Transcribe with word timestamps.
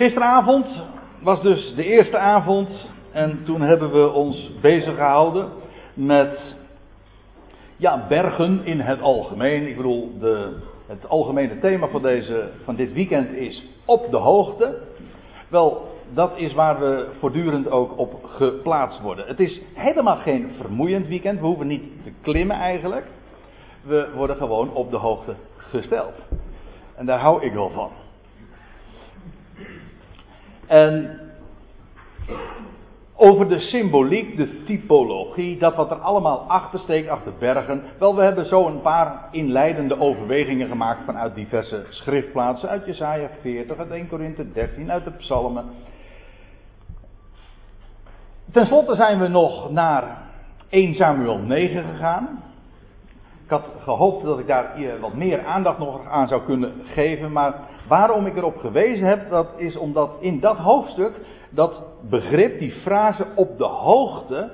Gisteravond 0.00 0.66
was 1.22 1.42
dus 1.42 1.74
de 1.74 1.84
eerste 1.84 2.18
avond 2.18 2.90
en 3.12 3.44
toen 3.44 3.60
hebben 3.60 3.92
we 3.92 4.10
ons 4.10 4.52
bezig 4.60 4.94
gehouden 4.94 5.48
met 5.94 6.56
ja, 7.76 8.06
bergen 8.08 8.64
in 8.64 8.80
het 8.80 9.00
algemeen. 9.00 9.66
Ik 9.66 9.76
bedoel, 9.76 10.18
de, 10.18 10.56
het 10.86 11.08
algemene 11.08 11.58
thema 11.58 11.88
van, 11.88 12.02
deze, 12.02 12.50
van 12.64 12.74
dit 12.74 12.92
weekend 12.92 13.32
is 13.32 13.66
op 13.84 14.10
de 14.10 14.16
hoogte. 14.16 14.78
Wel, 15.48 15.88
dat 16.14 16.32
is 16.36 16.52
waar 16.52 16.80
we 16.80 17.08
voortdurend 17.18 17.70
ook 17.70 17.98
op 17.98 18.24
geplaatst 18.24 19.00
worden. 19.00 19.26
Het 19.26 19.40
is 19.40 19.62
helemaal 19.74 20.16
geen 20.16 20.50
vermoeiend 20.60 21.06
weekend. 21.06 21.40
We 21.40 21.46
hoeven 21.46 21.66
niet 21.66 22.04
te 22.04 22.12
klimmen 22.20 22.56
eigenlijk. 22.56 23.06
We 23.82 24.08
worden 24.14 24.36
gewoon 24.36 24.72
op 24.72 24.90
de 24.90 24.96
hoogte 24.96 25.34
gesteld. 25.56 26.14
En 26.96 27.06
daar 27.06 27.20
hou 27.20 27.44
ik 27.44 27.52
wel 27.52 27.70
van. 27.70 27.90
En 30.70 31.20
over 33.16 33.48
de 33.48 33.58
symboliek, 33.60 34.36
de 34.36 34.62
typologie, 34.64 35.58
dat 35.58 35.74
wat 35.74 35.90
er 35.90 35.96
allemaal 35.96 36.38
achter 36.38 36.78
steekt, 36.78 37.08
achter 37.08 37.32
bergen. 37.38 37.82
Wel, 37.98 38.16
we 38.16 38.22
hebben 38.22 38.46
zo 38.46 38.66
een 38.66 38.80
paar 38.80 39.28
inleidende 39.30 40.00
overwegingen 40.00 40.68
gemaakt 40.68 41.04
vanuit 41.04 41.34
diverse 41.34 41.86
schriftplaatsen. 41.88 42.68
Uit 42.68 42.86
Jesaja 42.86 43.28
40, 43.40 43.78
uit 43.78 43.90
1 43.90 44.08
Korinthe 44.08 44.52
13, 44.52 44.90
uit 44.90 45.04
de 45.04 45.10
Psalmen. 45.10 45.64
Ten 48.52 48.66
slotte 48.66 48.94
zijn 48.94 49.20
we 49.20 49.28
nog 49.28 49.70
naar 49.70 50.18
1 50.68 50.94
Samuel 50.94 51.38
9 51.38 51.84
gegaan. 51.84 52.42
Ik 53.44 53.50
had 53.50 53.64
gehoopt 53.82 54.24
dat 54.24 54.38
ik 54.38 54.46
daar 54.46 54.72
wat 55.00 55.14
meer 55.14 55.44
aandacht 55.44 55.78
nog 55.78 56.08
aan 56.08 56.28
zou 56.28 56.42
kunnen 56.42 56.72
geven. 56.84 57.32
Maar 57.32 57.54
waarom 57.90 58.26
ik 58.26 58.36
erop 58.36 58.56
gewezen 58.56 59.06
heb, 59.06 59.30
dat 59.30 59.48
is 59.56 59.76
omdat 59.76 60.10
in 60.20 60.40
dat 60.40 60.56
hoofdstuk 60.56 61.20
dat 61.50 61.82
begrip, 62.08 62.58
die 62.58 62.72
frase 62.72 63.26
op 63.34 63.58
de 63.58 63.64
hoogte 63.64 64.50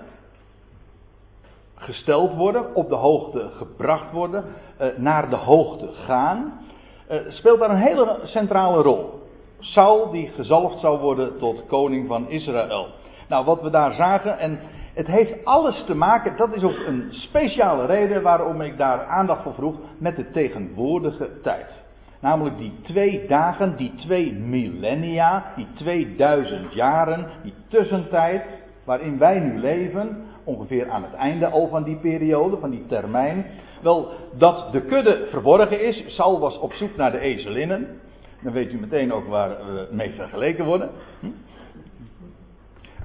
gesteld 1.75 2.35
worden, 2.35 2.75
op 2.75 2.89
de 2.89 2.95
hoogte 2.95 3.51
gebracht 3.57 4.13
worden, 4.13 4.45
eh, 4.77 4.89
naar 4.97 5.31
de 5.31 5.37
hoogte 5.37 5.89
gaan, 5.93 6.61
eh, 7.09 7.19
speelt 7.29 7.59
daar 7.59 7.71
een 7.71 7.77
hele 7.77 8.21
centrale 8.23 8.83
rol. 8.83 9.21
Saul 9.59 10.11
die 10.11 10.29
gezalfd 10.29 10.81
zou 10.81 10.99
worden 11.01 11.39
tot 11.39 11.67
koning 11.67 12.09
van 12.09 12.29
Israël. 12.29 12.87
Nou, 13.29 13.45
wat 13.45 13.63
we 13.63 13.71
daar 13.71 13.93
zagen, 13.93 14.39
en 14.39 14.61
het 14.95 15.07
heeft 15.07 15.45
alles 15.45 15.85
te 15.85 15.95
maken, 15.95 16.37
dat 16.37 16.55
is 16.55 16.63
ook 16.63 16.87
een 16.87 17.09
speciale 17.11 17.87
reden 17.87 18.23
waarom 18.23 18.61
ik 18.61 18.79
daar 18.79 19.05
aandacht 19.05 19.43
voor 19.43 19.55
vroeg, 19.55 19.77
met 19.99 20.17
de 20.17 20.31
tegenwoordige 20.31 21.41
tijd. 21.43 21.86
Namelijk 22.21 22.59
die 22.59 22.73
twee 22.83 23.27
dagen, 23.29 23.77
die 23.77 23.95
twee 23.95 24.33
millennia, 24.33 25.53
die 25.57 25.67
2000 25.75 26.73
jaren, 26.73 27.27
die 27.43 27.55
tussentijd 27.69 28.43
waarin 28.85 29.19
wij 29.19 29.39
nu 29.39 29.59
leven, 29.59 30.25
ongeveer 30.45 30.91
aan 30.91 31.03
het 31.03 31.15
einde 31.15 31.47
al 31.47 31.69
van 31.69 31.83
die 31.83 31.97
periode, 31.97 32.57
van 32.57 32.71
die 32.71 32.87
termijn. 32.87 33.47
Wel, 33.83 34.11
dat 34.39 34.73
de 34.73 34.81
kudde 34.81 35.27
verborgen 35.31 35.85
is. 35.87 36.05
Saul 36.07 36.41
was 36.41 36.59
op 36.59 36.73
zoek 36.73 36.97
naar 36.97 37.13
de 37.13 37.19
ezelinnen. 37.19 38.01
Dan 38.43 38.53
weet 38.53 38.73
u 38.73 38.79
meteen 38.79 39.13
ook 39.13 39.27
waar 39.27 39.49
we 39.49 39.89
mee 39.91 40.11
vergeleken 40.11 40.65
worden. 40.65 40.91
Hm? 41.21 41.27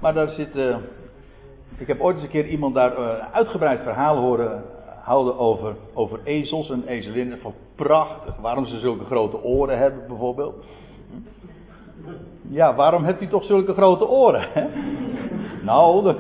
Maar 0.02 0.14
daar 0.14 0.30
zit. 0.30 0.56
Uh, 0.56 0.76
ik 1.78 1.88
heb 1.88 2.02
ooit 2.02 2.16
eens 2.16 2.24
een 2.24 2.32
keer 2.32 2.48
iemand 2.48 2.76
daar 2.76 2.98
uh, 2.98 3.34
uitgebreid 3.34 3.82
verhaal 3.84 4.18
horen 4.18 4.64
houden 5.12 5.38
over, 5.38 5.76
over 5.94 6.20
ezels 6.24 6.70
en 6.70 6.84
ezelinnen. 6.88 7.40
Van 7.40 7.54
prachtig. 7.76 8.38
Waarom 8.38 8.66
ze 8.66 8.80
zulke 8.80 9.06
grote 9.06 9.44
oren 9.44 9.78
hebben, 9.78 10.08
bijvoorbeeld. 10.08 10.66
Ja, 12.50 12.76
waarom 12.76 13.04
hebt 13.04 13.22
u 13.22 13.28
toch 13.28 13.44
zulke 13.44 13.74
grote 13.74 14.08
oren? 14.08 14.48
Hè? 14.54 14.66
Nou, 15.64 16.04
dat. 16.04 16.18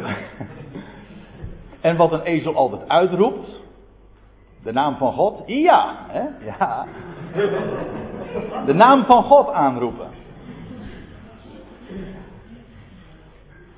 En 1.81 1.97
wat 1.97 2.11
een 2.11 2.21
ezel 2.21 2.55
altijd 2.55 2.89
uitroept. 2.89 3.59
De 4.63 4.71
naam 4.71 4.97
van 4.97 5.13
God. 5.13 5.43
Ja, 5.45 5.95
hè? 6.07 6.23
ja. 6.45 6.85
De 8.65 8.73
naam 8.73 9.05
van 9.05 9.23
God 9.23 9.49
aanroepen. 9.49 10.07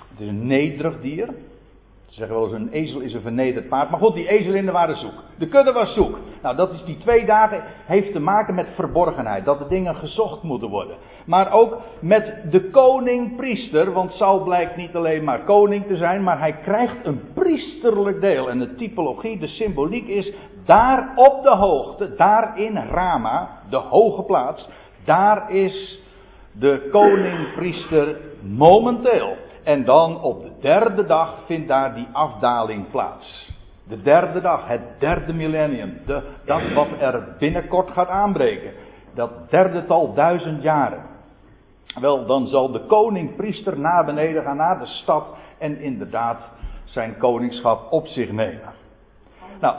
Het 0.10 0.20
is 0.20 0.28
een 0.28 0.48
nederig 0.48 1.02
dier. 1.02 1.34
Ze 2.13 2.19
zeggen 2.19 2.38
wel 2.38 2.47
eens 2.47 2.62
een 2.62 2.72
ezel 2.72 3.00
is 3.00 3.13
een 3.13 3.22
vernederd 3.22 3.68
paard. 3.68 3.90
Maar 3.90 4.00
goed, 4.00 4.13
die 4.13 4.28
ezelinnen 4.28 4.74
waren 4.74 4.97
zoek. 4.97 5.13
De 5.38 5.47
kudde 5.47 5.72
was 5.72 5.94
zoek. 5.94 6.18
Nou, 6.41 6.56
dat 6.56 6.74
is 6.74 6.84
die 6.84 6.97
twee 6.97 7.25
dagen 7.25 7.63
heeft 7.85 8.12
te 8.12 8.19
maken 8.19 8.56
met 8.56 8.68
verborgenheid. 8.75 9.46
Dat 9.46 9.59
de 9.59 9.68
dingen 9.68 9.96
gezocht 9.96 10.44
moeten 10.44 10.69
worden. 10.69 10.96
Maar 11.25 11.51
ook 11.51 11.78
met 12.00 12.41
de 12.50 12.69
koning-priester. 12.69 13.91
Want 13.91 14.12
Saul 14.12 14.44
blijkt 14.44 14.75
niet 14.75 14.96
alleen 14.96 15.24
maar 15.24 15.44
koning 15.44 15.85
te 15.85 15.97
zijn. 15.97 16.24
Maar 16.24 16.40
hij 16.40 16.53
krijgt 16.53 16.96
een 17.03 17.22
priesterlijk 17.34 18.22
deel. 18.22 18.50
En 18.50 18.59
de 18.59 18.75
typologie, 18.75 19.40
de 19.40 19.47
symboliek 19.47 20.07
is 20.07 20.34
daar 20.66 21.13
op 21.16 21.44
de 21.44 21.56
hoogte. 21.56 22.16
Daar 22.16 22.59
in 22.59 22.78
Rama, 22.78 23.59
de 23.69 23.78
hoge 23.78 24.24
plaats. 24.24 24.69
Daar 25.06 25.51
is 25.51 26.00
de 26.51 26.90
koning-priester 26.91 28.18
momenteel. 28.41 29.35
En 29.63 29.85
dan 29.85 30.22
op 30.22 30.41
de 30.41 30.51
derde 30.59 31.06
dag 31.06 31.46
vindt 31.46 31.68
daar 31.68 31.96
die 31.96 32.07
afdaling 32.12 32.90
plaats. 32.91 33.51
De 33.88 34.01
derde 34.01 34.41
dag, 34.41 34.68
het 34.68 35.00
derde 35.00 35.34
millennium. 35.34 36.01
De, 36.06 36.22
dat 36.46 36.74
wat 36.74 36.88
er 37.00 37.35
binnenkort 37.40 37.90
gaat 37.90 38.07
aanbreken. 38.07 38.74
Dat 39.13 39.50
derde 39.50 39.85
tal 39.85 40.13
duizend 40.13 40.62
jaren. 40.62 41.12
Wel, 42.00 42.25
dan 42.25 42.47
zal 42.47 42.72
de 42.72 42.85
koning-priester 42.85 43.79
naar 43.79 44.06
beneden 44.06 44.44
gaan, 44.44 44.57
naar 44.57 44.79
de 44.79 44.85
stad. 44.85 45.25
En 45.57 45.80
inderdaad 45.80 46.40
zijn 46.84 47.18
koningschap 47.18 47.91
op 47.91 48.07
zich 48.07 48.31
nemen. 48.31 48.74
Nou. 49.59 49.75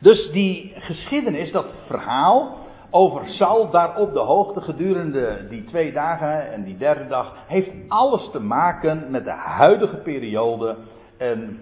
Dus 0.00 0.30
die 0.30 0.72
geschiedenis, 0.76 1.52
dat 1.52 1.66
verhaal, 1.86 2.65
over 2.96 3.28
Saul 3.28 3.70
daar 3.70 3.96
op 3.96 4.12
de 4.12 4.18
hoogte 4.18 4.60
gedurende 4.60 5.46
die 5.48 5.64
twee 5.64 5.92
dagen 5.92 6.52
en 6.52 6.64
die 6.64 6.76
derde 6.76 7.06
dag 7.06 7.36
heeft 7.46 7.70
alles 7.88 8.30
te 8.30 8.40
maken 8.40 9.10
met 9.10 9.24
de 9.24 9.30
huidige 9.30 9.96
periode 9.96 10.76
en 11.16 11.60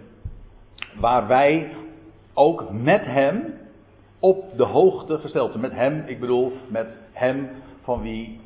waar 1.00 1.26
wij 1.26 1.72
ook 2.34 2.72
met 2.72 3.04
hem 3.04 3.54
op 4.18 4.56
de 4.56 4.64
hoogte 4.64 5.18
gesteld 5.18 5.50
zijn. 5.50 5.62
Met 5.62 5.72
hem, 5.72 6.02
ik 6.06 6.20
bedoel 6.20 6.52
met 6.68 6.96
hem 7.12 7.48
van 7.82 8.02
wie 8.02 8.40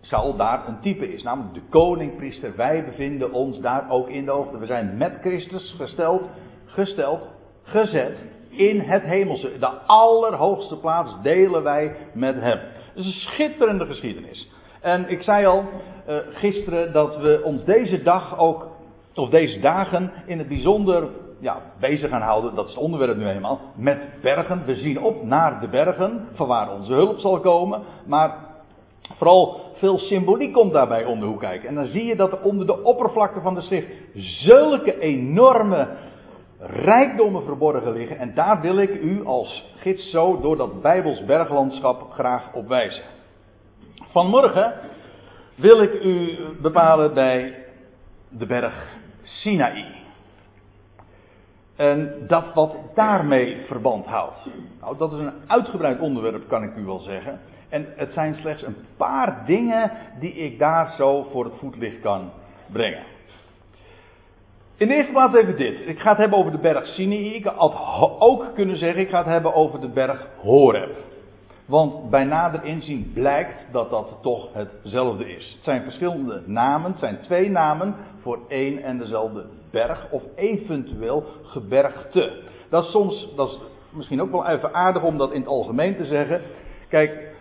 Saul 0.00 0.36
daar 0.36 0.68
een 0.68 0.80
type 0.80 1.12
is, 1.12 1.22
namelijk 1.22 1.54
de 1.54 1.68
koningpriester. 1.70 2.56
Wij 2.56 2.84
bevinden 2.84 3.32
ons 3.32 3.60
daar 3.60 3.90
ook 3.90 4.08
in 4.08 4.24
de 4.24 4.30
hoogte. 4.30 4.58
We 4.58 4.66
zijn 4.66 4.96
met 4.96 5.12
Christus 5.20 5.74
gesteld, 5.78 6.28
gesteld, 6.64 7.28
gezet 7.62 8.18
in 8.56 8.80
het 8.80 9.02
hemelse. 9.02 9.58
De 9.58 9.70
allerhoogste 9.86 10.76
plaats 10.76 11.14
delen 11.22 11.62
wij 11.62 11.96
met 12.12 12.40
hem. 12.40 12.58
Het 12.58 13.04
is 13.04 13.06
een 13.06 13.20
schitterende 13.20 13.86
geschiedenis. 13.86 14.50
En 14.80 15.08
ik 15.08 15.22
zei 15.22 15.46
al 15.46 15.64
uh, 16.08 16.16
gisteren 16.30 16.92
dat 16.92 17.16
we 17.16 17.40
ons 17.44 17.64
deze 17.64 18.02
dag 18.02 18.38
ook, 18.38 18.66
of 19.14 19.28
deze 19.28 19.60
dagen 19.60 20.12
in 20.26 20.38
het 20.38 20.48
bijzonder 20.48 21.08
ja, 21.40 21.60
bezig 21.80 22.10
gaan 22.10 22.22
houden. 22.22 22.54
Dat 22.54 22.64
is 22.64 22.74
het 22.74 22.82
onderwerp 22.82 23.16
nu 23.16 23.28
eenmaal. 23.28 23.60
Met 23.74 24.08
bergen. 24.22 24.64
We 24.64 24.76
zien 24.76 25.02
op 25.02 25.24
naar 25.24 25.60
de 25.60 25.68
bergen, 25.68 26.28
van 26.34 26.46
waar 26.46 26.72
onze 26.72 26.92
hulp 26.92 27.18
zal 27.18 27.40
komen. 27.40 27.82
Maar 28.06 28.34
vooral 29.14 29.60
veel 29.74 29.98
symboliek 29.98 30.52
komt 30.52 30.72
daarbij 30.72 31.04
om 31.04 31.20
de 31.20 31.26
hoek 31.26 31.40
kijken. 31.40 31.68
En 31.68 31.74
dan 31.74 31.86
zie 31.86 32.04
je 32.04 32.16
dat 32.16 32.32
er 32.32 32.40
onder 32.40 32.66
de 32.66 32.82
oppervlakte 32.82 33.40
van 33.40 33.54
de 33.54 33.60
schrift 33.60 33.88
zulke 34.14 34.98
enorme 34.98 35.88
rijkdommen 36.58 37.44
verborgen 37.44 37.92
liggen. 37.92 38.18
En 38.18 38.34
daar 38.34 38.60
wil 38.60 38.78
ik 38.78 39.02
u 39.02 39.24
als 39.24 39.74
gids 39.76 40.10
zo 40.10 40.40
door 40.40 40.56
dat 40.56 40.82
Bijbels 40.82 41.24
berglandschap 41.24 42.12
graag 42.12 42.52
op 42.52 42.68
wijzen. 42.68 43.04
Vanmorgen 44.10 44.72
wil 45.54 45.82
ik 45.82 46.02
u 46.02 46.38
bepalen 46.60 47.14
bij 47.14 47.64
de 48.28 48.46
berg 48.46 48.96
Sinaï. 49.22 49.84
En 51.76 52.24
dat 52.26 52.54
wat 52.54 52.74
daarmee 52.94 53.64
verband 53.66 54.06
houdt. 54.06 54.46
Nou, 54.80 54.96
dat 54.96 55.12
is 55.12 55.18
een 55.18 55.32
uitgebreid 55.46 56.00
onderwerp, 56.00 56.48
kan 56.48 56.62
ik 56.62 56.76
u 56.76 56.84
wel 56.84 56.98
zeggen. 56.98 57.40
En 57.68 57.86
het 57.96 58.12
zijn 58.12 58.34
slechts 58.34 58.62
een 58.62 58.76
paar 58.96 59.42
dingen 59.46 59.90
die 60.20 60.32
ik 60.32 60.58
daar 60.58 60.92
zo 60.92 61.22
voor 61.22 61.44
het 61.44 61.54
voetlicht 61.58 62.00
kan 62.00 62.30
brengen. 62.72 63.02
In 64.76 64.88
de 64.88 64.94
eerste 64.94 65.12
plaats 65.12 65.34
even 65.34 65.56
dit. 65.56 65.86
Ik 65.86 65.98
ga 65.98 66.08
het 66.08 66.18
hebben 66.18 66.38
over 66.38 66.52
de 66.52 66.58
berg 66.58 66.86
Sinai. 66.86 67.34
Ik 67.34 67.44
had 67.44 67.74
ook 68.18 68.54
kunnen 68.54 68.76
zeggen, 68.76 69.02
ik 69.02 69.08
ga 69.08 69.18
het 69.18 69.26
hebben 69.26 69.54
over 69.54 69.80
de 69.80 69.88
berg 69.88 70.26
Horeb. 70.36 70.96
Want 71.66 72.10
bij 72.10 72.24
nader 72.24 72.64
inzien 72.64 73.10
blijkt 73.14 73.72
dat 73.72 73.90
dat 73.90 74.18
toch 74.22 74.48
hetzelfde 74.52 75.28
is. 75.36 75.52
Het 75.54 75.64
zijn 75.64 75.82
verschillende 75.82 76.42
namen, 76.46 76.90
het 76.90 77.00
zijn 77.00 77.20
twee 77.20 77.50
namen 77.50 77.94
voor 78.20 78.38
één 78.48 78.82
en 78.82 78.98
dezelfde 78.98 79.44
berg 79.70 80.10
of 80.10 80.22
eventueel 80.34 81.24
gebergte. 81.42 82.42
Dat 82.70 82.84
is 82.84 82.90
soms, 82.90 83.28
dat 83.36 83.48
is 83.48 83.58
misschien 83.90 84.22
ook 84.22 84.30
wel 84.30 84.46
even 84.46 84.74
aardig 84.74 85.02
om 85.02 85.18
dat 85.18 85.32
in 85.32 85.40
het 85.40 85.48
algemeen 85.48 85.96
te 85.96 86.04
zeggen. 86.04 86.40
Kijk, 86.88 87.35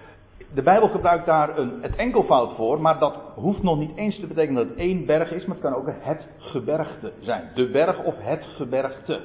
de 0.56 0.62
Bijbel 0.62 0.88
gebruikt 0.88 1.26
daar 1.26 1.58
een, 1.58 1.82
het 1.82 1.96
enkelvoud 1.96 2.56
voor, 2.56 2.82
maar 2.82 3.00
dat 3.00 3.20
hoeft 3.36 3.64
nog 3.64 3.78
niet 3.78 3.96
eens 3.96 4.20
te 4.20 4.28
betekenen 4.28 4.56
dat 4.56 4.68
het 4.68 4.78
één 4.78 5.06
berg 5.06 5.32
is, 5.32 5.46
maar 5.46 5.56
het 5.56 5.66
kan 5.66 5.76
ook 5.76 5.90
het 6.00 6.28
gebergte 6.38 7.12
zijn. 7.20 7.52
De 7.56 7.70
berg 7.70 8.04
of 8.04 8.16
het 8.18 8.46
gebergte. 8.56 9.22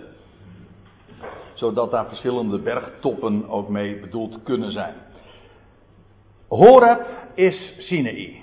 Zodat 1.55 1.91
daar 1.91 2.09
verschillende 2.09 2.59
bergtoppen 2.59 3.49
ook 3.49 3.69
mee 3.69 4.01
bedoeld 4.01 4.43
kunnen 4.43 4.73
zijn. 4.73 4.95
Horeb 6.49 7.07
is 7.35 7.75
Sinai. 7.79 8.43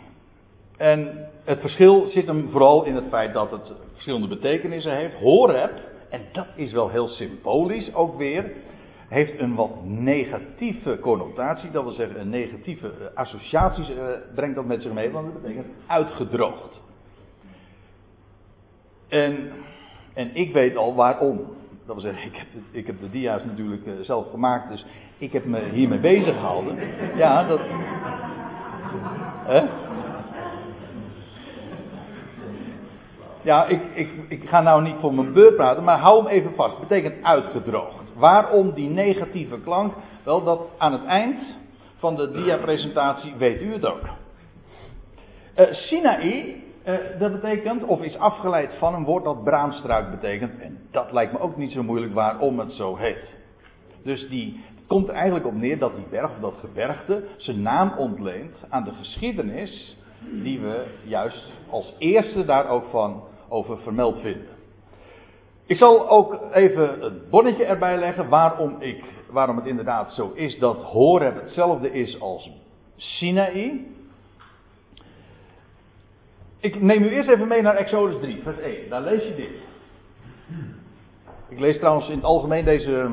En 0.78 1.30
het 1.44 1.60
verschil 1.60 2.06
zit 2.06 2.28
hem 2.28 2.50
vooral 2.50 2.84
in 2.84 2.96
het 2.96 3.08
feit 3.10 3.34
dat 3.34 3.52
het 3.52 3.74
verschillende 3.94 4.28
betekenissen 4.28 4.96
heeft. 4.96 5.16
Horeb, 5.16 5.72
en 6.10 6.22
dat 6.32 6.48
is 6.56 6.72
wel 6.72 6.90
heel 6.90 7.08
symbolisch 7.08 7.94
ook 7.94 8.18
weer, 8.18 8.52
heeft 9.08 9.40
een 9.40 9.56
wat 9.56 9.84
negatieve 9.84 11.00
connotatie. 11.00 11.72
Dat 11.72 11.84
wil 11.84 11.92
zeggen, 11.92 12.20
een 12.20 12.30
negatieve 12.30 12.88
uh, 12.88 13.06
associaties 13.14 13.90
uh, 13.90 13.96
brengt 14.36 14.56
dat 14.56 14.66
met 14.66 14.82
zich 14.82 14.94
mee, 14.94 15.12
want 15.12 15.34
dat 15.34 15.42
betekent 15.42 15.68
uitgedroogd. 15.88 16.82
En, 19.08 19.52
en 20.14 20.36
ik 20.36 20.54
weet 20.54 20.76
al 20.78 20.96
waarom. 20.96 21.40
Dat 21.86 21.96
wil 21.96 22.04
zeggen, 22.04 22.26
ik 22.32 22.36
heb, 22.36 22.48
ik 22.72 22.88
heb 22.88 23.00
de 23.00 23.10
dia's 23.10 23.44
natuurlijk 23.44 23.86
uh, 23.86 23.94
zelf 24.02 24.30
gemaakt, 24.30 24.70
dus 24.70 24.86
ik 25.18 25.32
heb 25.32 25.46
me 25.46 25.64
hiermee 25.64 26.00
bezig 26.00 26.36
gehouden. 26.36 26.78
Ja, 27.16 27.44
dat. 27.44 27.62
Ja, 33.42 33.66
ik, 33.66 33.82
ik, 33.94 34.10
ik 34.28 34.50
ga 34.50 34.62
nou 34.62 34.82
niet 34.82 34.96
voor 35.00 35.14
mijn 35.14 35.34
beurt 35.34 35.56
praten, 35.56 35.84
maar 35.84 36.00
hou 36.00 36.24
hem 36.24 36.28
even 36.28 36.54
vast. 36.56 36.78
Het 36.78 36.88
betekent 36.88 37.24
uitgedroogd. 37.24 38.07
Waarom 38.18 38.74
die 38.74 38.90
negatieve 38.90 39.60
klank? 39.60 39.94
Wel, 40.24 40.44
dat 40.44 40.62
aan 40.78 40.92
het 40.92 41.06
eind 41.06 41.40
van 41.96 42.16
de 42.16 42.32
diapresentatie 42.32 43.36
weet 43.36 43.62
u 43.62 43.74
het 43.74 43.86
ook. 43.86 44.02
Uh, 45.58 45.66
Sinaï, 45.72 46.56
uh, 46.86 46.96
dat 47.20 47.32
betekent, 47.32 47.84
of 47.84 48.02
is 48.02 48.18
afgeleid 48.18 48.74
van 48.74 48.94
een 48.94 49.04
woord 49.04 49.24
dat 49.24 49.44
braamstruik 49.44 50.12
betekent. 50.12 50.60
En 50.60 50.78
dat 50.92 51.12
lijkt 51.12 51.32
me 51.32 51.40
ook 51.40 51.58
niet 51.58 51.72
zo 51.72 51.84
moeilijk 51.84 52.14
waarom 52.14 52.60
het 52.60 52.72
zo 52.72 52.96
heet. 52.96 53.36
Dus 54.04 54.30
die, 54.30 54.64
het 54.76 54.88
komt 54.88 55.08
er 55.08 55.14
eigenlijk 55.14 55.46
op 55.46 55.54
neer 55.54 55.80
dat 55.80 55.96
die 55.96 56.06
berg, 56.10 56.32
of 56.32 56.40
dat 56.40 56.56
gebergte, 56.60 57.24
zijn 57.38 57.62
naam 57.62 57.94
ontleent 57.98 58.66
aan 58.70 58.84
de 58.84 58.94
geschiedenis 58.94 59.98
die 60.32 60.60
we 60.60 60.86
juist 61.04 61.52
als 61.70 61.96
eerste 61.98 62.46
daar 62.46 62.68
ook 62.68 62.86
van 62.90 63.24
over 63.50 63.78
vermeld 63.78 64.20
vinden. 64.20 64.57
Ik 65.68 65.78
zal 65.78 66.10
ook 66.10 66.38
even 66.54 67.02
het 67.02 67.30
bonnetje 67.30 67.66
erbij 67.66 67.98
leggen 67.98 68.30
waarom, 68.30 68.76
ik, 68.80 69.04
waarom 69.30 69.56
het 69.56 69.66
inderdaad 69.66 70.14
zo 70.14 70.32
is 70.34 70.60
dat 70.60 70.84
Horeb 70.84 71.42
hetzelfde 71.42 71.92
is 71.92 72.20
als 72.20 72.50
Sinaï. 72.96 73.86
Ik 76.60 76.82
neem 76.82 77.04
u 77.04 77.10
eerst 77.10 77.30
even 77.30 77.48
mee 77.48 77.62
naar 77.62 77.76
Exodus 77.76 78.20
3, 78.22 78.42
vers 78.44 78.58
1. 78.58 78.90
Daar 78.90 79.02
lees 79.02 79.24
je 79.24 79.36
dit. 79.36 79.50
Ik 81.50 81.60
lees 81.60 81.78
trouwens 81.78 82.08
in 82.10 82.16
het 82.16 82.24
algemeen 82.24 82.66
deze, 82.66 83.10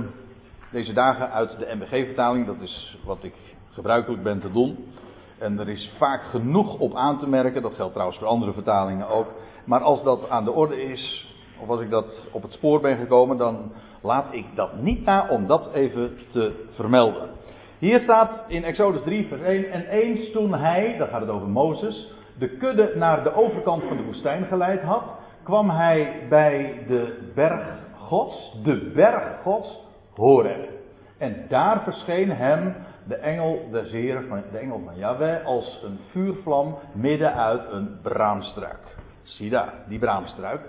deze 0.70 0.92
dagen 0.92 1.30
uit 1.30 1.58
de 1.58 1.74
MBG-vertaling. 1.74 2.46
Dat 2.46 2.60
is 2.60 2.98
wat 3.04 3.18
ik 3.24 3.34
gebruikelijk 3.70 4.22
ben 4.22 4.40
te 4.40 4.52
doen. 4.52 4.92
En 5.38 5.58
er 5.58 5.68
is 5.68 5.92
vaak 5.98 6.22
genoeg 6.22 6.78
op 6.78 6.94
aan 6.94 7.18
te 7.18 7.28
merken. 7.28 7.62
Dat 7.62 7.74
geldt 7.74 7.92
trouwens 7.92 8.18
voor 8.18 8.28
andere 8.28 8.52
vertalingen 8.52 9.08
ook. 9.08 9.26
Maar 9.64 9.80
als 9.80 10.02
dat 10.02 10.28
aan 10.28 10.44
de 10.44 10.52
orde 10.52 10.82
is, 10.82 11.32
of 11.60 11.68
als 11.68 11.80
ik 11.80 11.90
dat 11.90 12.28
op 12.32 12.42
het 12.42 12.52
spoor 12.52 12.80
ben 12.80 12.96
gekomen, 12.96 13.36
dan 13.36 13.72
laat 14.02 14.26
ik 14.30 14.46
dat 14.54 14.80
niet 14.80 15.04
na 15.04 15.28
om 15.28 15.46
dat 15.46 15.72
even 15.72 16.18
te 16.30 16.64
vermelden. 16.70 17.28
Hier 17.78 18.00
staat 18.00 18.30
in 18.46 18.64
Exodus 18.64 19.02
3, 19.02 19.26
vers 19.28 19.42
1: 19.42 19.70
En 19.70 19.86
eens 19.86 20.32
toen 20.32 20.54
hij, 20.54 20.96
daar 20.98 21.08
gaat 21.08 21.20
het 21.20 21.30
over 21.30 21.48
Mozes, 21.48 22.12
de 22.38 22.48
kudde 22.48 22.92
naar 22.96 23.22
de 23.22 23.34
overkant 23.34 23.82
van 23.82 23.96
de 23.96 24.02
woestijn 24.04 24.44
geleid 24.44 24.82
had, 24.82 25.04
kwam 25.42 25.70
hij 25.70 26.26
bij 26.28 26.84
de 26.86 27.30
berg 27.34 27.78
Gods, 27.96 28.56
de 28.62 28.90
berg 28.94 29.42
Gods, 29.42 29.80
Horeb. 30.14 30.68
En 31.18 31.44
daar 31.48 31.82
verscheen 31.82 32.30
hem 32.30 32.74
de 33.06 33.16
engel 33.16 33.68
des 33.70 33.90
van, 34.28 34.42
de 34.52 34.58
engel 34.58 34.80
van 34.84 34.96
Yahweh, 34.96 35.44
als 35.46 35.80
een 35.84 35.98
vuurvlam 36.10 36.78
midden 36.92 37.34
uit 37.34 37.72
een 37.72 37.98
braamstruik. 38.02 38.96
Zie 39.22 39.50
daar, 39.50 39.72
die 39.88 39.98
braamstruik. 39.98 40.60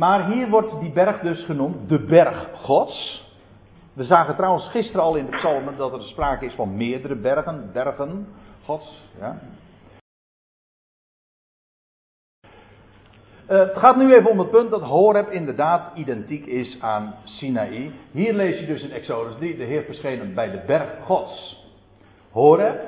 Maar 0.00 0.30
hier 0.30 0.48
wordt 0.48 0.80
die 0.80 0.92
berg 0.92 1.20
dus 1.20 1.44
genoemd 1.44 1.88
de 1.88 1.98
berg 1.98 2.48
Gods. 2.54 3.28
We 3.92 4.04
zagen 4.04 4.36
trouwens 4.36 4.68
gisteren 4.68 5.02
al 5.02 5.16
in 5.16 5.24
de 5.24 5.36
psalmen 5.36 5.76
dat 5.76 5.92
er 5.92 6.02
sprake 6.02 6.44
is 6.44 6.54
van 6.54 6.76
meerdere 6.76 7.14
bergen, 7.14 7.70
bergen 7.72 8.26
Gods. 8.64 9.02
Ja. 9.18 9.38
Uh, 13.48 13.58
het 13.58 13.76
gaat 13.76 13.96
nu 13.96 14.14
even 14.14 14.30
om 14.30 14.38
het 14.38 14.50
punt 14.50 14.70
dat 14.70 14.82
Horeb 14.82 15.30
inderdaad 15.30 15.96
identiek 15.96 16.46
is 16.46 16.80
aan 16.80 17.14
Sinaï. 17.24 17.92
Hier 18.10 18.32
lees 18.32 18.60
je 18.60 18.66
dus 18.66 18.82
in 18.82 18.92
Exodus 18.92 19.36
3, 19.36 19.56
de 19.56 19.64
Heer 19.64 19.82
verschenen 19.82 20.34
bij 20.34 20.50
de 20.50 20.62
berg 20.66 21.04
Gods. 21.04 21.64
Horeb. 22.30 22.80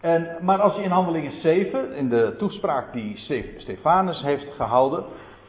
En, 0.00 0.36
maar 0.40 0.60
als 0.60 0.76
je 0.76 0.82
in 0.82 0.90
Handelingen 0.90 1.32
7, 1.32 1.94
in 1.94 2.08
de 2.08 2.34
toespraak 2.38 2.92
die 2.92 3.18
Stefanus 3.56 4.22
heeft 4.22 4.48
gehouden, 4.56 5.04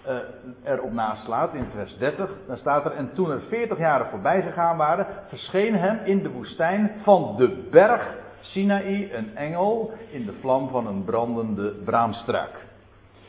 uh, 0.07 0.15
erop 0.63 0.93
naslaat 0.93 1.53
in 1.53 1.65
vers 1.75 1.97
30, 1.97 2.29
dan 2.47 2.57
staat 2.57 2.85
er, 2.85 2.91
en 2.91 3.13
toen 3.13 3.31
er 3.31 3.41
40 3.49 3.77
jaren 3.77 4.07
voorbij 4.09 4.41
gegaan 4.41 4.77
waren, 4.77 5.07
verscheen 5.27 5.75
hem 5.75 5.99
in 6.05 6.23
de 6.23 6.29
woestijn 6.29 6.91
van 7.03 7.35
de 7.37 7.67
berg 7.71 8.21
Sinaï 8.41 9.13
een 9.13 9.35
engel 9.35 9.91
in 10.11 10.25
de 10.25 10.33
vlam 10.39 10.69
van 10.69 10.87
een 10.87 11.03
brandende 11.03 11.69
braamstruik. 11.69 12.65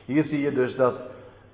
Hier 0.05 0.25
zie 0.25 0.41
je 0.41 0.53
dus 0.53 0.76
dat 0.76 0.94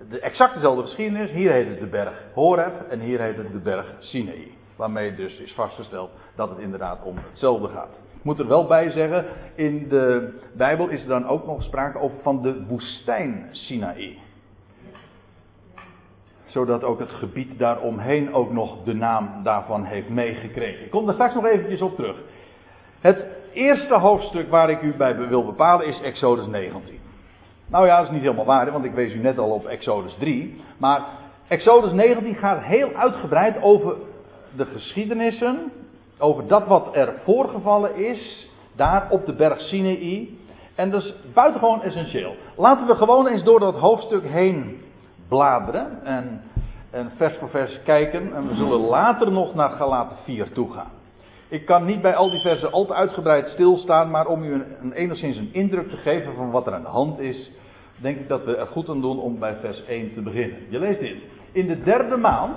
de 0.09 0.21
exact 0.21 0.55
dezelfde 0.55 0.83
geschiedenis. 0.83 1.31
Hier 1.31 1.53
heet 1.53 1.69
het 1.69 1.81
de 1.81 1.87
berg 1.87 2.23
Horeb 2.35 2.91
en 2.91 3.01
hier 3.01 3.21
heet 3.21 3.37
het 3.37 3.53
de 3.53 3.59
berg 3.59 3.87
Sinaï. 3.99 4.53
Waarmee 4.77 5.15
dus 5.15 5.39
is 5.39 5.55
vastgesteld 5.55 6.11
dat 6.37 6.49
het 6.49 6.59
inderdaad 6.59 7.03
om 7.03 7.17
hetzelfde 7.29 7.69
gaat. 7.69 7.99
Ik 8.17 8.25
moet 8.27 8.39
er 8.39 8.49
wel 8.49 8.67
bij 8.67 8.91
zeggen, 8.91 9.25
in 9.55 9.89
de 9.89 10.35
Bijbel 10.53 10.89
is 10.89 11.03
er 11.03 11.09
dan 11.09 11.27
ook 11.27 11.47
nog 11.47 11.63
sprake 11.63 11.99
over 11.99 12.19
van 12.23 12.43
de 12.43 12.67
woestijn 12.67 13.49
Sinaï. 13.51 14.19
Zodat 16.51 16.85
ook 16.85 16.99
het 16.99 17.13
gebied 17.13 17.59
daaromheen 17.59 18.35
ook 18.35 18.53
nog 18.53 18.77
de 18.85 18.95
naam 18.95 19.31
daarvan 19.43 19.85
heeft 19.85 20.09
meegekregen. 20.09 20.85
Ik 20.85 20.91
kom 20.91 21.05
daar 21.05 21.15
straks 21.15 21.35
nog 21.35 21.45
eventjes 21.45 21.81
op 21.81 21.95
terug. 21.95 22.17
Het 23.01 23.27
eerste 23.53 23.95
hoofdstuk 23.95 24.51
waar 24.51 24.71
ik 24.71 24.83
u 24.83 24.95
bij 24.97 25.17
wil 25.17 25.45
bepalen 25.45 25.87
is 25.87 26.01
Exodus 26.01 26.47
19. 26.47 26.99
Nou 27.67 27.87
ja, 27.87 27.97
dat 27.97 28.07
is 28.07 28.13
niet 28.13 28.23
helemaal 28.23 28.45
waar, 28.45 28.73
want 28.73 28.85
ik 28.85 28.95
wees 28.95 29.15
u 29.15 29.19
net 29.19 29.39
al 29.39 29.51
op 29.51 29.67
Exodus 29.67 30.15
3. 30.19 30.61
Maar 30.79 31.07
Exodus 31.49 31.93
19 31.93 32.35
gaat 32.35 32.63
heel 32.63 32.91
uitgebreid 32.95 33.63
over 33.63 33.97
de 34.57 34.67
geschiedenissen, 34.67 35.73
over 36.19 36.47
dat 36.47 36.67
wat 36.67 36.97
er 36.97 37.15
voorgevallen 37.25 37.97
is, 37.97 38.51
daar 38.77 39.07
op 39.11 39.27
de 39.27 39.33
berg 39.33 39.61
Sinai. 39.61 40.39
En 40.75 40.91
dat 40.91 41.03
is 41.03 41.15
buitengewoon 41.35 41.83
essentieel. 41.83 42.35
Laten 42.57 42.87
we 42.87 42.95
gewoon 42.95 43.27
eens 43.27 43.45
door 43.45 43.61
dat 43.61 43.75
hoofdstuk 43.75 44.25
heen 44.27 44.81
bladeren 45.31 46.05
en, 46.05 46.43
en 46.91 47.11
vers 47.17 47.37
voor 47.39 47.51
vers 47.51 47.83
kijken. 47.83 48.35
En 48.35 48.49
we 48.49 48.55
zullen 48.55 48.81
later 48.81 49.33
nog 49.33 49.55
naar 49.55 49.71
Galaten 49.71 50.17
4 50.25 50.53
toe 50.53 50.73
gaan. 50.73 50.91
Ik 51.49 51.67
kan 51.67 51.85
niet 51.85 52.03
bij 52.03 52.17
al 52.17 52.31
die 52.31 52.41
versen 52.41 52.73
al 52.73 52.87
te 52.87 52.95
uitgebreid 52.95 53.49
stilstaan, 53.49 54.11
maar 54.11 54.27
om 54.27 54.43
u 54.43 54.53
een, 54.81 54.93
enigszins 54.93 55.37
een 55.37 55.53
indruk 55.53 55.89
te 55.91 55.97
geven 55.97 56.35
van 56.35 56.51
wat 56.51 56.67
er 56.67 56.75
aan 56.75 56.83
de 56.83 56.89
hand 56.89 57.19
is, 57.19 57.51
denk 57.97 58.19
ik 58.19 58.29
dat 58.29 58.45
we 58.45 58.57
er 58.57 58.67
goed 58.67 58.89
aan 58.89 59.01
doen 59.01 59.19
om 59.19 59.39
bij 59.39 59.57
vers 59.61 59.85
1 59.85 60.15
te 60.15 60.21
beginnen. 60.21 60.59
Je 60.69 60.79
leest 60.79 61.01
dit. 61.01 61.17
In 61.53 61.67
de 61.67 61.83
derde 61.83 62.17
maand, 62.17 62.57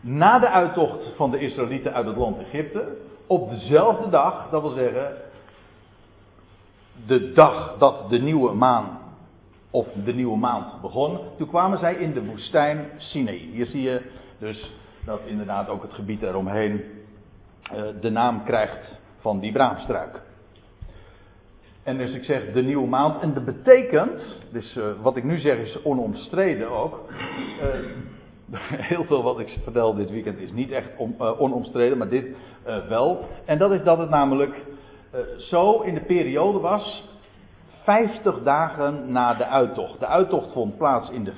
na 0.00 0.38
de 0.38 0.48
uittocht 0.48 1.12
van 1.16 1.30
de 1.30 1.38
Israëlieten 1.38 1.92
uit 1.92 2.06
het 2.06 2.16
land 2.16 2.38
Egypte, 2.38 2.96
op 3.26 3.50
dezelfde 3.50 4.10
dag, 4.10 4.50
dat 4.50 4.62
wil 4.62 4.70
zeggen, 4.70 5.16
de 7.06 7.32
dag 7.32 7.76
dat 7.78 8.10
de 8.10 8.18
nieuwe 8.18 8.54
maan, 8.54 8.97
of 9.70 9.86
de 10.04 10.14
nieuwe 10.14 10.36
maand 10.36 10.80
begon, 10.80 11.18
toen 11.36 11.48
kwamen 11.48 11.78
zij 11.78 11.94
in 11.94 12.12
de 12.12 12.24
woestijn 12.24 12.86
Sinai. 12.96 13.50
Hier 13.52 13.66
zie 13.66 13.82
je 13.82 14.00
dus 14.38 14.72
dat 15.04 15.20
inderdaad 15.24 15.68
ook 15.68 15.82
het 15.82 15.92
gebied 15.92 16.22
eromheen 16.22 16.84
uh, 17.74 17.82
de 18.00 18.10
naam 18.10 18.44
krijgt 18.44 18.98
van 19.20 19.40
die 19.40 19.52
braamstruik. 19.52 20.20
En 21.82 21.98
dus 21.98 22.12
ik 22.12 22.24
zeg 22.24 22.52
de 22.52 22.62
nieuwe 22.62 22.86
maand. 22.86 23.22
En 23.22 23.34
dat 23.34 23.44
betekent, 23.44 24.20
dus 24.52 24.76
uh, 24.76 24.84
wat 25.02 25.16
ik 25.16 25.24
nu 25.24 25.38
zeg 25.38 25.58
is 25.58 25.82
onomstreden 25.82 26.70
ook. 26.70 27.12
Uh, 27.62 27.66
heel 28.92 29.04
veel 29.04 29.22
wat 29.22 29.38
ik 29.38 29.58
vertel 29.62 29.94
dit 29.94 30.10
weekend 30.10 30.38
is 30.38 30.52
niet 30.52 30.70
echt 30.70 30.88
om, 30.96 31.14
onomstreden, 31.18 31.98
maar 31.98 32.08
dit 32.08 32.26
wel. 32.88 33.24
En 33.44 33.58
dat 33.58 33.72
is 33.72 33.82
dat 33.82 33.98
het 33.98 34.10
namelijk 34.10 34.54
zo 35.38 35.80
in 35.80 35.94
de 35.94 36.00
periode 36.00 36.58
was. 36.58 37.04
50 37.88 38.42
dagen 38.42 39.12
na 39.12 39.34
de 39.34 39.46
uittocht. 39.46 40.00
De 40.00 40.06
uittocht 40.06 40.52
vond 40.52 40.76
plaats 40.76 41.10
in 41.10 41.24
de 41.24 41.32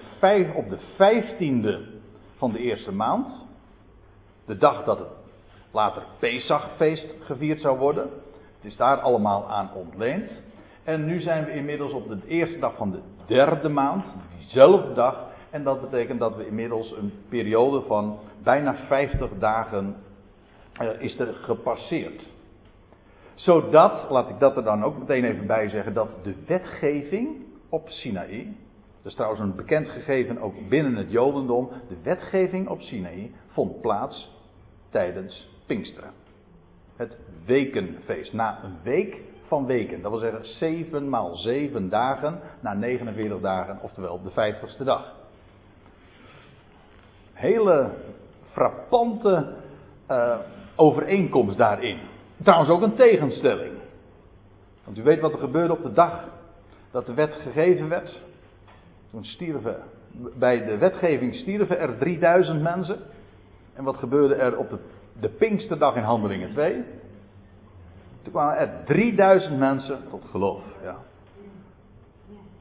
op 0.55 0.69
de 0.71 0.79
15e 0.79 1.99
van 2.37 2.53
de 2.53 2.59
eerste 2.59 2.93
maand. 2.93 3.47
De 4.47 4.57
dag 4.57 4.85
dat 4.85 4.99
het 4.99 5.09
later 5.71 6.03
Pesachfeest 6.19 7.15
gevierd 7.21 7.61
zou 7.61 7.79
worden. 7.79 8.03
Het 8.57 8.71
is 8.71 8.77
daar 8.77 9.01
allemaal 9.01 9.51
aan 9.51 9.71
ontleend. 9.75 10.31
En 10.85 11.05
nu 11.05 11.21
zijn 11.21 11.45
we 11.45 11.53
inmiddels 11.53 11.93
op 11.93 12.09
de 12.09 12.19
eerste 12.27 12.59
dag 12.59 12.77
van 12.77 12.91
de 12.91 13.01
derde 13.27 13.69
maand, 13.69 14.05
diezelfde 14.39 14.93
dag. 14.95 15.27
En 15.51 15.65
dat 15.65 15.81
betekent 15.81 16.21
dat 16.21 16.37
we 16.37 16.47
inmiddels 16.47 16.93
een 16.93 17.13
periode 17.29 17.83
van 17.87 18.19
bijna 18.43 18.75
50 18.75 19.31
dagen 19.39 19.97
uh, 20.83 20.89
is 20.99 21.19
er 21.19 21.35
gepasseerd. 21.35 22.23
Zodat, 23.41 24.11
laat 24.11 24.29
ik 24.29 24.39
dat 24.39 24.57
er 24.57 24.65
dan 24.65 24.85
ook 24.85 24.99
meteen 24.99 25.25
even 25.25 25.47
bij 25.47 25.69
zeggen, 25.69 25.95
dat 25.95 26.11
de 26.23 26.35
wetgeving 26.47 27.29
op 27.69 27.89
Sinaï, 27.89 28.57
dat 29.03 29.13
is 29.13 29.15
trouwens 29.15 29.41
een 29.41 29.57
bekend 29.57 29.89
gegeven 29.89 30.41
ook 30.41 30.69
binnen 30.69 30.97
het 30.97 31.11
Jodendom, 31.11 31.69
de 31.89 31.97
wetgeving 32.03 32.69
op 32.69 32.81
Sinaï 32.81 33.33
vond 33.49 33.81
plaats 33.81 34.31
tijdens 34.91 35.49
Pinksteren. 35.67 36.11
Het 36.97 37.17
wekenfeest. 37.45 38.33
Na 38.33 38.65
een 38.65 38.77
week 38.83 39.21
van 39.47 39.67
weken. 39.67 40.03
Dat 40.03 40.11
wil 40.11 40.21
zeggen 40.21 40.45
7 40.45 41.09
maal 41.09 41.37
7 41.37 41.89
dagen 41.89 42.41
na 42.61 42.75
49 42.75 43.41
dagen, 43.41 43.79
oftewel 43.83 44.23
de 44.23 44.31
50ste 44.31 44.85
dag. 44.85 45.15
Hele 47.33 47.91
frappante 48.53 49.53
uh, 50.11 50.39
overeenkomst 50.77 51.57
daarin. 51.57 52.10
Trouwens 52.43 52.71
ook 52.71 52.83
een 52.83 52.95
tegenstelling. 52.95 53.73
Want 54.85 54.99
u 54.99 55.03
weet 55.03 55.21
wat 55.21 55.33
er 55.33 55.39
gebeurde 55.39 55.73
op 55.73 55.83
de 55.83 55.93
dag 55.93 56.25
dat 56.91 57.07
de 57.07 57.15
wet 57.15 57.35
gegeven 57.35 57.89
werd. 57.89 58.21
Toen 59.11 59.25
stierven, 59.25 59.83
bij 60.39 60.65
de 60.65 60.79
wetgeving 60.79 61.35
stierven 61.35 61.79
er 61.79 61.99
3000 61.99 62.63
mensen. 62.63 62.99
En 63.75 63.85
wat 63.85 63.97
gebeurde 63.97 64.35
er 64.35 64.59
op 64.59 64.71
de, 64.71 64.79
de 65.21 65.29
Pinksterdag 65.29 65.97
in 65.97 66.03
Handelingen 66.03 66.51
2? 66.51 66.85
Toen 68.23 68.33
kwamen 68.33 68.57
er 68.57 68.85
3000 68.85 69.59
mensen 69.59 70.09
tot 70.09 70.25
geloof. 70.31 70.63
Ja. 70.83 70.97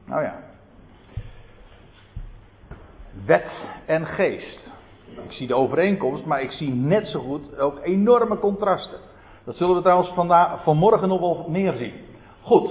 Nou 0.04 0.22
ja. 0.22 0.40
Wet 3.24 3.50
en 3.86 4.06
geest. 4.06 4.70
Ik 5.24 5.32
zie 5.32 5.46
de 5.46 5.54
overeenkomst, 5.54 6.24
maar 6.24 6.42
ik 6.42 6.50
zie 6.50 6.72
net 6.72 7.06
zo 7.06 7.20
goed 7.20 7.58
ook 7.58 7.78
enorme 7.82 8.38
contrasten. 8.38 8.98
Dat 9.44 9.56
zullen 9.56 9.74
we 9.74 9.82
trouwens 9.82 10.10
vandaag, 10.14 10.62
vanmorgen 10.62 11.08
nog 11.08 11.20
wel 11.20 11.46
meer 11.48 11.72
zien. 11.72 11.92
Goed, 12.42 12.70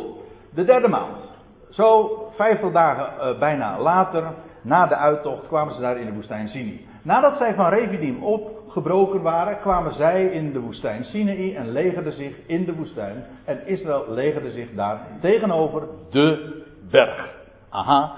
de 0.54 0.66
derde 0.66 0.88
maand. 0.88 1.32
Zo 1.70 2.18
50 2.36 2.72
dagen 2.72 3.34
uh, 3.34 3.40
bijna 3.40 3.80
later, 3.80 4.24
na 4.62 4.88
de 4.88 4.96
uittocht, 4.96 5.48
kwamen 5.48 5.74
ze 5.74 5.82
daar 5.82 5.98
in 5.98 6.06
de 6.06 6.14
woestijn 6.14 6.48
Sinai. 6.48 6.88
Nadat 7.02 7.38
zij 7.38 7.54
van 7.54 7.70
Revidim 7.70 8.24
opgebroken 8.24 9.22
waren, 9.22 9.60
kwamen 9.60 9.94
zij 9.94 10.26
in 10.26 10.54
de 10.54 10.60
woestijn 10.60 11.06
Sinai 11.06 11.56
en 11.56 11.72
legerden 11.72 12.14
zich 12.14 12.36
in 12.46 12.66
de 12.66 12.76
woestijn. 12.76 13.26
En 13.46 13.68
Israël 13.68 14.06
legerde 14.08 14.52
zich 14.52 14.74
daar 14.76 15.00
tegenover 15.22 15.88
de 16.10 16.62
berg. 16.92 17.38
Aha, 17.70 18.16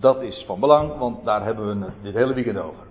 dat 0.00 0.22
is 0.22 0.44
van 0.46 0.60
belang, 0.60 0.98
want 0.98 1.24
daar 1.24 1.44
hebben 1.44 1.78
we 1.78 1.84
het 1.84 1.94
dit 2.02 2.14
hele 2.14 2.34
weekend 2.34 2.58
over. 2.58 2.84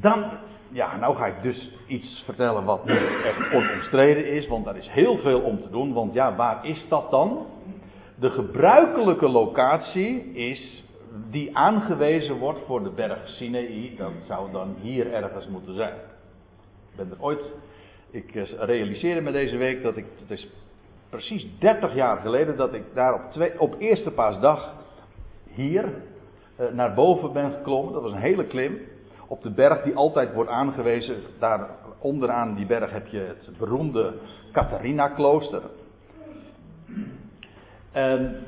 Dan, 0.00 0.24
ja, 0.72 0.96
nou 0.96 1.16
ga 1.16 1.26
ik 1.26 1.42
dus 1.42 1.70
iets 1.86 2.22
vertellen 2.24 2.64
wat 2.64 2.86
echt 3.24 3.52
onomstreden 3.54 4.26
is, 4.26 4.46
want 4.46 4.64
daar 4.64 4.76
is 4.76 4.88
heel 4.88 5.18
veel 5.18 5.40
om 5.40 5.60
te 5.60 5.70
doen. 5.70 5.92
Want 5.92 6.14
ja, 6.14 6.36
waar 6.36 6.66
is 6.66 6.86
dat 6.88 7.10
dan? 7.10 7.46
De 8.14 8.30
gebruikelijke 8.30 9.28
locatie 9.28 10.32
is 10.32 10.84
die 11.30 11.56
aangewezen 11.56 12.38
wordt 12.38 12.60
voor 12.66 12.82
de 12.82 12.90
berg 12.90 13.28
Sinai, 13.28 13.94
dat 13.96 14.12
zou 14.26 14.52
dan 14.52 14.76
hier 14.80 15.12
ergens 15.12 15.46
moeten 15.48 15.74
zijn. 15.74 15.94
Ik 16.90 16.96
ben 16.96 17.10
er 17.10 17.22
ooit, 17.22 17.40
ik 18.10 18.34
eh, 18.34 18.42
realiseerde 18.58 19.20
me 19.20 19.32
deze 19.32 19.56
week 19.56 19.82
dat 19.82 19.96
ik, 19.96 20.04
het 20.20 20.38
is 20.38 20.48
precies 21.08 21.46
30 21.58 21.94
jaar 21.94 22.16
geleden 22.16 22.56
dat 22.56 22.74
ik 22.74 22.82
daar 22.94 23.14
op, 23.14 23.30
twee, 23.30 23.60
op 23.60 23.74
eerste 23.78 24.10
paasdag 24.10 24.74
hier 25.50 25.84
eh, 26.56 26.66
naar 26.72 26.94
boven 26.94 27.32
ben 27.32 27.52
geklommen. 27.52 27.92
Dat 27.92 28.02
was 28.02 28.12
een 28.12 28.18
hele 28.18 28.44
klim 28.44 28.78
op 29.30 29.42
de 29.42 29.50
berg 29.50 29.82
die 29.82 29.96
altijd 29.96 30.32
wordt 30.32 30.50
aangewezen. 30.50 31.16
Daar 31.38 31.68
onderaan 31.98 32.54
die 32.54 32.66
berg 32.66 32.90
heb 32.90 33.06
je 33.06 33.18
het 33.18 33.58
beroemde 33.58 34.14
Catharina-klooster. 34.52 35.62
En, 37.92 38.46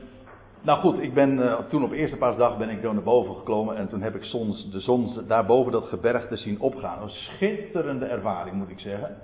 nou 0.63 0.81
goed, 0.81 1.03
ik 1.03 1.15
ben 1.15 1.39
uh, 1.39 1.59
toen 1.59 1.85
op 1.85 1.93
eerste 1.93 2.17
paasdag 2.17 2.59
ben 2.59 2.69
ik 2.69 2.83
door 2.83 2.95
naar 2.95 3.03
boven 3.03 3.35
geklommen 3.35 3.77
en 3.77 3.89
toen 3.89 4.03
heb 4.03 4.15
ik 4.15 4.25
soms 4.25 4.71
de 4.71 4.81
zon 4.81 5.25
daarboven 5.27 5.73
dat 5.73 5.85
gebergte 5.85 6.37
zien 6.37 6.61
opgaan. 6.61 7.03
Een 7.03 7.11
schitterende 7.11 8.07
ervaring 8.07 8.57
moet 8.57 8.71
ik 8.71 8.81
zeggen. 8.81 9.17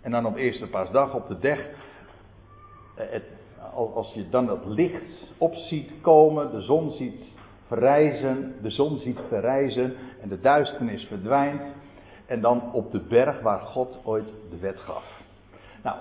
En 0.00 0.10
dan 0.10 0.26
op 0.26 0.36
eerste 0.36 0.66
paasdag 0.66 1.14
op 1.14 1.40
de 1.40 1.50
uh, 1.50 1.58
het, 2.94 3.24
als 3.74 4.12
je 4.14 4.28
dan 4.28 4.46
dat 4.46 4.64
licht 4.66 5.34
op 5.38 5.54
ziet 5.54 5.92
komen, 6.00 6.50
de 6.50 6.60
zon 6.60 6.90
ziet 6.90 7.24
verrijzen, 7.66 8.54
de 8.62 8.70
zon 8.70 8.98
ziet 8.98 9.18
verrijzen 9.28 9.94
en 10.22 10.28
de 10.28 10.40
duisternis 10.40 11.04
verdwijnt. 11.04 11.62
En 12.26 12.40
dan 12.40 12.72
op 12.72 12.92
de 12.92 13.00
berg 13.00 13.40
waar 13.40 13.60
God 13.60 14.00
ooit 14.04 14.28
de 14.50 14.58
wet 14.58 14.78
gaf. 14.78 15.04
Nou, 15.82 15.96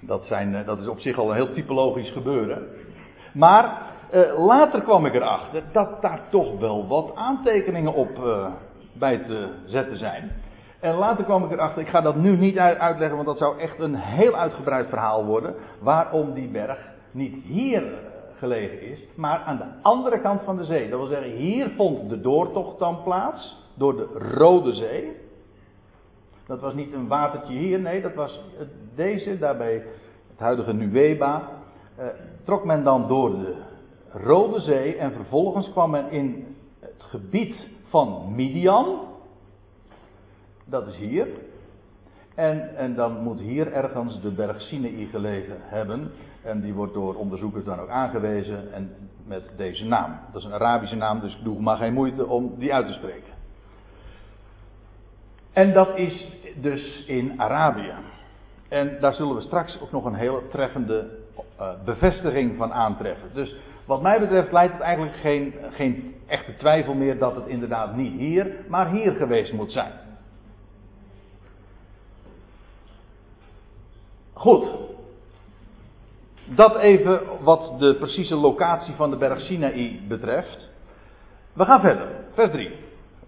dat, 0.00 0.24
zijn, 0.24 0.54
eh, 0.54 0.66
dat 0.66 0.78
is 0.78 0.88
op 0.88 0.98
zich 0.98 1.18
al 1.18 1.28
een 1.30 1.34
heel 1.34 1.52
typologisch 1.52 2.12
gebeuren. 2.12 2.68
Maar 3.32 3.82
eh, 4.10 4.46
later 4.46 4.82
kwam 4.82 5.06
ik 5.06 5.14
erachter 5.14 5.62
dat 5.72 6.02
daar 6.02 6.20
toch 6.30 6.58
wel 6.58 6.86
wat 6.88 7.12
aantekeningen 7.14 7.94
op 7.94 8.18
uh, 8.18 8.46
bij 8.92 9.18
te 9.18 9.48
zetten 9.66 9.96
zijn. 9.96 10.30
En 10.80 10.94
later 10.94 11.24
kwam 11.24 11.44
ik 11.44 11.50
erachter, 11.50 11.82
ik 11.82 11.88
ga 11.88 12.00
dat 12.00 12.16
nu 12.16 12.36
niet 12.36 12.58
uitleggen, 12.58 13.14
want 13.14 13.26
dat 13.26 13.38
zou 13.38 13.58
echt 13.58 13.78
een 13.78 13.94
heel 13.94 14.34
uitgebreid 14.34 14.88
verhaal 14.88 15.24
worden. 15.24 15.54
Waarom 15.80 16.34
die 16.34 16.48
berg 16.48 16.78
niet 17.10 17.44
hier 17.44 17.82
gelegen 18.40 18.80
is, 18.82 19.06
maar 19.16 19.38
aan 19.38 19.56
de 19.56 19.64
andere 19.82 20.20
kant 20.20 20.40
van 20.42 20.56
de 20.56 20.64
zee. 20.64 20.88
Dat 20.88 20.98
wil 20.98 21.08
zeggen, 21.08 21.30
hier 21.30 21.70
vond 21.76 22.08
de 22.08 22.20
doortocht 22.20 22.78
dan 22.78 23.02
plaats 23.02 23.56
door 23.74 23.96
de 23.96 24.06
Rode 24.34 24.74
Zee. 24.74 25.16
Dat 26.46 26.60
was 26.60 26.74
niet 26.74 26.92
een 26.92 27.08
watertje 27.08 27.52
hier, 27.52 27.80
nee, 27.80 28.02
dat 28.02 28.14
was 28.14 28.40
deze, 28.94 29.38
daarbij 29.38 29.74
het 30.30 30.38
huidige 30.38 30.72
Nueba. 30.72 31.48
Eh, 31.96 32.06
trok 32.44 32.64
men 32.64 32.84
dan 32.84 33.08
door 33.08 33.30
de 33.30 33.54
Rode 34.12 34.60
Zee 34.60 34.96
en 34.96 35.12
vervolgens 35.12 35.70
kwam 35.70 35.90
men 35.90 36.10
in 36.10 36.56
het 36.80 37.02
gebied 37.02 37.68
van 37.88 38.34
Midian. 38.34 39.00
Dat 40.64 40.86
is 40.86 40.96
hier. 40.96 41.28
En, 42.34 42.76
en 42.76 42.94
dan 42.94 43.22
moet 43.22 43.40
hier 43.40 43.72
ergens 43.72 44.20
de 44.20 44.30
berg 44.30 44.60
Sinai 44.60 45.06
gelegen 45.06 45.56
hebben. 45.58 46.10
En 46.42 46.60
die 46.60 46.74
wordt 46.74 46.94
door 46.94 47.14
onderzoekers 47.14 47.64
dan 47.64 47.80
ook 47.80 47.88
aangewezen 47.88 48.72
en 48.72 48.94
met 49.26 49.42
deze 49.56 49.84
naam. 49.84 50.18
Dat 50.32 50.40
is 50.40 50.46
een 50.46 50.54
Arabische 50.54 50.96
naam, 50.96 51.20
dus 51.20 51.36
ik 51.36 51.44
doe 51.44 51.60
maar 51.60 51.76
geen 51.76 51.92
moeite 51.92 52.26
om 52.26 52.54
die 52.58 52.74
uit 52.74 52.86
te 52.86 52.92
spreken. 52.92 53.32
En 55.52 55.72
dat 55.72 55.96
is 55.96 56.26
dus 56.54 57.04
in 57.06 57.40
Arabië. 57.40 57.94
En 58.68 59.00
daar 59.00 59.14
zullen 59.14 59.34
we 59.34 59.40
straks 59.40 59.80
ook 59.80 59.92
nog 59.92 60.04
een 60.04 60.14
hele 60.14 60.48
treffende 60.48 61.08
uh, 61.60 61.68
bevestiging 61.84 62.56
van 62.56 62.72
aantreffen. 62.72 63.28
Dus 63.34 63.56
wat 63.84 64.02
mij 64.02 64.20
betreft 64.20 64.52
leidt 64.52 64.72
het 64.72 64.82
eigenlijk 64.82 65.16
geen, 65.16 65.54
geen 65.70 66.14
echte 66.26 66.56
twijfel 66.56 66.94
meer 66.94 67.18
dat 67.18 67.34
het 67.34 67.46
inderdaad 67.46 67.96
niet 67.96 68.18
hier, 68.18 68.54
maar 68.68 68.90
hier 68.90 69.12
geweest 69.12 69.52
moet 69.52 69.72
zijn. 69.72 69.92
Goed. 74.32 74.89
Dat 76.54 76.76
even 76.76 77.20
wat 77.40 77.74
de 77.78 77.94
precieze 77.94 78.34
locatie 78.34 78.94
van 78.94 79.10
de 79.10 79.16
berg 79.16 79.40
Sinaï 79.40 80.00
betreft. 80.08 80.70
We 81.52 81.64
gaan 81.64 81.80
verder. 81.80 82.06
Vers 82.32 82.50
3 82.50 82.70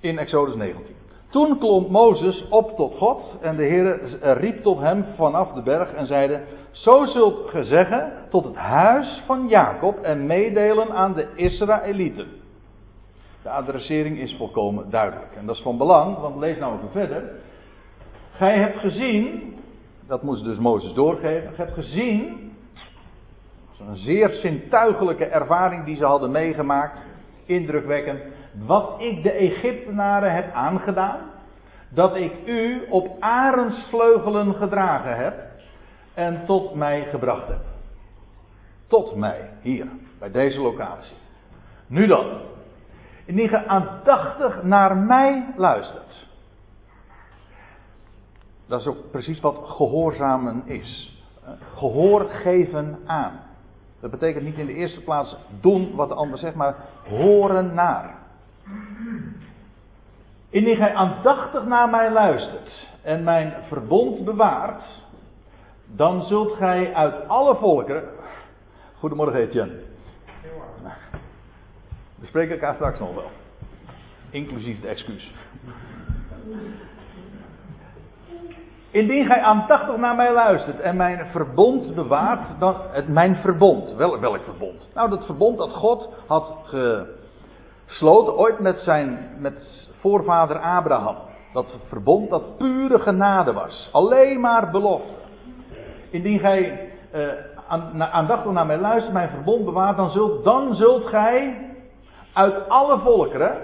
in 0.00 0.18
Exodus 0.18 0.54
19. 0.54 0.94
Toen 1.30 1.58
klom 1.58 1.90
Mozes 1.90 2.44
op 2.48 2.76
tot 2.76 2.94
God 2.96 3.36
en 3.40 3.56
de 3.56 3.62
Heer 3.62 4.18
riep 4.20 4.62
tot 4.62 4.80
hem 4.80 5.04
vanaf 5.16 5.52
de 5.52 5.62
berg 5.62 5.92
en 5.92 6.06
zeide: 6.06 6.40
Zo 6.70 7.04
zult 7.04 7.50
ge 7.50 7.64
zeggen 7.64 8.12
tot 8.30 8.44
het 8.44 8.56
huis 8.56 9.22
van 9.26 9.48
Jacob 9.48 9.98
en 10.02 10.26
meedelen 10.26 10.92
aan 10.92 11.12
de 11.12 11.26
Israëlieten. 11.34 12.26
De 13.42 13.50
adressering 13.50 14.18
is 14.18 14.34
volkomen 14.36 14.90
duidelijk. 14.90 15.34
En 15.36 15.46
dat 15.46 15.56
is 15.56 15.62
van 15.62 15.76
belang, 15.76 16.18
want 16.18 16.36
lees 16.36 16.58
nou 16.58 16.76
even 16.76 16.90
verder. 16.90 17.30
Gij 18.32 18.58
hebt 18.58 18.78
gezien 18.78 19.54
dat 20.06 20.22
moest 20.22 20.44
dus 20.44 20.58
Mozes 20.58 20.92
doorgeven. 20.92 21.50
Je 21.50 21.56
hebt 21.56 21.74
gezien, 21.74 22.41
een 23.88 23.96
zeer 23.96 24.30
zintuigelijke 24.30 25.24
ervaring 25.24 25.84
die 25.84 25.96
ze 25.96 26.04
hadden 26.04 26.30
meegemaakt, 26.30 26.98
indrukwekkend, 27.44 28.20
wat 28.66 28.94
ik 28.98 29.22
de 29.22 29.30
Egyptenaren 29.30 30.34
heb 30.34 30.54
aangedaan, 30.54 31.20
dat 31.88 32.16
ik 32.16 32.32
u 32.46 32.86
op 32.90 33.16
arendsvleugelen 33.20 34.54
gedragen 34.54 35.16
heb 35.16 35.34
en 36.14 36.42
tot 36.46 36.74
mij 36.74 37.06
gebracht 37.10 37.48
heb. 37.48 37.60
Tot 38.86 39.16
mij, 39.16 39.50
hier, 39.60 39.86
bij 40.18 40.30
deze 40.30 40.60
locatie. 40.60 41.16
Nu 41.86 42.06
dan, 42.06 42.26
indien 43.24 43.50
je 43.50 43.66
aandachtig 43.66 44.62
naar 44.62 44.96
mij 44.96 45.54
luistert 45.56 46.26
Dat 48.66 48.80
is 48.80 48.86
ook 48.86 49.10
precies 49.10 49.40
wat 49.40 49.58
gehoorzamen 49.64 50.62
is. 50.66 51.20
Gehoor 51.74 52.28
geven 52.30 52.98
aan. 53.06 53.40
Dat 54.02 54.10
betekent 54.10 54.44
niet 54.44 54.58
in 54.58 54.66
de 54.66 54.74
eerste 54.74 55.00
plaats 55.00 55.36
doen 55.60 55.94
wat 55.94 56.08
de 56.08 56.14
ander 56.14 56.38
zegt, 56.38 56.54
maar 56.54 56.76
horen 57.08 57.74
naar. 57.74 58.14
Indien 60.50 60.76
gij 60.76 60.94
aandachtig 60.94 61.64
naar 61.64 61.88
mij 61.88 62.12
luistert 62.12 62.88
en 63.02 63.24
mijn 63.24 63.54
verbond 63.68 64.24
bewaart, 64.24 64.82
dan 65.86 66.22
zult 66.22 66.52
gij 66.52 66.94
uit 66.94 67.28
alle 67.28 67.56
volkeren. 67.56 68.04
Goedemorgen, 68.98 69.40
Etienne. 69.40 69.80
We 72.14 72.26
spreken 72.26 72.52
elkaar 72.54 72.74
straks 72.74 72.98
nog 72.98 73.14
wel. 73.14 73.30
Inclusief 74.30 74.80
de 74.80 74.88
excuus. 74.88 75.34
Indien 78.92 79.26
gij 79.26 79.40
aandachtig 79.40 79.96
naar 79.96 80.14
mij 80.14 80.32
luistert 80.32 80.80
en 80.80 80.96
mijn 80.96 81.26
verbond 81.30 81.94
bewaart, 81.94 82.40
dan 82.58 82.76
het, 82.90 83.08
mijn 83.08 83.36
verbond. 83.36 83.94
Wel, 83.94 84.20
welk 84.20 84.42
verbond? 84.42 84.88
Nou, 84.94 85.10
dat 85.10 85.24
verbond 85.24 85.58
dat 85.58 85.72
God 85.72 86.08
had 86.26 86.54
gesloten 87.86 88.36
ooit 88.36 88.58
met 88.58 88.78
zijn 88.78 89.18
met 89.38 89.88
voorvader 90.00 90.58
Abraham. 90.58 91.16
Dat 91.52 91.78
verbond 91.88 92.30
dat 92.30 92.56
pure 92.56 92.98
genade 92.98 93.52
was. 93.52 93.88
Alleen 93.92 94.40
maar 94.40 94.70
belofte. 94.70 95.20
Indien 96.10 96.38
gij 96.38 96.90
uh, 97.14 97.28
aandachtig 98.12 98.52
naar 98.52 98.66
mij 98.66 98.78
luistert, 98.78 99.12
mijn 99.12 99.30
verbond 99.30 99.64
bewaart, 99.64 99.96
dan 99.96 100.10
zult, 100.10 100.44
dan 100.44 100.74
zult 100.74 101.06
gij 101.06 101.66
uit 102.32 102.68
alle 102.68 102.98
volkeren 102.98 103.56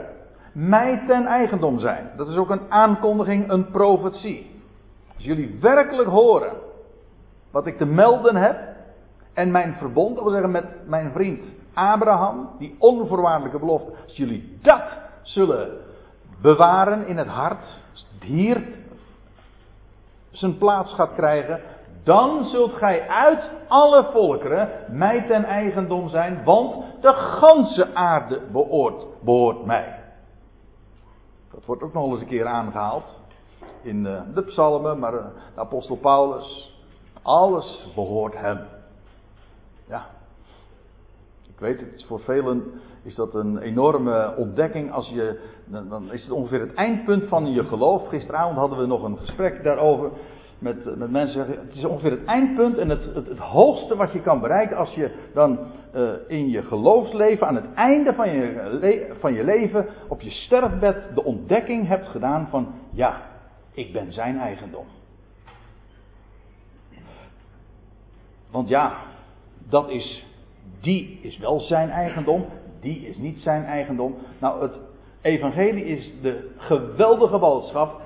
mij 0.53 1.03
ten 1.07 1.27
eigendom 1.27 1.79
zijn. 1.79 2.11
Dat 2.17 2.29
is 2.29 2.37
ook 2.37 2.51
een 2.51 2.63
aankondiging, 2.69 3.51
een 3.51 3.71
profetie. 3.71 4.57
Als 5.19 5.27
jullie 5.27 5.59
werkelijk 5.61 6.09
horen 6.09 6.53
wat 7.51 7.67
ik 7.67 7.79
te 7.79 7.85
melden 7.85 8.37
heb 8.37 8.59
en 9.33 9.51
mijn 9.51 9.75
verbond, 9.75 10.15
dat 10.15 10.25
wil 10.25 10.33
zeggen 10.33 10.51
met 10.51 10.89
mijn 10.89 11.13
vriend 11.13 11.45
Abraham, 11.75 12.49
die 12.59 12.77
onvoorwaardelijke 12.79 13.59
belofte, 13.59 13.93
als 14.05 14.17
jullie 14.17 14.59
dat 14.63 14.83
zullen 15.23 15.71
bewaren 16.41 17.07
in 17.07 17.17
het 17.17 17.27
hart, 17.27 17.65
hier 18.21 18.63
zijn 20.31 20.59
plaats 20.59 20.95
gaat 20.95 21.15
krijgen, 21.15 21.61
dan 22.05 22.45
zult 22.45 22.73
gij 22.73 23.09
uit 23.09 23.51
alle 23.69 24.09
volkeren 24.13 24.69
mij 24.89 25.25
ten 25.27 25.45
eigendom 25.45 26.09
zijn, 26.09 26.45
want 26.45 26.85
de 27.01 27.13
ganse 27.13 27.95
aarde 27.95 28.41
behoort, 28.53 29.07
behoort 29.21 29.65
mij. 29.65 30.01
Dat 31.53 31.65
wordt 31.65 31.83
ook 31.83 31.93
nog 31.93 32.11
eens 32.11 32.21
een 32.21 32.27
keer 32.27 32.47
aangehaald 32.47 33.18
in 33.83 34.07
eh, 34.07 34.21
de 34.35 34.43
psalmen, 34.43 34.99
maar 34.99 35.15
eh, 35.15 35.25
de 35.55 35.61
apostel 35.61 35.97
Paulus. 35.97 36.77
Alles 37.23 37.93
behoort 37.95 38.35
hem. 38.37 38.59
Ja. 39.89 40.07
Ik 41.49 41.59
weet 41.59 41.81
het, 41.81 42.05
voor 42.07 42.21
velen 42.21 42.65
is 43.03 43.15
dat 43.15 43.35
een 43.35 43.59
enorme 43.59 44.35
ontdekking 44.37 44.93
als 44.93 45.09
je, 45.09 45.41
dan 45.67 46.13
is 46.13 46.23
het 46.23 46.31
ongeveer 46.31 46.61
het 46.61 46.75
eindpunt 46.75 47.29
van 47.29 47.53
je 47.53 47.65
geloof. 47.65 48.09
Gisteravond 48.09 48.57
hadden 48.57 48.79
we 48.79 48.87
nog 48.87 49.03
een 49.03 49.19
gesprek 49.19 49.63
daarover 49.63 50.11
met, 50.59 50.97
met 50.99 51.11
mensen. 51.11 51.47
Het 51.47 51.75
is 51.75 51.85
ongeveer 51.85 52.11
het 52.11 52.25
eindpunt 52.25 52.79
en 52.79 52.89
het, 52.89 53.15
het, 53.15 53.39
hoogste 53.39 53.97
wat 53.97 54.13
je 54.13 54.21
kan 54.21 54.41
bereiken 54.41 54.77
als 54.77 54.95
je 54.95 55.11
dan 55.35 55.59
in 56.27 56.49
je 56.49 56.63
geloofsleven, 56.63 57.47
aan 57.47 57.55
het 57.55 57.75
einde 57.75 58.15
van 58.15 58.31
je, 58.31 59.07
van 59.19 59.35
je 59.35 59.45
leven, 59.45 59.87
op 60.09 60.21
je 60.21 60.31
sterfbed 60.31 61.11
de 61.15 61.25
ontdekking 61.25 61.89
hebt 61.89 62.07
gedaan 62.07 62.47
van 62.51 62.75
ja, 62.91 63.28
ik 63.79 63.93
ben 63.93 64.13
zijn 64.13 64.39
eigendom. 64.39 64.87
Want 68.51 68.69
ja, 68.69 68.97
dat 69.69 69.89
is, 69.89 70.27
die 70.81 71.19
is 71.23 71.39
wel 71.39 71.61
zijn 71.61 71.91
eigendom, 71.91 72.47
die 72.81 73.07
is 73.07 73.17
niet 73.17 73.39
zijn 73.39 73.65
eigendom. 73.65 74.17
Nou, 74.39 74.63
het 74.63 74.79
evangelie 75.21 75.85
is 75.85 76.13
de 76.23 76.51
geweldige 76.57 77.39
boodschap. 77.39 78.01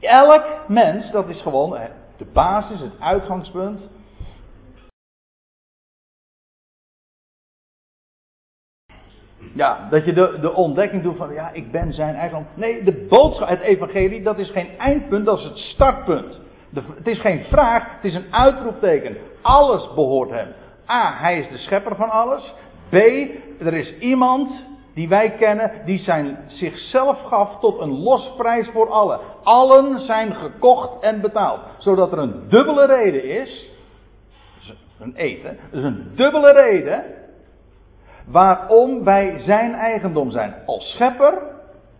Elk 0.00 0.44
mens, 0.68 1.10
dat 1.10 1.28
is 1.28 1.42
gewoon 1.42 1.78
de 2.16 2.26
basis, 2.32 2.80
het 2.80 3.00
uitgangspunt. 3.00 3.88
Ja, 9.58 9.86
dat 9.90 10.04
je 10.04 10.12
de, 10.12 10.38
de 10.40 10.54
ontdekking 10.54 11.02
doet 11.02 11.16
van, 11.16 11.32
ja, 11.32 11.50
ik 11.52 11.70
ben 11.70 11.92
zijn 11.92 12.14
eigen. 12.14 12.46
Nee, 12.54 12.82
de 12.82 13.06
boodschap, 13.08 13.48
het 13.48 13.60
evangelie, 13.60 14.22
dat 14.22 14.38
is 14.38 14.50
geen 14.50 14.68
eindpunt, 14.78 15.24
dat 15.24 15.38
is 15.38 15.44
het 15.44 15.58
startpunt. 15.58 16.40
Het 16.74 17.06
is 17.06 17.20
geen 17.20 17.44
vraag, 17.44 17.94
het 17.94 18.04
is 18.04 18.14
een 18.14 18.34
uitroepteken. 18.34 19.16
Alles 19.42 19.94
behoort 19.94 20.30
hem. 20.30 20.48
A, 20.90 21.14
hij 21.16 21.38
is 21.38 21.48
de 21.48 21.58
schepper 21.58 21.96
van 21.96 22.10
alles. 22.10 22.54
B, 22.88 22.94
er 23.58 23.74
is 23.74 23.98
iemand 23.98 24.66
die 24.94 25.08
wij 25.08 25.30
kennen, 25.30 25.72
die 25.84 25.98
zijn, 25.98 26.38
zichzelf 26.46 27.22
gaf 27.22 27.58
tot 27.60 27.80
een 27.80 27.98
losprijs 28.02 28.68
voor 28.68 28.90
allen. 28.90 29.20
Allen 29.42 29.98
zijn 29.98 30.34
gekocht 30.34 31.02
en 31.02 31.20
betaald. 31.20 31.60
Zodat 31.78 32.12
er 32.12 32.18
een 32.18 32.48
dubbele 32.48 32.86
reden 32.86 33.24
is. 33.24 33.70
Een 35.00 35.14
eten. 35.14 35.58
Dus 35.70 35.84
een 35.84 36.12
dubbele 36.14 36.52
reden 36.52 37.04
waarom 38.30 39.04
wij 39.04 39.38
zijn 39.38 39.74
eigendom 39.74 40.30
zijn. 40.30 40.54
Als 40.66 40.90
schepper, 40.90 41.42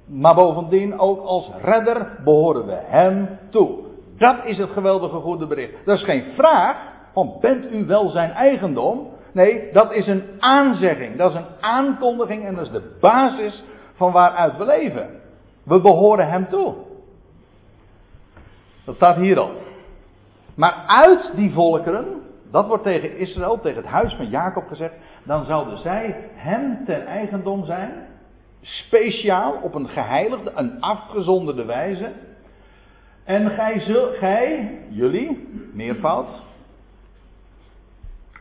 maar 0.06 0.34
bovendien 0.34 0.98
ook 0.98 1.20
als 1.24 1.50
redder 1.62 2.18
behoren 2.24 2.66
we 2.66 2.78
hem 2.84 3.38
toe. 3.50 3.78
Dat 4.18 4.44
is 4.44 4.58
het 4.58 4.70
geweldige 4.70 5.16
goede 5.16 5.46
bericht. 5.46 5.84
Dat 5.84 5.98
is 5.98 6.04
geen 6.04 6.24
vraag 6.36 6.76
van 7.12 7.36
bent 7.40 7.72
u 7.72 7.86
wel 7.86 8.08
zijn 8.08 8.30
eigendom? 8.30 9.06
Nee, 9.32 9.72
dat 9.72 9.92
is 9.92 10.06
een 10.06 10.24
aanzegging, 10.38 11.16
dat 11.16 11.30
is 11.30 11.36
een 11.36 11.46
aankondiging 11.60 12.44
en 12.44 12.54
dat 12.54 12.64
is 12.64 12.72
de 12.72 12.96
basis 13.00 13.64
van 13.94 14.12
waaruit 14.12 14.56
we 14.56 14.64
leven. 14.64 15.20
We 15.62 15.80
behoren 15.80 16.28
hem 16.28 16.48
toe. 16.48 16.74
Dat 18.84 18.94
staat 18.94 19.16
hier 19.16 19.38
al. 19.38 19.50
Maar 20.54 20.84
uit 20.86 21.32
die 21.34 21.52
volkeren 21.52 22.22
dat 22.50 22.66
wordt 22.66 22.82
tegen 22.82 23.16
Israël, 23.16 23.60
tegen 23.60 23.82
het 23.82 23.90
huis 23.90 24.14
van 24.14 24.28
Jacob 24.28 24.68
gezegd. 24.68 24.94
Dan 25.22 25.44
zouden 25.44 25.78
zij 25.78 26.16
hem 26.34 26.84
ten 26.84 27.06
eigendom 27.06 27.64
zijn. 27.64 27.92
Speciaal, 28.60 29.52
op 29.62 29.74
een 29.74 29.88
geheiligde, 29.88 30.52
een 30.54 30.80
afgezonderde 30.80 31.64
wijze. 31.64 32.12
En 33.24 33.50
gij, 33.50 33.80
zult, 33.80 34.16
gij 34.16 34.70
jullie, 34.88 35.48
meervoud. 35.72 36.28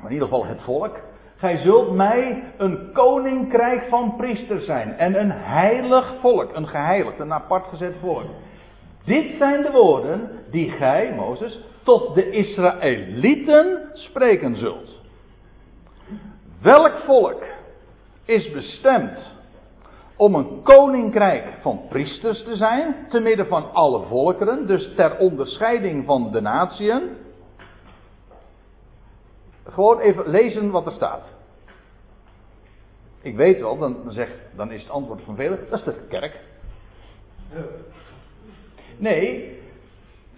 In 0.04 0.12
ieder 0.12 0.28
geval 0.28 0.46
het 0.46 0.62
volk. 0.62 1.00
Gij 1.36 1.58
zult 1.58 1.96
mij 1.96 2.44
een 2.58 2.92
koninkrijk 2.94 3.84
van 3.90 4.16
priesters 4.18 4.66
zijn. 4.66 4.98
En 4.98 5.20
een 5.20 5.32
heilig 5.32 6.14
volk. 6.22 6.56
Een 6.56 6.68
geheiligd, 6.68 7.20
een 7.20 7.34
apart 7.34 7.68
gezet 7.68 7.96
volk. 8.02 8.26
Dit 9.08 9.38
zijn 9.38 9.62
de 9.62 9.72
woorden 9.72 10.30
die 10.52 10.72
gij, 10.72 11.14
Mozes, 11.16 11.60
tot 11.84 12.16
de 12.16 12.30
Israëlieten 12.30 13.90
spreken 13.94 14.56
zult. 14.56 15.02
Welk 16.62 16.98
volk 17.06 17.44
is 18.26 18.52
bestemd 18.52 19.36
om 20.16 20.36
een 20.36 20.62
koninkrijk 20.64 21.54
van 21.62 21.82
priesters 21.90 22.44
te 22.44 22.56
zijn, 22.56 22.96
te 23.10 23.20
midden 23.20 23.48
van 23.48 23.74
alle 23.74 24.06
volkeren, 24.06 24.68
dus 24.68 24.94
ter 24.96 25.18
onderscheiding 25.18 26.06
van 26.06 26.32
de 26.32 26.42
natieën? 26.42 27.18
Gewoon 29.64 30.00
even 30.00 30.30
lezen 30.30 30.72
wat 30.72 30.86
er 30.86 30.92
staat. 30.92 31.28
Ik 33.22 33.36
weet 33.36 33.60
wel, 33.60 33.78
dan, 33.78 33.98
zegt, 34.08 34.38
dan 34.56 34.72
is 34.72 34.82
het 34.82 34.92
antwoord 34.92 35.22
van 35.22 35.36
velen, 35.36 35.60
dat 35.70 35.80
is 35.80 35.86
de 35.86 36.06
kerk. 36.10 36.40
Nee, 38.98 39.58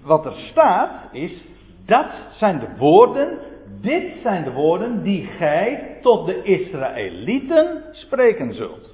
wat 0.02 0.26
er 0.26 0.36
staat 0.36 1.14
is, 1.14 1.44
dat 1.86 2.12
zijn 2.30 2.60
de 2.60 2.76
woorden, 2.78 3.40
dit 3.82 4.22
zijn 4.22 4.44
de 4.44 4.52
woorden 4.52 5.04
die 5.04 5.26
gij 5.26 5.98
tot 6.02 6.26
de 6.26 6.44
Israëlieten 6.44 7.84
spreken 7.92 8.54
zult. 8.54 8.90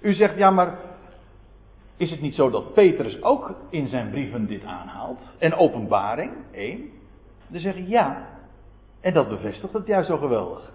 U 0.00 0.14
zegt, 0.14 0.36
ja 0.36 0.50
maar 0.50 0.78
is 1.96 2.10
het 2.10 2.20
niet 2.20 2.34
zo 2.34 2.50
dat 2.50 2.74
Petrus 2.74 3.22
ook 3.22 3.54
in 3.70 3.88
zijn 3.88 4.10
brieven 4.10 4.46
dit 4.46 4.64
aanhaalt? 4.64 5.20
En 5.38 5.54
openbaring, 5.54 6.32
één. 6.52 6.90
Dan 7.48 7.60
zeg 7.60 7.76
ik 7.76 7.88
ja. 7.88 8.26
En 9.00 9.12
dat 9.12 9.28
bevestigt 9.28 9.72
het 9.72 9.86
juist 9.86 10.08
zo 10.08 10.16
geweldig. 10.16 10.72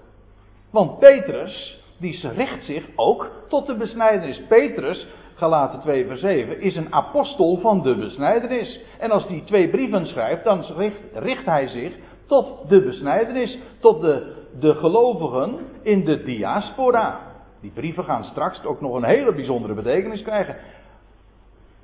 Want 0.69 0.99
Petrus, 0.99 1.83
die 1.99 2.29
richt 2.29 2.65
zich 2.65 2.87
ook 2.95 3.31
tot 3.47 3.67
de 3.67 3.75
besnijdenis. 3.75 4.41
Petrus 4.47 5.07
Galaten 5.35 5.79
2 5.79 6.07
vers 6.07 6.19
7, 6.19 6.61
is 6.61 6.75
een 6.75 6.93
apostel 6.93 7.57
van 7.57 7.81
de 7.81 7.95
besnijdenis. 7.95 8.79
En 8.99 9.11
als 9.11 9.27
hij 9.27 9.41
twee 9.45 9.69
brieven 9.69 10.05
schrijft, 10.05 10.43
dan 10.43 10.63
richt, 10.77 10.99
richt 11.13 11.45
hij 11.45 11.67
zich 11.67 11.93
tot 12.25 12.69
de 12.69 12.81
besnijdenis, 12.81 13.59
tot 13.79 14.01
de, 14.01 14.35
de 14.59 14.75
gelovigen 14.75 15.59
in 15.81 16.05
de 16.05 16.23
diaspora. 16.23 17.19
Die 17.61 17.71
brieven 17.71 18.03
gaan 18.03 18.23
straks 18.23 18.65
ook 18.65 18.81
nog 18.81 18.95
een 18.95 19.03
hele 19.03 19.33
bijzondere 19.33 19.73
betekenis 19.73 20.21
krijgen. 20.21 20.55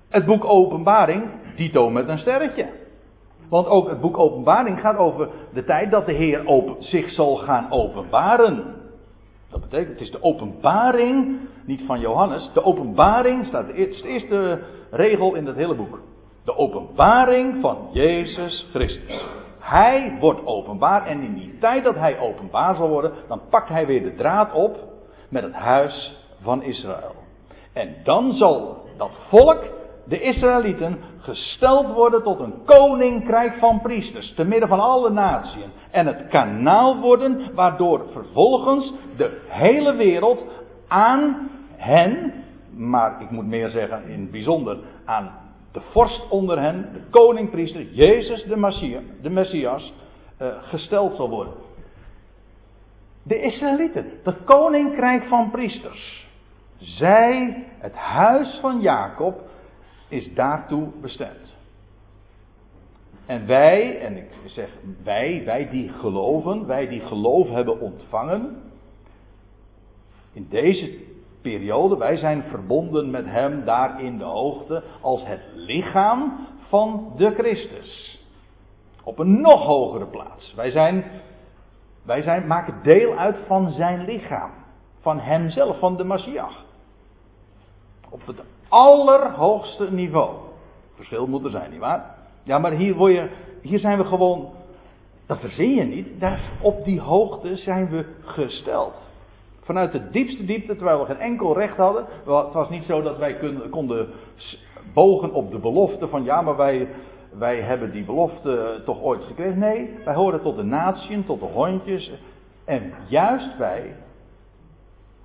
Het 0.10 0.26
boek 0.26 0.46
Openbaring, 0.46 1.24
dito 1.56 1.90
met 1.90 2.08
een 2.08 2.18
sterretje. 2.18 2.70
Want 3.50 3.68
ook 3.68 3.90
het 3.90 4.02
boek 4.02 4.18
Openbaring 4.18 4.80
gaat 4.80 4.98
over 4.98 5.30
de 5.54 5.64
tijd 5.64 5.92
dat 5.92 6.06
de 6.06 6.14
Heer 6.14 6.44
zich 6.80 7.10
zal 7.10 7.36
gaan 7.36 7.72
openbaren. 7.72 8.76
Dat 9.50 9.62
betekent, 9.62 9.90
het 9.90 10.02
is 10.02 10.12
de 10.12 10.24
openbaring, 10.24 11.40
niet 11.66 11.82
van 11.86 12.00
Johannes, 12.00 12.50
de 12.54 12.64
openbaring, 12.64 13.46
staat 13.46 13.68
de 13.68 13.74
eerste, 13.74 14.02
de 14.04 14.10
eerste 14.10 14.64
regel 14.92 15.36
in 15.36 15.46
dat 15.46 15.56
hele 15.56 15.76
boek. 15.76 16.00
De 16.44 16.58
openbaring 16.58 17.62
van 17.62 17.78
Jezus 17.92 18.68
Christus. 18.74 19.24
Hij 19.60 20.18
wordt 20.20 20.46
openbaar 20.46 21.06
en 21.06 21.22
in 21.22 21.34
die 21.34 21.58
tijd 21.60 21.84
dat 21.84 21.96
hij 21.96 22.20
openbaar 22.20 22.76
zal 22.76 22.90
worden, 22.90 23.12
dan 23.28 23.42
pakt 23.50 23.70
hij 23.70 23.86
weer 23.86 24.04
de 24.04 24.16
draad 24.16 24.54
op 24.54 24.78
met 25.30 25.44
het 25.44 25.54
huis 25.54 26.18
van 26.42 26.64
Israël. 26.64 27.16
En 27.74 27.96
dan 28.04 28.34
zal 28.34 28.78
dat 28.98 29.12
volk, 29.30 29.64
de 30.10 30.22
Israëlieten, 30.22 30.98
gesteld 31.20 31.94
worden 31.94 32.24
tot 32.24 32.40
een 32.40 32.54
koninkrijk 32.66 33.54
van 33.54 33.82
priesters, 33.82 34.34
te 34.34 34.44
midden 34.44 34.70
van 34.70 34.80
alle 34.80 35.10
naties. 35.10 35.66
En 35.92 36.06
het 36.06 36.28
kanaal 36.28 37.00
worden 37.00 37.54
waardoor 37.54 38.06
vervolgens 38.12 38.94
de 39.18 39.42
hele 39.48 39.96
wereld 39.96 40.44
aan 40.88 41.50
hen, 41.76 42.34
maar 42.76 43.22
ik 43.22 43.30
moet 43.30 43.46
meer 43.46 43.70
zeggen 43.70 44.08
in 44.08 44.20
het 44.20 44.32
bijzonder 44.32 44.78
aan 45.06 45.32
de 45.72 45.82
vorst 45.92 46.30
onder 46.30 46.62
hen, 46.62 46.90
de 46.94 47.02
koningpriester, 47.10 47.82
Jezus 47.82 48.44
de, 48.44 48.58
Messias, 48.58 49.04
de 49.22 49.30
Messias 49.30 49.94
uh, 50.42 50.48
gesteld 50.62 51.16
zal 51.16 51.30
worden. 51.30 51.54
De 53.24 53.42
Israëlieten, 53.42 54.06
het 54.24 54.44
koninkrijk 54.44 55.24
van 55.24 55.52
priesters. 55.52 56.28
Zij, 56.78 57.66
het 57.80 57.96
huis 57.96 58.58
van 58.62 58.82
Jacob, 58.82 59.42
is 60.10 60.34
daartoe 60.34 60.88
bestemd. 61.02 61.58
En 63.26 63.46
wij, 63.46 64.00
en 64.00 64.18
ik 64.18 64.30
zeg 64.46 64.70
wij, 65.04 65.42
wij 65.46 65.70
die 65.70 65.90
geloven, 65.90 66.68
wij 66.68 66.88
die 66.88 67.02
geloof 67.02 67.50
hebben 67.50 67.80
ontvangen, 67.80 68.62
in 70.34 70.48
deze 70.50 70.98
periode, 71.42 71.98
wij 71.98 72.18
zijn 72.18 72.44
verbonden 72.44 73.10
met 73.10 73.26
Hem 73.26 73.66
daar 73.66 74.04
in 74.04 74.18
de 74.18 74.24
hoogte 74.24 74.84
als 75.02 75.26
het 75.26 75.42
lichaam 75.54 76.48
van 76.68 77.14
de 77.18 77.32
Christus. 77.32 78.20
Op 79.04 79.20
een 79.20 79.42
nog 79.42 79.66
hogere 79.66 80.06
plaats. 80.06 80.54
Wij, 80.54 80.72
zijn, 80.72 81.04
wij 82.04 82.22
zijn, 82.22 82.48
maken 82.48 82.84
deel 82.84 83.18
uit 83.18 83.38
van 83.48 83.72
Zijn 83.72 84.06
lichaam. 84.06 84.52
Van 85.00 85.20
Hemzelf, 85.20 85.80
van 85.80 85.98
de 85.98 86.04
Messias. 86.04 86.66
Op 88.10 88.26
het 88.26 88.44
allerhoogste 88.70 89.92
niveau. 89.92 90.30
Verschil 90.96 91.28
moet 91.28 91.46
er 91.46 91.52
zijn, 91.52 91.70
nietwaar? 91.70 92.16
Ja, 92.44 92.60
maar 92.60 92.72
hier, 92.72 93.10
je, 93.10 93.30
hier 93.62 93.80
zijn 93.80 93.98
we 93.98 94.04
gewoon. 94.04 94.50
Dat 95.26 95.40
verzin 95.40 95.74
je 95.74 95.84
niet. 95.84 96.20
Daar, 96.20 96.42
op 96.62 96.84
die 96.86 97.00
hoogte 97.00 97.56
zijn 97.56 97.90
we 97.90 98.06
gesteld. 98.22 98.94
Vanuit 99.62 99.92
de 99.92 100.10
diepste 100.10 100.46
diepte, 100.46 100.76
terwijl 100.76 101.00
we 101.00 101.06
geen 101.06 101.20
enkel 101.20 101.58
recht 101.58 101.78
hadden. 101.78 102.06
Het 102.26 102.54
was 102.54 102.70
niet 102.70 102.84
zo 102.84 103.02
dat 103.02 103.18
wij 103.18 103.38
konden 103.70 104.08
bogen 104.94 105.34
op 105.34 105.52
de 105.52 105.60
belofte 105.60 106.08
van 106.08 106.24
ja, 106.24 106.42
maar 106.42 106.56
wij, 106.56 106.88
wij 107.38 107.62
hebben 107.62 107.92
die 107.92 108.04
belofte 108.04 108.82
toch 108.86 109.02
ooit 109.02 109.24
gekregen. 109.24 109.60
Nee, 109.60 109.90
wij 110.06 110.14
horen 110.14 110.42
tot 110.42 110.56
de 110.56 110.64
natieën, 110.64 111.26
tot 111.26 111.40
de 111.40 111.46
hondjes. 111.46 112.12
En 112.66 112.94
juist 113.08 113.58
wij, 113.58 113.96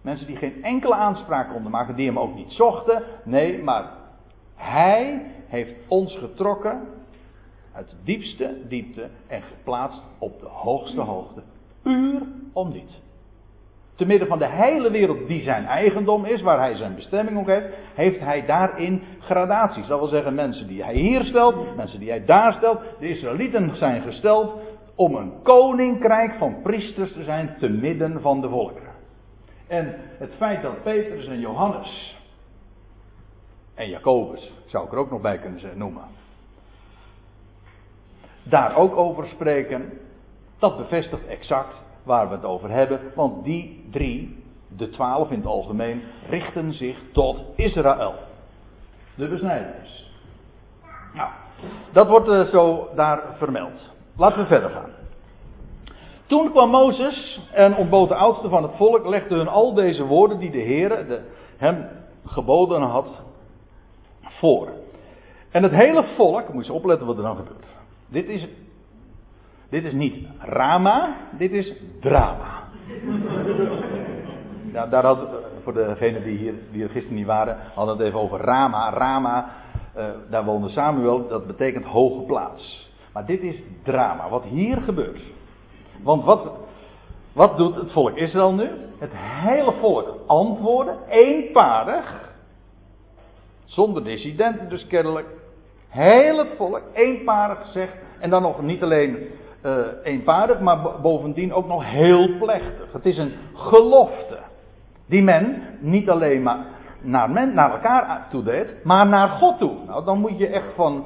mensen 0.05 0.27
die 0.27 0.37
geen 0.37 0.63
enkele 0.63 0.95
aanspraak 0.95 1.51
konden 1.53 1.71
maken, 1.71 1.97
die 1.97 2.07
hem 2.07 2.19
ook 2.19 2.35
niet 2.35 2.53
zochten. 2.53 3.03
Nee, 3.25 3.63
maar 3.63 3.91
hij 4.55 5.27
heeft 5.47 5.75
ons 5.89 6.19
getrokken 6.19 6.81
uit 7.73 7.91
de 7.91 7.97
diepste 8.05 8.57
diepte 8.69 9.09
en 9.27 9.43
geplaatst 9.43 10.03
op 10.19 10.41
de 10.41 10.47
hoogste 10.47 11.01
hoogte. 11.01 11.43
Puur 11.83 12.23
om 12.53 12.73
dit 12.73 13.03
te 13.95 14.07
midden 14.07 14.29
van 14.29 14.39
de 14.39 14.49
hele 14.49 14.91
wereld 14.91 15.29
die 15.29 15.43
zijn 15.43 15.67
eigendom 15.67 16.25
is, 16.25 16.43
waar 16.43 16.59
hij 16.59 16.75
zijn 16.75 16.95
bestemming 16.95 17.39
ook 17.39 17.47
heeft, 17.47 17.67
heeft 17.95 18.21
hij 18.21 18.47
daarin 18.47 19.03
gradaties. 19.19 19.87
Dat 19.87 19.99
wil 19.99 20.09
zeggen 20.09 20.35
mensen 20.35 20.67
die 20.67 20.85
hij 20.85 20.95
hier 20.95 21.25
stelt, 21.25 21.77
mensen 21.77 22.01
die 22.01 22.09
hij 22.09 22.25
daar 22.25 22.53
stelt. 22.53 22.81
De 22.99 23.09
Israëlieten 23.09 23.77
zijn 23.77 24.03
gesteld 24.03 24.53
om 24.95 25.15
een 25.15 25.33
koninkrijk 25.43 26.35
van 26.35 26.63
priesters 26.63 27.13
te 27.13 27.25
zijn 27.25 27.57
te 27.59 27.69
midden 27.69 28.21
van 28.21 28.41
de 28.41 28.49
volkeren. 28.49 28.84
En 29.67 29.95
het 30.19 30.35
feit 30.37 30.63
dat 30.63 30.83
Petrus 30.83 31.27
en 31.27 31.41
Johannes 31.41 32.17
en 33.75 33.89
Jacobus, 33.89 34.53
zou 34.67 34.87
ik 34.87 34.93
er 34.93 34.99
ook 34.99 35.11
nog 35.11 35.21
bij 35.21 35.39
kunnen 35.39 35.79
noemen, 35.79 36.05
daar 38.43 38.77
ook 38.77 38.97
over 38.97 39.27
spreken, 39.27 39.93
dat 40.59 40.77
bevestigt 40.77 41.27
exact 41.27 41.75
waar 42.03 42.29
we 42.29 42.35
het 42.35 42.45
over 42.45 42.71
hebben. 42.71 43.01
Want 43.15 43.45
die 43.45 43.89
drie, 43.91 44.45
de 44.69 44.89
twaalf 44.89 45.31
in 45.31 45.37
het 45.37 45.47
algemeen, 45.47 46.03
richten 46.29 46.73
zich 46.73 46.99
tot 47.13 47.43
Israël. 47.57 48.15
De 49.15 49.29
besnijders. 49.29 50.13
Nou, 51.15 51.31
dat 51.93 52.09
wordt 52.09 52.29
uh, 52.29 52.45
zo 52.45 52.89
daar 52.95 53.23
vermeld. 53.37 53.93
Laten 54.17 54.41
we 54.41 54.47
verder 54.47 54.71
gaan. 54.71 54.91
Toen 56.27 56.51
kwam 56.51 56.71
Mozes 56.71 57.41
en 57.53 57.77
ontbood 57.77 58.09
de 58.09 58.15
oudste 58.15 58.49
van 58.49 58.63
het 58.63 58.73
volk, 58.77 59.07
legde 59.07 59.35
hun 59.35 59.49
al 59.49 59.75
deze 59.75 60.05
woorden 60.05 60.39
die 60.39 60.51
de 60.51 60.59
Heer 60.59 61.23
hem 61.57 61.89
geboden 62.27 62.83
had 62.83 63.23
voor. 64.23 64.69
En 65.51 65.63
het 65.63 65.73
hele 65.73 66.05
volk, 66.17 66.53
moet 66.53 66.67
je 66.67 66.73
opletten 66.73 67.07
wat 67.07 67.17
er 67.17 67.23
dan 67.23 67.37
gebeurt. 67.37 67.67
Dit 68.09 68.29
is 68.29 68.49
dit 69.75 69.85
is 69.85 69.93
niet 69.93 70.27
Rama, 70.39 71.17
dit 71.39 71.53
is 71.53 71.73
drama. 72.01 72.63
Ja, 74.73 74.87
daar 74.87 75.05
had, 75.05 75.29
voor 75.63 75.73
degenen 75.73 76.23
die 76.23 76.39
hier, 76.39 76.55
die 76.73 76.83
er 76.83 76.89
gisteren 76.89 77.17
niet 77.17 77.27
waren, 77.27 77.57
hadden 77.75 77.97
het 77.97 78.07
even 78.07 78.21
over 78.21 78.41
Rama. 78.41 78.91
Rama, 78.91 79.51
uh, 79.97 80.05
daar 80.31 80.45
woonde 80.45 80.69
Samuel, 80.69 81.29
dat 81.29 81.47
betekent 81.47 81.85
hoge 81.85 82.23
plaats. 82.23 82.91
Maar 83.13 83.27
dit 83.27 83.43
is 83.43 83.63
drama, 83.83 84.29
wat 84.29 84.45
hier 84.45 84.77
gebeurt. 84.77 85.23
Want 86.03 86.25
wat, 86.25 86.53
wat 87.33 87.57
doet 87.57 87.75
het 87.75 87.93
volk 87.93 88.17
Israël 88.17 88.53
nu? 88.53 88.71
Het 88.99 89.13
hele 89.15 89.73
volk 89.81 90.15
antwoorden, 90.27 90.97
eenparig, 91.09 92.33
zonder 93.65 94.05
dissidenten 94.05 94.69
dus 94.69 94.87
kennelijk. 94.87 95.27
Heel 95.89 96.39
het 96.39 96.49
volk, 96.57 96.83
eenparig 96.93 97.67
zegt, 97.67 97.97
en 98.19 98.31
dan 98.31 98.43
nog 98.43 98.63
niet 98.63 98.83
alleen 98.83 99.27
uh, 99.63 99.77
eenparig, 100.03 100.61
maar 100.61 101.01
bovendien 101.03 101.53
ook 101.53 101.67
nog 101.67 101.85
heel 101.85 102.39
plechtig. 102.39 102.93
Het 102.93 103.07
is 103.07 103.19
een 103.19 103.33
gelofte. 103.55 104.39
Die 105.07 105.23
men 105.23 105.63
niet 105.81 106.11
alleen 106.11 106.43
maar 106.43 106.67
naar, 107.01 107.31
men, 107.31 107.55
naar 107.55 107.71
elkaar 107.71 108.27
toe 108.31 108.43
deed, 108.43 108.85
maar 108.85 109.07
naar 109.07 109.29
God 109.29 109.59
toe. 109.59 109.73
Nou, 109.87 110.05
dan 110.05 110.19
moet 110.19 110.39
je 110.39 110.47
echt 110.47 110.73
van 110.75 111.05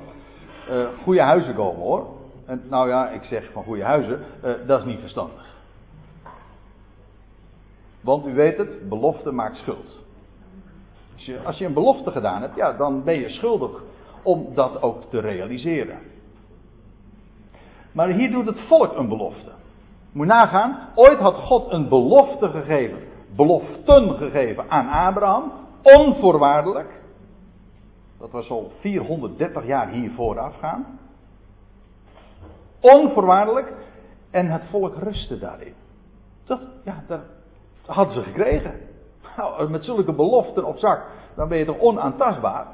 uh, 0.71 0.87
goede 1.03 1.23
huizen 1.23 1.55
komen 1.55 1.81
hoor. 1.81 2.07
Nou 2.49 2.89
ja, 2.89 3.09
ik 3.09 3.23
zeg 3.23 3.53
van 3.53 3.65
goede 3.65 3.85
huizen, 3.85 4.21
uh, 4.45 4.53
dat 4.67 4.79
is 4.79 4.85
niet 4.85 5.01
verstandig. 5.01 5.57
Want 8.01 8.27
u 8.27 8.35
weet 8.35 8.59
het, 8.59 8.89
belofte 8.89 9.33
maakt 9.33 9.57
schuld. 9.57 9.99
Als 11.15 11.25
je, 11.25 11.41
als 11.45 11.59
je 11.59 11.65
een 11.65 11.73
belofte 11.73 12.11
gedaan 12.11 12.43
hebt, 12.43 12.57
ja, 12.57 12.73
dan 12.73 13.05
ben 13.05 13.19
je 13.19 13.29
schuldig 13.29 13.83
om 14.23 14.55
dat 14.55 14.83
ook 14.83 15.03
te 15.03 15.21
realiseren. 15.21 15.99
Maar 17.93 18.09
hier 18.09 18.31
doet 18.31 18.47
het 18.47 18.61
volk 18.61 18.97
een 18.97 19.09
belofte. 19.09 19.51
Moet 20.13 20.27
nagaan, 20.27 20.89
ooit 20.95 21.19
had 21.19 21.35
God 21.35 21.73
een 21.73 21.89
belofte 21.89 22.49
gegeven, 22.49 22.99
beloften 23.37 24.17
gegeven 24.17 24.71
aan 24.71 24.89
Abraham, 24.89 25.53
onvoorwaardelijk. 25.83 27.01
Dat 28.19 28.31
was 28.31 28.51
al 28.51 28.73
430 28.81 29.67
jaar 29.67 29.89
hier 29.89 30.11
voorafgaan. 30.11 30.99
Onvoorwaardelijk. 32.81 33.73
En 34.31 34.51
het 34.51 34.63
volk 34.71 34.95
rustte 34.97 35.39
daarin. 35.39 35.75
Dat, 36.45 36.61
ja, 36.85 37.05
dat 37.07 37.21
hadden 37.87 38.15
ze 38.15 38.23
gekregen. 38.23 38.73
Nou, 39.37 39.71
met 39.71 39.85
zulke 39.85 40.13
beloften 40.13 40.65
op 40.65 40.79
zak, 40.79 41.07
dan 41.37 41.49
ben 41.49 41.59
je 41.59 41.65
toch 41.65 41.79
onaantastbaar. 41.79 42.67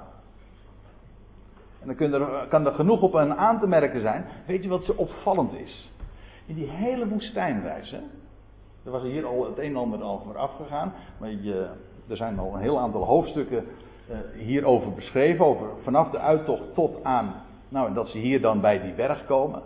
En 1.81 1.97
dan 1.97 2.12
er, 2.12 2.47
kan 2.49 2.67
er 2.67 2.73
genoeg 2.73 3.03
op 3.03 3.14
een 3.14 3.35
aan 3.35 3.61
te 3.61 3.67
merken 3.67 4.01
zijn. 4.01 4.27
Weet 4.47 4.62
je 4.62 4.69
wat 4.69 4.85
zo 4.85 4.93
opvallend 4.97 5.53
is? 5.53 5.90
In 6.47 6.55
die 6.55 6.69
hele 6.69 7.09
woestijnreis, 7.09 7.90
hè, 7.90 8.01
er 8.85 8.90
was 8.90 9.03
hier 9.03 9.27
al 9.27 9.45
het 9.45 9.59
een 9.59 9.64
en 9.64 9.77
ander 9.77 10.03
al 10.03 10.37
afgegaan. 10.37 10.93
Maar 11.19 11.31
je, 11.31 11.69
er 12.09 12.17
zijn 12.17 12.38
al 12.38 12.55
een 12.55 12.61
heel 12.61 12.79
aantal 12.79 13.05
hoofdstukken 13.05 13.64
uh, 14.11 14.17
hierover 14.37 14.93
beschreven. 14.93 15.45
Over 15.45 15.67
vanaf 15.83 16.11
de 16.11 16.19
uittocht 16.19 16.75
tot 16.75 17.05
aan. 17.05 17.35
Nou, 17.69 17.95
dat 17.95 18.09
ze 18.09 18.19
hier 18.19 18.40
dan 18.40 18.61
bij 18.61 18.81
die 18.81 18.93
berg 18.93 19.27
komen. 19.27 19.62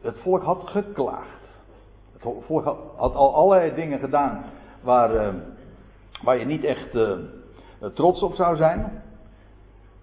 Het 0.00 0.18
volk 0.18 0.42
had 0.42 0.62
geklaagd. 0.64 1.40
Het 2.12 2.22
volk 2.46 2.64
had, 2.64 3.14
al 3.14 3.34
allerlei 3.34 3.74
dingen 3.74 3.98
gedaan 3.98 4.44
waar, 4.80 5.14
uh, 5.14 5.34
waar 6.22 6.38
je 6.38 6.44
niet 6.44 6.64
echt 6.64 6.94
uh, 6.94 7.18
trots 7.94 8.22
op 8.22 8.34
zou 8.34 8.56
zijn. 8.56 9.02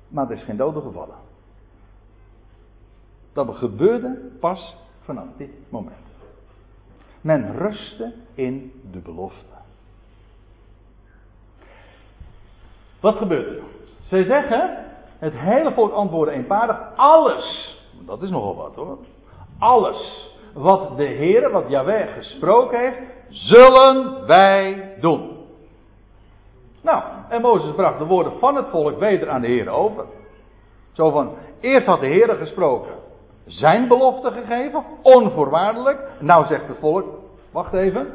Maar 0.07 0.29
er 0.29 0.35
is 0.37 0.43
geen 0.43 0.57
dode 0.57 0.81
gevallen. 0.81 1.15
Dat 3.33 3.55
gebeurde 3.55 4.31
pas 4.39 4.75
vanaf 5.01 5.27
dit 5.37 5.51
moment. 5.69 5.95
Men 7.21 7.57
rustte 7.57 8.13
in 8.33 8.81
de 8.91 8.99
belofte. 8.99 9.55
Wat 12.99 13.15
gebeurt 13.15 13.57
er? 13.57 13.63
Zij 14.07 14.23
zeggen, 14.23 14.85
het 15.19 15.33
hele 15.33 15.73
volk 15.73 15.91
antwoordde 15.91 16.35
eenpaardig, 16.35 16.95
alles, 16.95 17.77
dat 18.05 18.21
is 18.21 18.29
nogal 18.29 18.55
wat 18.55 18.75
hoor, 18.75 18.97
alles 19.59 20.29
wat 20.53 20.97
de 20.97 21.03
Heer, 21.03 21.51
wat 21.51 21.63
Jaweh 21.67 22.13
gesproken 22.13 22.79
heeft, 22.79 22.97
zullen 23.29 24.25
wij 24.25 24.93
doen. 24.99 25.37
Nou, 26.81 27.03
en 27.29 27.41
Mozes 27.41 27.75
bracht 27.75 27.99
de 27.99 28.05
woorden 28.05 28.39
van 28.39 28.55
het 28.55 28.65
volk 28.71 28.99
weder 28.99 29.29
aan 29.29 29.41
de 29.41 29.47
Heer 29.47 29.69
over. 29.69 30.05
Zo 30.91 31.09
van, 31.09 31.33
eerst 31.59 31.85
had 31.85 31.99
de 31.99 32.07
Heer 32.07 32.35
gesproken, 32.39 32.91
zijn 33.45 33.87
belofte 33.87 34.31
gegeven, 34.31 34.83
onvoorwaardelijk. 35.01 35.99
Nou 36.19 36.45
zegt 36.45 36.67
het 36.67 36.77
volk, 36.79 37.05
wacht 37.51 37.73
even, 37.73 38.07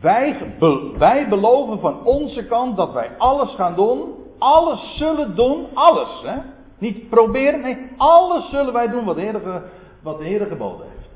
wij, 0.00 0.54
wij 0.98 1.28
beloven 1.28 1.80
van 1.80 2.04
onze 2.04 2.46
kant 2.46 2.76
dat 2.76 2.92
wij 2.92 3.10
alles 3.18 3.54
gaan 3.54 3.74
doen, 3.74 4.14
alles 4.38 4.96
zullen 4.96 5.36
doen, 5.36 5.66
alles. 5.74 6.22
Hè? 6.22 6.36
Niet 6.78 7.08
proberen, 7.08 7.60
nee, 7.60 7.90
alles 7.96 8.50
zullen 8.50 8.72
wij 8.72 8.88
doen 8.88 9.04
wat 9.04 9.14
de 9.14 9.20
Heer, 9.20 9.62
wat 10.04 10.18
de 10.18 10.24
Heer 10.24 10.46
geboden 10.46 10.86
heeft. 10.90 11.08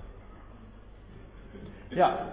Ja, 1.88 2.26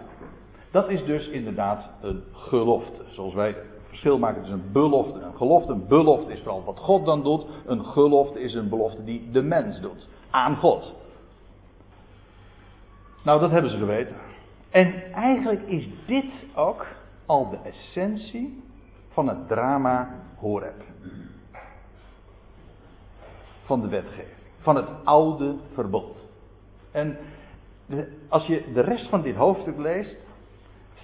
dat 0.72 0.90
is 0.90 1.06
dus 1.06 1.28
inderdaad 1.28 1.90
een 2.02 2.24
gelofte. 2.32 3.02
Zoals 3.08 3.34
wij 3.34 3.56
verschil 3.88 4.20
maken 4.20 4.42
tussen 4.42 4.60
een 4.60 4.72
belofte 4.72 5.20
en 5.20 5.26
een 5.26 5.38
gelofte. 5.38 5.72
Een 5.72 5.88
belofte 5.88 6.32
is 6.32 6.40
vooral 6.40 6.64
wat 6.64 6.80
God 6.80 7.06
dan 7.06 7.24
doet. 7.24 7.46
Een 7.66 7.86
gelofte 7.86 8.40
is 8.40 8.54
een 8.54 8.70
belofte 8.70 9.04
die 9.04 9.32
de 9.32 9.42
mens 9.42 9.80
doet. 9.80 10.08
Aan 10.30 10.56
God. 10.56 10.94
Nou, 13.24 13.40
dat 13.40 13.52
hebben 13.52 13.72
ze 13.72 13.78
geweten. 13.78 14.16
En 14.70 15.12
eigenlijk 15.14 15.62
is 15.62 15.90
dit 16.08 16.34
ook 16.56 16.86
al 17.26 17.50
de 17.50 17.58
essentie 17.64 18.64
van 19.10 19.28
het 19.28 19.48
drama 19.48 20.10
Horeb. 20.36 20.84
Van 23.66 23.82
de 23.82 23.88
wetgeving. 23.88 24.38
Van 24.60 24.76
het 24.76 24.88
oude 25.04 25.56
verbod. 25.74 26.25
En 26.96 27.18
als 28.30 28.46
je 28.46 28.72
de 28.74 28.82
rest 28.82 29.10
van 29.10 29.22
dit 29.22 29.36
hoofdstuk 29.36 29.78
leest, 29.78 30.28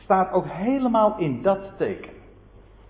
staat 0.04 0.32
ook 0.32 0.46
helemaal 0.48 1.18
in 1.18 1.42
dat 1.42 1.78
teken. 1.78 2.12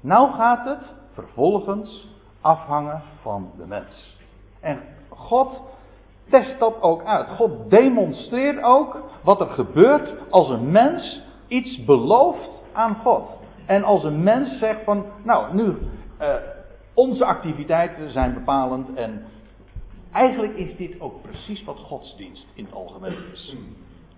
Nou 0.02 0.32
gaat 0.32 0.66
het 0.66 0.94
vervolgens 1.14 2.10
afhangen 2.42 3.02
van 3.22 3.52
de 3.58 3.66
mens. 3.66 4.18
En 4.60 4.80
God 5.10 5.62
test 6.30 6.60
dat 6.60 6.82
ook 6.82 7.04
uit. 7.04 7.30
God 7.30 7.70
demonstreert 7.70 8.64
ook 8.64 9.00
wat 9.24 9.42
er 9.42 9.50
gebeurt 9.50 10.14
als 10.30 10.50
een 10.50 10.72
mens 10.72 11.22
iets 11.48 11.84
belooft 11.86 12.62
aan 12.74 12.96
God. 12.96 13.38
En 13.66 13.84
als 13.84 14.04
een 14.04 14.24
mens 14.24 14.60
zegt 14.60 14.84
van, 14.84 15.06
nou 15.24 15.56
nu, 15.56 15.78
uh, 16.22 16.34
onze 16.94 17.26
activiteiten 17.26 18.12
zijn 18.12 18.34
bepalend 18.34 18.94
en 18.94 19.26
eigenlijk 20.12 20.56
is 20.56 20.76
dit 20.76 21.02
ook 21.02 21.22
precies 21.22 21.64
wat 21.64 21.80
godsdienst 21.80 22.48
in 22.54 22.66
het 22.66 22.74
algemeen 22.74 23.18
is. 23.34 23.56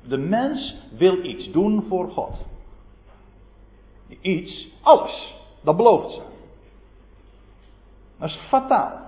De 0.07 0.17
mens 0.17 0.75
wil 0.97 1.23
iets 1.23 1.51
doen 1.51 1.85
voor 1.87 2.09
God. 2.09 2.45
Iets, 4.21 4.67
alles. 4.81 5.33
Dat 5.61 5.77
belooft 5.77 6.13
ze. 6.13 6.21
Dat 8.19 8.29
is 8.29 8.35
fataal. 8.35 9.01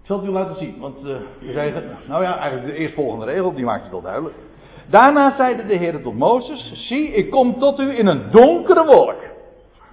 Ik 0.00 0.12
zal 0.12 0.20
het 0.20 0.28
u 0.28 0.32
laten 0.32 0.56
zien, 0.56 0.78
want 0.78 1.04
uh, 1.04 1.16
zeggen, 1.40 1.98
nou 2.08 2.22
ja, 2.22 2.38
eigenlijk 2.38 2.72
de 2.72 2.78
eerstvolgende 2.78 3.24
regel, 3.24 3.54
die 3.54 3.64
maakt 3.64 3.82
het 3.82 3.90
wel 3.90 4.02
duidelijk. 4.02 4.34
Daarna 4.90 5.36
zeide 5.36 5.66
de 5.66 5.76
Heer 5.76 6.02
tot 6.02 6.14
Mozes, 6.14 6.86
zie, 6.88 7.08
ik 7.08 7.30
kom 7.30 7.58
tot 7.58 7.78
u 7.78 7.98
in 7.98 8.06
een 8.06 8.30
donkere 8.30 8.84
wolk. 8.84 9.16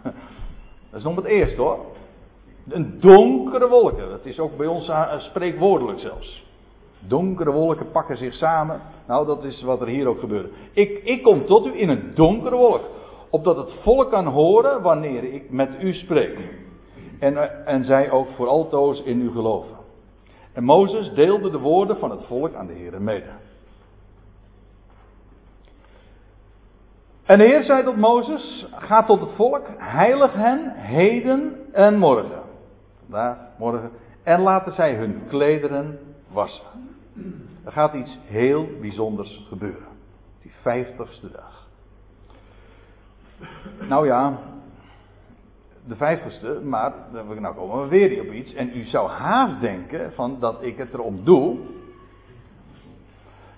Dat 0.90 1.00
is 1.00 1.04
nog 1.04 1.16
het 1.16 1.26
eerste 1.26 1.62
hoor. 1.62 1.86
Een 2.70 3.00
donkere 3.00 3.68
wolk. 3.68 3.98
Dat 3.98 4.26
is 4.26 4.40
ook 4.40 4.58
bij 4.58 4.68
ons 4.68 4.92
spreekwoordelijk 5.18 6.00
zelfs. 6.00 6.44
Donkere 7.08 7.52
wolken 7.52 7.92
pakken 7.92 8.18
zich 8.18 8.34
samen. 8.34 8.82
Nou, 9.08 9.26
dat 9.26 9.44
is 9.44 9.62
wat 9.62 9.82
er 9.82 9.88
hier 9.88 10.08
ook 10.08 10.20
gebeurde. 10.20 10.50
Ik, 10.74 11.04
ik 11.04 11.24
kom 11.24 11.46
tot 11.46 11.66
u 11.66 11.80
in 11.80 11.90
een 11.90 12.12
donkere 12.14 12.56
wolk. 12.56 12.82
Opdat 13.30 13.58
het 13.58 13.72
volk 13.82 14.10
kan 14.10 14.26
horen 14.26 14.82
wanneer 14.82 15.24
ik 15.24 15.52
met 15.52 15.70
u 15.82 15.94
spreek. 15.94 16.38
En, 17.20 17.38
eh, 17.38 17.74
en 17.74 17.86
zij 17.86 18.12
ook 18.12 18.28
voor 18.36 18.48
altoos 18.48 19.04
in 19.04 19.22
u 19.22 19.32
geloven. 19.32 19.76
En 20.54 20.64
Mozes 20.64 21.14
deelde 21.14 21.50
de 21.50 21.60
woorden 21.60 21.98
van 21.98 22.12
het 22.12 22.26
volk 22.26 22.54
aan 22.54 22.68
de 22.68 22.74
Heer 22.74 23.02
mede. 23.02 23.30
En 27.26 27.38
de 27.38 27.44
Heer 27.44 27.64
zei 27.64 27.84
tot 27.84 27.98
Mozes: 27.98 28.68
Ga 28.72 29.04
tot 29.04 29.20
het 29.20 29.32
volk, 29.32 29.66
heilig 29.78 30.34
hen 30.34 30.74
heden 30.76 31.70
en 31.72 31.98
morgen. 31.98 32.43
Morgen. 33.58 33.92
En 34.24 34.42
laten 34.42 34.72
zij 34.72 34.96
hun 34.96 35.22
klederen 35.28 36.00
wassen. 36.32 36.66
Er 37.64 37.72
gaat 37.72 37.94
iets 37.94 38.20
heel 38.26 38.68
bijzonders 38.82 39.46
gebeuren. 39.48 39.88
Die 40.42 40.52
vijftigste 40.62 41.32
dag. 41.32 41.68
Nou 43.88 44.06
ja, 44.06 44.40
de 45.86 45.96
vijftigste, 45.96 46.60
maar 46.64 46.94
nou 47.40 47.56
komen 47.56 47.82
we 47.82 47.88
weer 47.88 48.22
op 48.22 48.32
iets. 48.32 48.54
En 48.54 48.78
u 48.78 48.84
zou 48.84 49.10
haast 49.10 49.60
denken 49.60 50.14
van 50.14 50.40
dat 50.40 50.64
ik 50.64 50.78
het 50.78 50.94
erom 50.94 51.24
doe. 51.24 51.58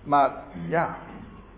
Maar 0.03 0.43
ja, 0.67 0.97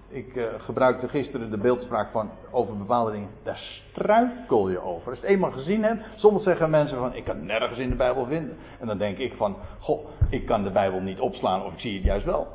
ik 0.10 0.36
uh, 0.36 0.46
gebruikte 0.58 1.08
gisteren 1.08 1.50
de 1.50 1.58
beeldspraak 1.58 2.12
van 2.12 2.30
over 2.52 2.78
bepaalde 2.78 3.12
dingen. 3.12 3.30
Daar 3.43 3.58
struikel 3.58 4.70
je 4.70 4.80
over. 4.80 5.10
Als 5.10 5.20
je 5.20 5.26
het 5.26 5.36
eenmaal 5.36 5.52
gezien 5.52 5.84
hebt. 5.84 6.04
Soms 6.15 6.43
zeggen 6.43 6.70
mensen 6.70 6.98
van 6.98 7.15
ik 7.15 7.24
kan 7.24 7.46
nergens 7.46 7.80
in 7.80 7.89
de 7.89 7.96
Bijbel 7.96 8.26
vinden. 8.26 8.58
En 8.80 8.88
dan 8.88 8.98
denk 8.98 9.17
ik 9.17 9.34
van 9.34 9.56
goh, 9.80 10.06
ik 10.30 10.46
kan 10.46 10.63
de 10.63 10.72
Bijbel 10.72 11.00
niet 11.00 11.20
opslaan 11.20 11.63
of 11.63 11.74
ik 11.74 11.80
zie 11.80 11.96
het 11.96 12.04
juist 12.04 12.26
wel. 12.26 12.48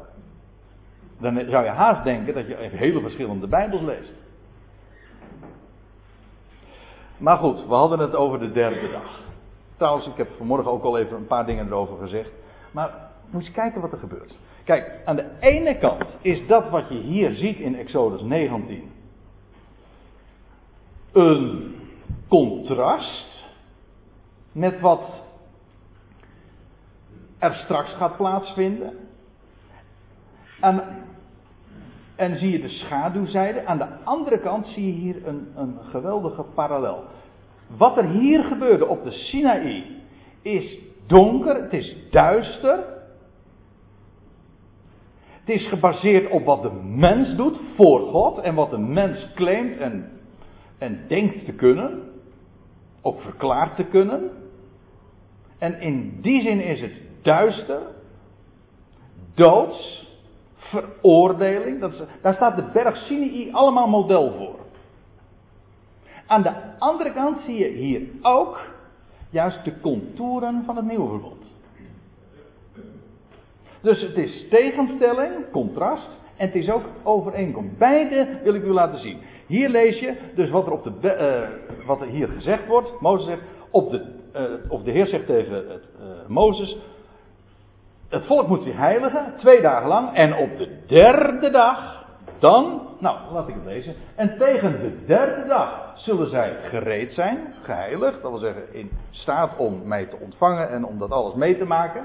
Dan 1.20 1.34
zou 1.48 1.64
je 1.64 1.70
haast 1.70 2.04
denken 2.04 2.34
dat 2.34 2.46
je 2.46 2.54
hele 2.54 3.00
verschillende 3.00 3.46
Bijbels 3.46 3.82
leest. 3.82 4.12
Maar 7.16 7.36
goed, 7.36 7.66
we 7.66 7.74
hadden 7.74 7.98
het 7.98 8.14
over 8.16 8.38
de 8.38 8.52
derde 8.52 8.90
dag. 8.90 9.20
Trouwens, 9.76 10.06
ik 10.06 10.16
heb 10.16 10.28
vanmorgen 10.36 10.70
ook 10.70 10.82
al 10.82 10.98
even 10.98 11.16
een 11.16 11.26
paar 11.26 11.46
dingen 11.46 11.66
erover 11.66 11.96
gezegd. 11.98 12.30
Maar 12.70 13.10
moet 13.30 13.46
je 13.46 13.52
kijken 13.52 13.80
wat 13.80 13.92
er 13.92 13.98
gebeurt. 13.98 14.34
Kijk, 14.64 15.00
aan 15.04 15.16
de 15.16 15.30
ene 15.40 15.78
kant 15.78 16.04
is 16.20 16.46
dat 16.46 16.70
wat 16.70 16.88
je 16.88 16.98
hier 16.98 17.34
ziet 17.34 17.58
in 17.58 17.76
Exodus 17.76 18.22
19 18.22 18.90
een 21.12 21.74
contrast 22.28 23.44
met 24.52 24.80
wat 24.80 25.22
er 27.38 27.54
straks 27.54 27.92
gaat 27.92 28.16
plaatsvinden. 28.16 28.92
En, 30.60 30.82
en 32.16 32.38
zie 32.38 32.50
je 32.50 32.60
de 32.60 32.68
schaduwzijde. 32.68 33.66
Aan 33.66 33.78
de 33.78 33.88
andere 34.04 34.38
kant 34.38 34.66
zie 34.66 34.86
je 34.86 34.92
hier 34.92 35.26
een, 35.26 35.52
een 35.56 35.78
geweldige 35.90 36.42
parallel. 36.42 37.04
Wat 37.76 37.96
er 37.96 38.08
hier 38.08 38.44
gebeurde 38.44 38.86
op 38.86 39.04
de 39.04 39.12
Sinaï 39.12 39.84
is 40.42 40.78
donker, 41.06 41.62
het 41.62 41.72
is 41.72 41.96
duister. 42.10 42.84
Is 45.52 45.68
gebaseerd 45.68 46.30
op 46.30 46.44
wat 46.44 46.62
de 46.62 46.72
mens 46.84 47.36
doet 47.36 47.60
voor 47.76 48.00
God 48.00 48.38
en 48.38 48.54
wat 48.54 48.70
de 48.70 48.78
mens 48.78 49.28
claimt 49.34 49.76
en, 49.76 50.10
en 50.78 51.04
denkt 51.08 51.44
te 51.44 51.52
kunnen, 51.52 52.02
ook 53.02 53.20
verklaart 53.20 53.76
te 53.76 53.84
kunnen. 53.84 54.30
En 55.58 55.80
in 55.80 56.18
die 56.20 56.42
zin 56.42 56.60
is 56.60 56.80
het 56.80 56.92
duister, 57.22 57.80
doods, 59.34 60.08
veroordeling. 60.54 61.80
Dat 61.80 62.06
daar 62.22 62.34
staat 62.34 62.56
de 62.56 62.70
berg 62.72 62.96
Sinai 62.96 63.52
allemaal 63.52 63.88
model 63.88 64.32
voor. 64.32 64.58
Aan 66.26 66.42
de 66.42 66.52
andere 66.78 67.12
kant 67.12 67.40
zie 67.40 67.56
je 67.56 67.68
hier 67.68 68.02
ook 68.22 68.60
juist 69.30 69.64
de 69.64 69.80
contouren 69.80 70.62
van 70.64 70.76
het 70.76 70.84
nieuwe 70.86 71.08
verbond. 71.08 71.41
Dus 73.82 74.00
het 74.00 74.16
is 74.16 74.48
tegenstelling, 74.48 75.50
contrast, 75.50 76.08
en 76.36 76.46
het 76.46 76.54
is 76.54 76.70
ook 76.70 76.84
overeenkomst. 77.02 77.78
Beide 77.78 78.38
wil 78.42 78.54
ik 78.54 78.64
u 78.64 78.72
laten 78.72 78.98
zien. 78.98 79.18
Hier 79.46 79.68
lees 79.68 79.98
je 79.98 80.14
dus 80.34 80.50
wat 80.50 80.66
er, 80.66 80.72
op 80.72 80.84
de, 80.84 81.16
uh, 81.80 81.86
wat 81.86 82.00
er 82.00 82.06
hier 82.06 82.28
gezegd 82.28 82.66
wordt. 82.66 83.00
Mozes 83.00 83.26
zegt, 83.26 83.42
op 83.70 83.90
de, 83.90 84.04
uh, 84.36 84.70
of 84.70 84.82
de 84.82 84.90
Heer 84.90 85.06
zegt 85.06 85.26
tegen 85.26 85.54
het, 85.54 85.88
uh, 86.00 86.28
Mozes, 86.28 86.76
het 88.08 88.26
volk 88.26 88.48
moet 88.48 88.62
zich 88.62 88.76
heiligen, 88.76 89.32
twee 89.36 89.60
dagen 89.60 89.88
lang, 89.88 90.14
en 90.14 90.36
op 90.36 90.58
de 90.58 90.68
derde 90.86 91.50
dag, 91.50 92.04
dan, 92.38 92.82
nou, 92.98 93.18
laat 93.32 93.48
ik 93.48 93.54
het 93.54 93.64
lezen, 93.64 93.94
en 94.14 94.38
tegen 94.38 94.80
de 94.80 95.04
derde 95.06 95.48
dag 95.48 95.92
zullen 95.96 96.28
zij 96.28 96.56
gereed 96.62 97.12
zijn, 97.12 97.54
geheiligd, 97.62 98.22
dat 98.22 98.30
wil 98.30 98.40
zeggen 98.40 98.74
in 98.74 98.90
staat 99.10 99.56
om 99.56 99.80
mij 99.84 100.06
te 100.06 100.16
ontvangen 100.20 100.70
en 100.70 100.84
om 100.84 100.98
dat 100.98 101.10
alles 101.10 101.34
mee 101.34 101.58
te 101.58 101.64
maken. 101.64 102.04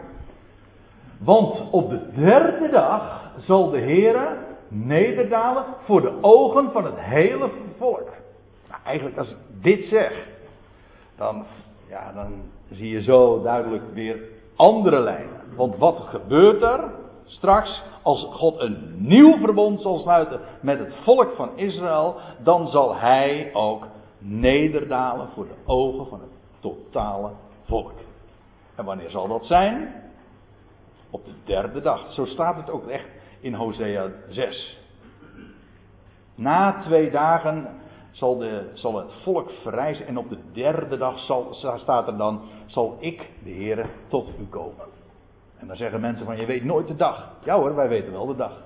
Want 1.20 1.72
op 1.72 1.90
de 1.90 2.00
derde 2.16 2.70
dag 2.72 3.22
zal 3.38 3.70
de 3.70 3.80
Heere 3.80 4.38
nederdalen 4.68 5.64
voor 5.84 6.02
de 6.02 6.14
ogen 6.22 6.72
van 6.72 6.86
het 6.86 7.00
hele 7.00 7.50
volk. 7.78 8.10
Nou, 8.70 8.82
eigenlijk 8.84 9.18
als 9.18 9.30
ik 9.30 9.38
dit 9.62 9.86
zeg, 9.86 10.28
dan, 11.16 11.46
ja, 11.90 12.12
dan 12.14 12.34
zie 12.72 12.90
je 12.90 13.02
zo 13.02 13.42
duidelijk 13.42 13.84
weer 13.94 14.20
andere 14.56 15.00
lijnen. 15.00 15.42
Want 15.56 15.78
wat 15.78 15.98
gebeurt 16.00 16.62
er 16.62 16.92
straks 17.26 17.84
als 18.02 18.28
God 18.32 18.60
een 18.60 18.96
nieuw 18.98 19.38
verbond 19.38 19.82
zal 19.82 19.98
sluiten 19.98 20.40
met 20.62 20.80
het 20.80 20.94
volk 21.04 21.36
van 21.36 21.50
Israël? 21.56 22.16
Dan 22.44 22.68
zal 22.68 22.96
hij 22.96 23.50
ook 23.54 23.88
nederdalen 24.18 25.28
voor 25.34 25.48
de 25.48 25.72
ogen 25.72 26.08
van 26.08 26.20
het 26.20 26.30
totale 26.60 27.30
volk. 27.66 27.92
En 28.76 28.86
wanneer 28.86 29.10
zal 29.10 29.28
dat 29.28 29.46
zijn? 29.46 30.06
Op 31.10 31.26
de 31.26 31.34
derde 31.44 31.82
dag. 31.82 32.14
Zo 32.14 32.26
staat 32.26 32.56
het 32.56 32.70
ook 32.70 32.88
echt 32.88 33.08
in 33.40 33.54
Hosea 33.54 34.12
6. 34.30 34.80
Na 36.36 36.82
twee 36.82 37.12
dagen 37.12 37.68
zal, 38.12 38.38
de, 38.38 38.70
zal 38.74 38.98
het 38.98 39.12
volk 39.24 39.52
verrijzen 39.62 40.08
en 40.08 40.18
op 40.18 40.30
de 40.30 40.38
derde 40.52 40.98
dag 40.98 41.20
zal, 41.20 41.54
staat 41.78 42.08
er 42.08 42.18
dan, 42.18 42.42
zal 42.66 42.98
ik, 43.00 43.30
de 43.44 43.50
Heer, 43.50 43.90
tot 44.08 44.30
u 44.40 44.46
komen. 44.50 44.86
En 45.58 45.68
dan 45.68 45.76
zeggen 45.76 46.02
mensen 46.02 46.26
van, 46.26 46.38
je 46.38 46.46
weet 46.46 46.64
nooit 46.64 46.88
de 46.88 46.96
dag. 46.96 47.32
Ja 47.44 47.56
hoor, 47.56 47.76
wij 47.76 47.88
weten 47.88 48.12
wel 48.12 48.26
de 48.26 48.36
dag. 48.36 48.62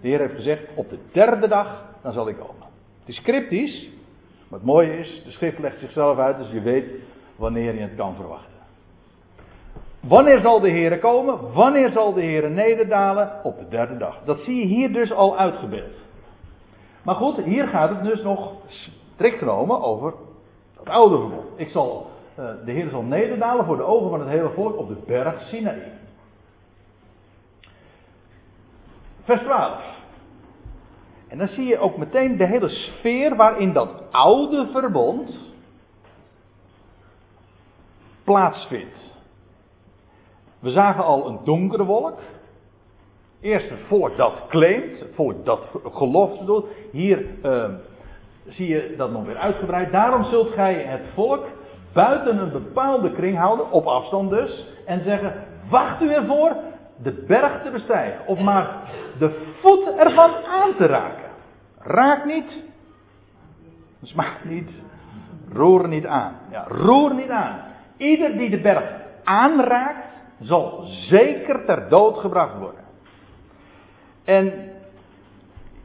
De 0.00 0.08
Heer 0.08 0.18
heeft 0.18 0.34
gezegd, 0.34 0.62
op 0.74 0.90
de 0.90 0.98
derde 1.12 1.48
dag, 1.48 1.84
dan 2.02 2.12
zal 2.12 2.28
ik 2.28 2.36
komen. 2.36 2.66
Het 2.98 3.08
is 3.08 3.22
cryptisch, 3.22 3.88
maar 4.48 4.58
het 4.58 4.68
mooie 4.68 4.98
is, 4.98 5.22
de 5.24 5.30
schrift 5.30 5.58
legt 5.58 5.78
zichzelf 5.78 6.18
uit, 6.18 6.38
dus 6.38 6.50
je 6.50 6.60
weet 6.60 6.90
wanneer 7.36 7.74
je 7.74 7.80
het 7.80 7.94
kan 7.94 8.14
verwachten. 8.14 8.53
Wanneer 10.08 10.40
zal 10.40 10.60
de 10.60 10.68
Heer 10.68 10.98
komen? 10.98 11.52
Wanneer 11.52 11.90
zal 11.90 12.12
de 12.12 12.20
Heer 12.20 12.50
nederdalen? 12.50 13.40
Op 13.42 13.58
de 13.58 13.68
derde 13.68 13.96
dag. 13.96 14.20
Dat 14.24 14.40
zie 14.40 14.56
je 14.56 14.66
hier 14.66 14.92
dus 14.92 15.12
al 15.12 15.38
uitgebeeld. 15.38 15.94
Maar 17.02 17.14
goed, 17.14 17.36
hier 17.36 17.66
gaat 17.68 17.90
het 17.90 18.02
dus 18.02 18.22
nog 18.22 18.52
strikt 19.14 19.38
genomen 19.38 19.82
over 19.82 20.14
het 20.78 20.88
oude 20.88 21.18
verbond. 21.18 21.46
Ik 21.56 21.68
zal, 21.68 22.10
uh, 22.38 22.44
de 22.64 22.72
Heer 22.72 22.88
zal 22.88 23.02
nederdalen 23.02 23.64
voor 23.64 23.76
de 23.76 23.82
ogen 23.82 24.10
van 24.10 24.20
het 24.20 24.28
hele 24.28 24.50
volk 24.50 24.76
op 24.76 24.88
de 24.88 25.02
berg 25.06 25.40
Sinaï. 25.42 25.92
Vers 29.22 29.42
12. 29.42 29.82
En 31.28 31.38
dan 31.38 31.48
zie 31.48 31.66
je 31.66 31.78
ook 31.78 31.96
meteen 31.96 32.36
de 32.36 32.46
hele 32.46 32.68
sfeer 32.68 33.36
waarin 33.36 33.72
dat 33.72 34.02
oude 34.10 34.68
verbond 34.72 35.52
plaatsvindt. 38.24 39.13
We 40.64 40.70
zagen 40.70 41.04
al 41.04 41.26
een 41.26 41.38
donkere 41.44 41.84
wolk. 41.84 42.18
Eerst 43.40 43.70
het 43.70 43.80
volk 43.86 44.16
dat 44.16 44.42
claimt, 44.48 45.00
het 45.16 45.44
dat 45.44 45.68
gelofte 45.84 46.44
doet. 46.44 46.66
Hier 46.92 47.26
uh, 47.42 47.64
zie 48.46 48.68
je 48.68 48.94
dat 48.96 49.10
nog 49.10 49.24
weer 49.24 49.36
uitgebreid. 49.36 49.92
Daarom 49.92 50.24
zult 50.24 50.52
gij 50.52 50.74
het 50.74 51.02
volk 51.14 51.44
buiten 51.92 52.38
een 52.38 52.52
bepaalde 52.52 53.12
kring 53.12 53.38
houden, 53.38 53.70
op 53.70 53.86
afstand 53.86 54.30
dus, 54.30 54.66
en 54.86 55.02
zeggen: 55.02 55.34
Wacht 55.70 56.02
u 56.02 56.12
ervoor 56.12 56.56
de 57.02 57.24
berg 57.26 57.62
te 57.62 57.70
bestijgen, 57.70 58.26
of 58.26 58.38
maar 58.40 58.76
de 59.18 59.54
voet 59.60 59.86
ervan 59.96 60.30
aan 60.44 60.74
te 60.76 60.86
raken. 60.86 61.30
Raak 61.78 62.24
niet, 62.24 62.64
smaak 64.02 64.44
niet, 64.44 64.70
roer 65.52 65.88
niet 65.88 66.06
aan. 66.06 66.34
Ja, 66.50 66.64
roer 66.68 67.14
niet 67.14 67.30
aan. 67.30 67.60
Ieder 67.96 68.36
die 68.36 68.50
de 68.50 68.60
berg 68.60 69.02
aanraakt, 69.24 70.13
zal 70.40 70.84
zeker 70.86 71.64
ter 71.64 71.88
dood 71.88 72.18
gebracht 72.18 72.58
worden. 72.58 72.84
En 74.24 74.70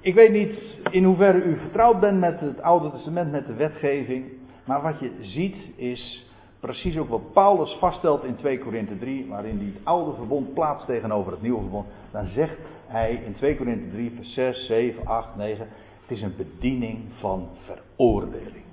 ik 0.02 0.14
weet 0.14 0.32
niet 0.32 0.80
in 0.92 1.04
hoeverre 1.04 1.44
u 1.44 1.58
vertrouwd 1.58 2.00
bent 2.00 2.20
met 2.20 2.40
het 2.40 2.62
Oude 2.62 2.92
Testament, 2.92 3.32
met 3.32 3.48
de 3.48 3.54
wetgeving. 3.54 4.26
Maar 4.64 4.82
wat 4.82 5.00
je 5.00 5.12
ziet 5.22 5.56
is 5.76 6.28
precies 6.60 6.98
ook 6.98 7.10
wat 7.10 7.34
Paulus 7.34 7.78
vaststelt 7.80 8.24
in 8.24 8.36
2 8.36 8.60
Korinthe 8.60 8.98
3, 8.98 9.28
waarin 9.30 9.58
hij 9.58 9.66
het 9.66 9.86
oude 9.86 10.16
verbond 10.16 10.54
plaatst 10.54 10.86
tegenover 10.86 11.32
het 11.32 11.42
nieuwe 11.42 11.62
verbond. 11.62 11.88
Dan 12.12 12.28
zegt 12.28 12.58
hij 12.88 13.22
in 13.26 13.36
2 13.36 13.58
Korinthe 13.58 13.92
3, 13.92 14.12
vers 14.16 14.34
6, 14.34 14.66
7, 14.66 15.06
8, 15.06 15.36
9. 15.36 15.68
Het 16.02 16.18
is 16.18 16.22
een 16.22 16.36
bediening 16.38 17.00
van 17.20 17.48
veroordeling. 17.66 18.64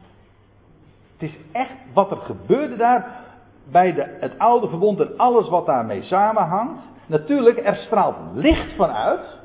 Het 1.16 1.28
is 1.28 1.36
echt 1.52 1.76
wat 1.92 2.10
er 2.10 2.16
gebeurde 2.16 2.76
daar 2.76 3.24
bij 3.70 4.08
het 4.20 4.38
oude 4.38 4.68
verbond 4.68 5.00
en 5.00 5.16
alles 5.16 5.48
wat 5.48 5.66
daarmee 5.66 6.02
samenhangt. 6.02 6.82
Natuurlijk, 7.06 7.66
er 7.66 7.76
straalt 7.76 8.16
licht 8.34 8.72
vanuit. 8.76 9.40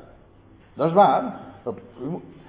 Dat 0.74 0.86
is 0.86 0.92
waar. 0.92 1.40
Dat, 1.64 1.76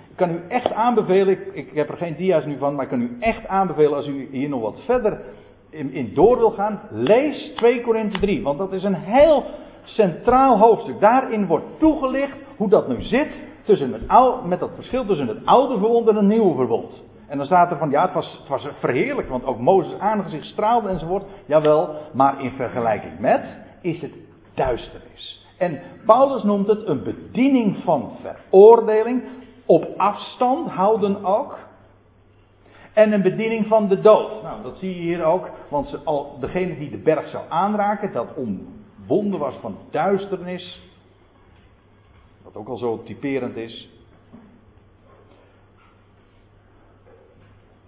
ik 0.10 0.16
kan 0.16 0.30
u 0.30 0.42
echt 0.48 0.74
aanbevelen, 0.74 1.30
ik, 1.30 1.54
ik, 1.54 1.72
heb 1.74 1.90
er 1.90 1.98
geen 1.98 2.16
dia's 2.16 2.46
nu 2.46 2.58
van, 2.58 2.76
maar 2.76 2.84
ik 2.84 2.90
kan 2.90 3.02
u 3.02 3.18
echt 3.20 3.48
aanbevelen 3.48 3.96
als 3.96 4.08
u 4.08 4.28
hier 4.32 4.50
nog 4.50 4.62
wat 4.62 4.82
verder 4.86 5.22
in, 5.70 5.92
in 5.92 6.12
door 6.14 6.38
wil 6.38 6.52
gaan. 6.52 6.82
Lees 6.90 7.52
2 7.56 7.82
Korinthe 7.82 8.20
3, 8.20 8.44
want 8.44 8.58
dat 8.58 8.72
is 8.72 8.84
een 8.84 8.96
heel 8.96 9.44
centraal 9.84 10.60
hoofdstuk. 10.60 11.00
Daarin 11.00 11.46
wordt 11.46 11.66
toegelicht 11.80 12.38
hoe 12.58 12.70
dat 12.70 12.88
nu 12.88 13.02
zit 13.02 13.42
tussen 13.64 13.94
het 13.94 14.08
oude, 14.08 14.48
met 14.48 14.60
dat 14.60 14.70
verschil 14.76 15.06
tussen 15.06 15.28
het 15.28 15.46
oude 15.46 15.78
verbond 15.78 16.08
en 16.08 16.16
het 16.16 16.26
nieuwe 16.26 16.56
verbond. 16.56 17.04
En 17.28 17.38
dan 17.38 17.46
staat 17.46 17.72
er 17.72 17.78
van, 17.78 17.90
ja, 17.90 18.02
het 18.02 18.14
was, 18.14 18.38
het 18.40 18.48
was 18.48 18.68
verheerlijk, 18.80 19.30
want 19.30 19.46
ook 19.46 19.60
Mozes 19.60 20.00
aangezicht 20.00 20.46
straalde 20.46 20.90
enzovoort. 20.90 21.24
Jawel, 21.46 21.96
maar 22.14 22.42
in 22.42 22.52
vergelijking 22.52 23.20
met 23.20 23.60
is 23.82 24.02
het 24.02 24.14
duisternis. 24.54 25.46
En 25.58 25.82
Paulus 26.06 26.44
noemt 26.44 26.68
het 26.68 26.88
een 26.88 27.04
bediening 27.04 27.78
van 27.84 28.12
veroordeling, 28.22 29.24
op 29.66 29.88
afstand 29.98 30.70
houden 30.70 31.26
ook. 31.26 31.60
En 32.94 33.12
een 33.12 33.22
bediening 33.22 33.68
van 33.68 33.88
de 33.88 34.02
dood. 34.02 34.44
Nou, 34.44 34.64
dat 34.64 34.78
zie 34.78 34.96
je 34.96 35.02
hier 35.02 35.24
ook, 35.24 35.50
want 35.70 36.06
al, 36.06 36.38
degene 36.40 36.78
die 36.78 36.90
de 36.90 36.98
berg 36.98 37.30
zou 37.30 37.44
aanraken, 37.50 38.12
dat 38.14 38.28
omwonden 38.36 39.40
was 39.40 39.56
van 39.62 39.78
duisternis, 39.92 40.82
wat 42.44 42.56
ook 42.56 42.68
al 42.68 42.78
zo 42.78 43.04
typerend 43.04 43.56
is, 43.56 43.90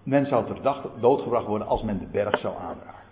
Men 0.05 0.25
zou 0.25 0.45
ter 0.45 0.61
dag 0.61 0.81
doodgebracht 0.99 1.45
worden 1.45 1.67
als 1.67 1.83
men 1.83 1.99
de 1.99 2.05
berg 2.05 2.39
zou 2.39 2.55
aanraken. 2.55 3.03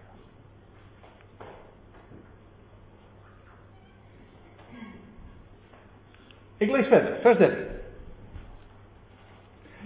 Ik 6.57 6.71
lees 6.71 6.87
verder, 6.87 7.15
vers 7.21 7.37
13. 7.37 7.57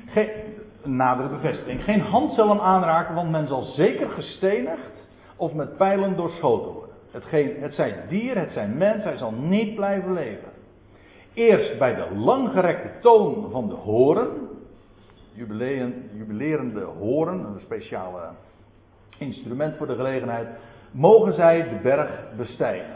Geen, 0.07 0.29
nadere 0.83 1.29
bevestiging. 1.29 1.83
Geen 1.83 2.01
hand 2.01 2.33
zal 2.33 2.49
hem 2.49 2.59
aanraken, 2.59 3.15
want 3.15 3.29
men 3.29 3.47
zal 3.47 3.63
zeker 3.63 4.09
gestenigd 4.09 5.05
of 5.35 5.53
met 5.53 5.77
pijlen 5.77 6.15
doorschoten 6.15 6.71
worden. 6.71 6.95
Het 7.11 7.73
zij 7.73 7.95
dier, 8.09 8.37
het 8.37 8.51
zijn 8.51 8.77
mens, 8.77 9.03
hij 9.03 9.17
zal 9.17 9.31
niet 9.31 9.75
blijven 9.75 10.13
leven. 10.13 10.51
Eerst 11.33 11.77
bij 11.77 11.95
de 11.95 12.15
langgerekte 12.15 12.89
toon 13.01 13.51
van 13.51 13.67
de 13.67 13.75
horen, 13.75 14.27
jubilerende 16.13 16.83
horen, 16.83 17.39
een 17.39 17.59
speciale 17.59 18.29
instrument 19.17 19.77
voor 19.77 19.87
de 19.87 19.95
gelegenheid, 19.95 20.47
mogen 20.91 21.33
zij 21.33 21.69
de 21.69 21.79
berg 21.81 22.09
bestijgen. 22.37 22.95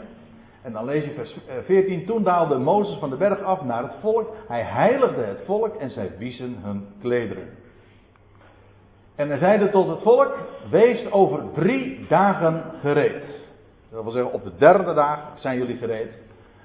En 0.62 0.72
dan 0.72 0.84
lees 0.84 1.04
je 1.04 1.12
vers 1.12 1.38
14. 1.64 2.00
Eh, 2.00 2.06
Toen 2.06 2.22
daalde 2.22 2.58
Mozes 2.58 2.98
van 2.98 3.10
de 3.10 3.16
berg 3.16 3.42
af 3.42 3.62
naar 3.62 3.82
het 3.82 3.94
volk. 4.00 4.34
Hij 4.48 4.62
heiligde 4.62 5.22
het 5.22 5.40
volk 5.44 5.74
en 5.74 5.90
zij 5.90 6.10
wiezen 6.18 6.56
hun 6.62 6.86
klederen. 7.00 7.48
En 9.16 9.28
hij 9.28 9.38
zeide 9.38 9.70
tot 9.70 9.88
het 9.88 10.02
volk: 10.02 10.38
Wees 10.70 11.10
over 11.10 11.42
drie 11.54 12.06
dagen 12.08 12.62
gereed. 12.80 13.24
Dat 13.90 14.02
wil 14.02 14.12
zeggen, 14.12 14.32
op 14.32 14.44
de 14.44 14.52
derde 14.58 14.94
dag 14.94 15.18
zijn 15.36 15.58
jullie 15.58 15.76
gereed. 15.76 16.12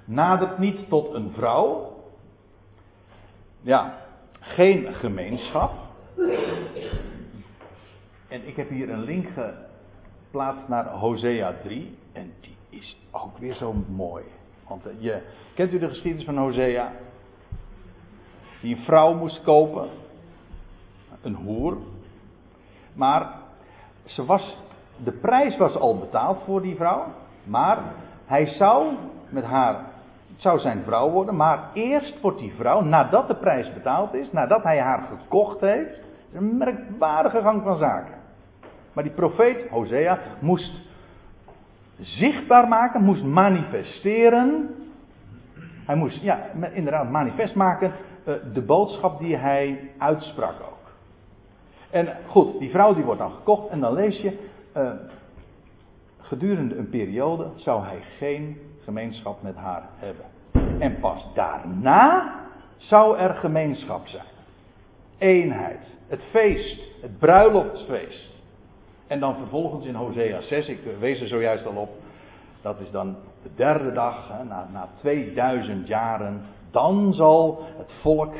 Nadert 0.06 0.58
niet 0.58 0.89
tot 0.89 1.14
een 1.14 1.32
vrouw. 1.32 1.95
Ja, 3.62 3.93
geen 4.48 4.93
gemeenschap. 4.93 5.72
En 8.28 8.48
ik 8.48 8.56
heb 8.56 8.70
hier 8.70 8.89
een 8.89 9.04
link 9.04 9.28
geplaatst 9.28 10.68
naar 10.68 10.86
Hosea 10.86 11.56
3. 11.64 11.98
En 12.14 12.34
die 12.41 12.56
is 12.70 12.98
ook 13.12 13.38
weer 13.38 13.54
zo 13.54 13.74
mooi. 13.88 14.24
Want 14.68 14.86
eh, 14.86 14.91
je, 14.98 15.22
kent 15.56 15.74
u 15.74 15.80
de 15.80 15.88
geschiedenis 15.88 16.26
van 16.26 16.38
Hosea? 16.38 16.91
Die 18.62 18.76
een 18.76 18.84
vrouw 18.84 19.14
moest 19.14 19.41
kopen. 19.41 19.89
Een 21.22 21.36
hoer. 21.36 21.78
Maar 22.93 23.36
ze 24.06 24.26
was, 24.26 24.58
de 25.04 25.12
prijs 25.12 25.58
was 25.58 25.76
al 25.76 25.98
betaald 25.98 26.43
voor 26.45 26.62
die 26.62 26.76
vrouw. 26.76 27.06
Maar 27.43 27.93
hij 28.26 28.45
zou 28.45 28.95
met 29.30 29.43
haar 29.43 29.86
zou 30.38 30.60
zijn 30.60 30.84
vrouw 30.84 31.10
worden, 31.10 31.36
maar 31.36 31.70
eerst 31.74 32.22
wordt 32.22 32.40
die 32.40 32.54
vrouw, 32.58 32.82
nadat 32.82 33.28
de 33.28 33.36
prijs 33.36 33.74
betaald 33.74 34.14
is, 34.14 34.32
nadat 34.32 34.64
hij 34.64 34.80
haar 34.80 35.02
gekocht 35.02 35.60
heeft, 35.60 36.00
een 36.34 36.58
merkwaardige 36.58 37.42
gang 37.42 37.64
van 37.64 37.78
zaken. 37.78 38.14
Maar 38.94 39.04
die 39.04 39.14
profeet, 39.14 39.70
Hosea, 39.70 40.20
moest 40.40 40.82
zichtbaar 42.00 42.68
maken, 42.68 43.04
moest 43.04 43.24
manifesteren. 43.24 44.76
Hij 45.86 45.96
moest, 45.96 46.22
ja, 46.22 46.40
inderdaad, 46.74 47.10
manifest 47.10 47.56
maken 47.56 47.92
uh, 48.28 48.34
de 48.54 48.62
boodschap 48.62 49.20
die 49.20 49.36
hij 49.36 49.92
uitsprak 49.98 50.56
ook. 50.62 50.92
En 51.90 52.16
goed, 52.28 52.60
die 52.60 52.70
vrouw 52.70 52.94
die 52.94 53.04
wordt 53.04 53.20
dan 53.20 53.32
gekocht 53.32 53.70
en 53.70 53.80
dan 53.80 53.94
lees 53.94 54.22
je, 54.22 54.38
uh, 54.78 54.92
gedurende 56.20 56.76
een 56.76 56.90
periode 56.90 57.48
zou 57.56 57.84
hij 57.84 58.02
geen 58.18 58.58
gemeenschap 58.88 59.42
met 59.42 59.56
haar 59.56 59.84
hebben. 59.96 60.26
En 60.80 61.00
pas 61.00 61.26
daarna 61.34 62.36
zou 62.78 63.18
er 63.18 63.34
gemeenschap 63.34 64.08
zijn. 64.08 64.26
Eenheid. 65.18 65.80
Het 66.08 66.22
feest. 66.32 67.02
Het 67.02 67.20
bruiloftsfeest. 67.20 68.30
En 69.08 69.20
dan 69.20 69.36
vervolgens 69.36 69.86
in 69.86 69.96
Hosea 69.96 70.42
6, 70.42 70.68
ik 70.68 70.80
wees 71.00 71.22
er 71.22 71.28
zojuist 71.28 71.66
al 71.66 71.76
op. 71.76 71.90
Dat 72.62 72.80
is 72.80 72.92
dan 72.92 73.16
de 73.44 73.50
derde 73.56 73.92
dag, 73.92 74.28
hè, 74.32 74.44
na, 74.44 74.68
na 74.74 74.90
2000 75.00 75.88
jaren. 75.88 76.42
Dan 76.72 77.14
zal 77.14 77.64
het 77.78 77.92
volk 78.02 78.36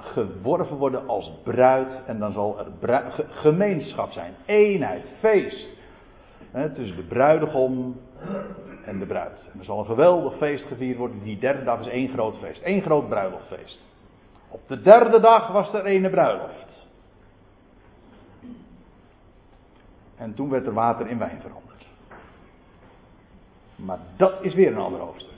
geworven 0.00 0.76
worden 0.76 1.08
als 1.08 1.32
bruid. 1.42 2.02
En 2.06 2.18
dan 2.18 2.32
zal 2.32 2.58
er 2.80 3.26
gemeenschap 3.30 4.12
zijn. 4.12 4.34
Eenheid, 4.46 5.06
feest. 5.18 5.74
Hè, 6.54 6.70
tussen 6.70 6.96
de 6.96 7.02
bruidegom 7.02 8.00
en 8.84 8.98
de 8.98 9.06
bruid. 9.06 9.50
Er 9.58 9.64
zal 9.64 9.78
een 9.78 9.84
geweldig 9.84 10.36
feest 10.36 10.64
gevierd 10.64 10.98
worden. 10.98 11.22
Die 11.22 11.38
derde 11.38 11.64
dag 11.64 11.80
is 11.80 11.86
één 11.86 12.08
groot 12.08 12.36
feest. 12.38 12.62
één 12.62 12.82
groot 12.82 13.08
bruiloftfeest. 13.08 13.80
Op 14.48 14.60
de 14.66 14.82
derde 14.82 15.20
dag 15.20 15.52
was 15.52 15.72
er 15.72 15.86
een 15.86 16.10
bruiloft. 16.10 16.86
En 20.16 20.34
toen 20.34 20.50
werd 20.50 20.66
er 20.66 20.72
water 20.72 21.06
in 21.06 21.18
wijn 21.18 21.40
veranderd. 21.40 21.86
Maar 23.76 23.98
dat 24.16 24.32
is 24.40 24.54
weer 24.54 24.72
een 24.72 24.78
ander 24.78 25.00
hoofdstuk. 25.00 25.33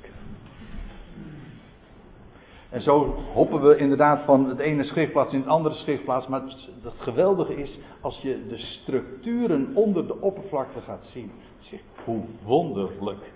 En 2.70 2.80
zo 2.80 3.14
hoppen 3.32 3.62
we 3.68 3.76
inderdaad 3.76 4.24
van 4.24 4.48
het 4.48 4.58
ene 4.58 4.84
schriftplaats 4.84 5.32
in 5.32 5.38
het 5.38 5.48
andere 5.48 5.74
schriftplaats. 5.74 6.26
Maar 6.26 6.42
het, 6.42 6.92
geweldige 6.96 7.56
is, 7.56 7.78
als 8.00 8.18
je 8.20 8.46
de 8.46 8.58
structuren 8.58 9.70
onder 9.74 10.06
de 10.06 10.20
oppervlakte 10.20 10.80
gaat 10.80 11.06
zien. 11.12 11.30
Zeg, 11.58 11.80
hoe 12.04 12.24
wonderlijk. 12.44 13.32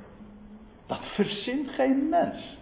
Dat 0.87 1.05
verzint 1.15 1.69
geen 1.69 2.09
mens. 2.09 2.59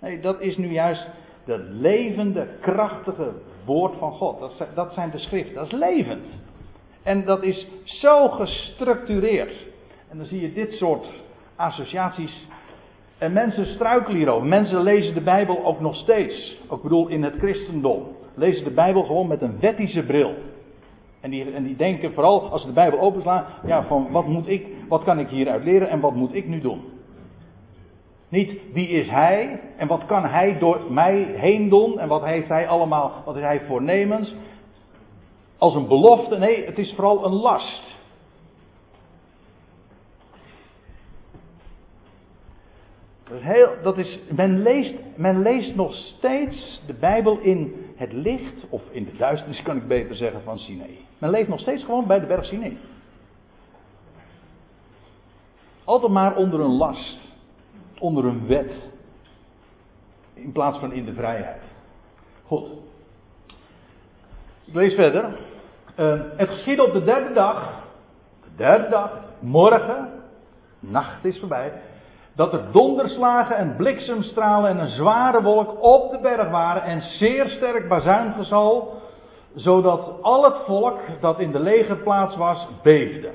Nee, 0.00 0.20
dat 0.20 0.40
is 0.40 0.56
nu 0.56 0.72
juist 0.72 1.06
het 1.44 1.68
levende, 1.68 2.48
krachtige 2.60 3.32
woord 3.64 3.98
van 3.98 4.12
God. 4.12 4.38
Dat, 4.38 4.66
dat 4.74 4.92
zijn 4.92 5.10
de 5.10 5.18
schriften. 5.18 5.54
Dat 5.54 5.66
is 5.66 5.78
levend. 5.78 6.26
En 7.02 7.24
dat 7.24 7.42
is 7.42 7.66
zo 7.84 8.28
gestructureerd. 8.28 9.54
En 10.08 10.18
dan 10.18 10.26
zie 10.26 10.40
je 10.40 10.52
dit 10.52 10.72
soort 10.72 11.06
associaties. 11.56 12.46
En 13.20 13.32
mensen 13.32 13.66
struikelen 13.66 14.16
hierover. 14.16 14.46
Mensen 14.46 14.82
lezen 14.82 15.14
de 15.14 15.20
Bijbel 15.20 15.64
ook 15.64 15.80
nog 15.80 15.96
steeds. 15.96 16.58
Ik 16.70 16.82
bedoel, 16.82 17.08
in 17.08 17.22
het 17.22 17.34
christendom. 17.38 18.06
Lezen 18.34 18.64
de 18.64 18.70
Bijbel 18.70 19.02
gewoon 19.02 19.26
met 19.26 19.42
een 19.42 19.60
wettische 19.60 20.02
bril. 20.02 20.34
En 21.20 21.30
die, 21.30 21.52
en 21.52 21.64
die 21.64 21.76
denken 21.76 22.12
vooral 22.12 22.50
als 22.50 22.60
ze 22.60 22.66
de 22.66 22.72
Bijbel 22.72 23.00
openslaan. 23.00 23.44
Ja, 23.66 23.84
van 23.84 24.10
wat 24.10 24.26
moet 24.26 24.48
ik, 24.48 24.66
wat 24.88 25.04
kan 25.04 25.18
ik 25.18 25.28
hieruit 25.28 25.64
leren 25.64 25.88
en 25.88 26.00
wat 26.00 26.14
moet 26.14 26.34
ik 26.34 26.48
nu 26.48 26.60
doen? 26.60 26.80
Niet 28.28 28.60
wie 28.72 28.88
is 28.88 29.08
hij 29.08 29.60
en 29.76 29.88
wat 29.88 30.06
kan 30.06 30.24
hij 30.24 30.58
door 30.58 30.80
mij 30.88 31.26
heen 31.34 31.68
doen 31.68 31.98
en 31.98 32.08
wat 32.08 32.24
heeft 32.24 32.48
hij 32.48 32.68
allemaal, 32.68 33.12
wat 33.24 33.36
is 33.36 33.42
hij 33.42 33.60
voornemens. 33.60 34.34
Als 35.58 35.74
een 35.74 35.88
belofte, 35.88 36.38
nee, 36.38 36.64
het 36.64 36.78
is 36.78 36.92
vooral 36.94 37.24
een 37.24 37.34
last. 37.34 37.98
Dat 43.30 43.38
is 43.38 43.44
heel, 43.44 43.68
dat 43.82 43.98
is, 43.98 44.18
men, 44.28 44.62
leest, 44.62 44.94
men 45.16 45.42
leest 45.42 45.74
nog 45.74 45.94
steeds 45.94 46.82
de 46.86 46.94
Bijbel 46.94 47.38
in 47.38 47.86
het 47.96 48.12
licht, 48.12 48.66
of 48.68 48.82
in 48.90 49.04
de 49.04 49.16
duisternis 49.16 49.62
kan 49.62 49.76
ik 49.76 49.88
beter 49.88 50.14
zeggen, 50.14 50.42
van 50.42 50.58
Sinai. 50.58 50.98
Men 51.18 51.30
leeft 51.30 51.48
nog 51.48 51.60
steeds 51.60 51.84
gewoon 51.84 52.06
bij 52.06 52.20
de 52.20 52.26
berg 52.26 52.44
Sinai. 52.44 52.78
Altijd 55.84 56.12
maar 56.12 56.36
onder 56.36 56.60
een 56.60 56.76
last, 56.76 57.18
onder 57.98 58.24
een 58.24 58.46
wet, 58.46 58.72
in 60.34 60.52
plaats 60.52 60.78
van 60.78 60.92
in 60.92 61.04
de 61.04 61.14
vrijheid. 61.14 61.62
Goed. 62.46 62.66
Ik 64.64 64.74
lees 64.74 64.94
verder. 64.94 65.38
Uh, 65.96 66.20
het 66.36 66.48
geschiedde 66.48 66.86
op 66.86 66.92
de 66.92 67.04
derde 67.04 67.34
dag, 67.34 67.84
de 68.42 68.56
derde 68.56 68.88
dag, 68.88 69.24
morgen, 69.40 70.08
nacht 70.78 71.24
is 71.24 71.38
voorbij, 71.38 71.72
dat 72.34 72.52
er 72.52 72.72
donderslagen 72.72 73.56
en 73.56 73.76
bliksemstralen 73.76 74.70
en 74.70 74.78
een 74.78 74.90
zware 74.90 75.42
wolk 75.42 75.82
op 75.82 76.10
de 76.10 76.18
berg 76.18 76.50
waren 76.50 76.82
en 76.82 77.02
zeer 77.02 77.48
sterk 77.48 77.88
bazuingezal, 77.88 79.02
zodat 79.54 80.22
al 80.22 80.44
het 80.44 80.56
volk 80.66 81.00
dat 81.20 81.40
in 81.40 81.52
de 81.52 81.60
legerplaats 81.60 82.36
was 82.36 82.68
beefde. 82.82 83.30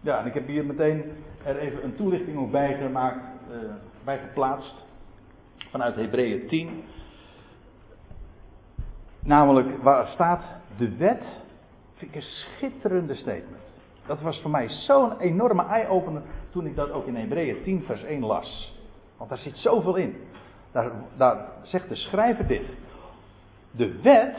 Ja, 0.00 0.18
en 0.18 0.26
ik 0.26 0.34
heb 0.34 0.46
hier 0.46 0.64
meteen 0.64 1.04
er 1.44 1.56
even 1.56 1.84
een 1.84 1.96
toelichting 1.96 2.38
op 2.38 2.50
bijgemaakt, 2.50 3.24
uh, 3.50 3.56
bij 4.04 4.18
geplaatst, 4.18 4.84
vanuit 5.70 5.94
Hebreeën 5.94 6.48
10. 6.48 6.84
Namelijk, 9.22 9.82
waar 9.82 10.06
staat 10.06 10.42
de 10.76 10.96
wet, 10.96 11.22
vind 11.94 12.10
ik 12.10 12.16
een 12.16 12.28
schitterende 12.28 13.14
statement. 13.14 13.62
Dat 14.06 14.20
was 14.20 14.40
voor 14.40 14.50
mij 14.50 14.68
zo'n 14.68 15.18
enorme 15.18 15.64
eye-opener 15.66 16.22
toen 16.50 16.66
ik 16.66 16.76
dat 16.76 16.90
ook 16.90 17.06
in 17.06 17.16
Hebreeën 17.16 17.62
10 17.62 17.82
vers 17.82 18.02
1 18.02 18.24
las. 18.24 18.74
Want 19.16 19.30
daar 19.30 19.38
zit 19.38 19.58
zoveel 19.58 19.96
in. 19.96 20.16
Daar, 20.72 20.92
daar 21.16 21.48
zegt 21.62 21.88
de 21.88 21.96
schrijver 21.96 22.46
dit. 22.46 22.66
De 23.70 24.00
wet, 24.00 24.36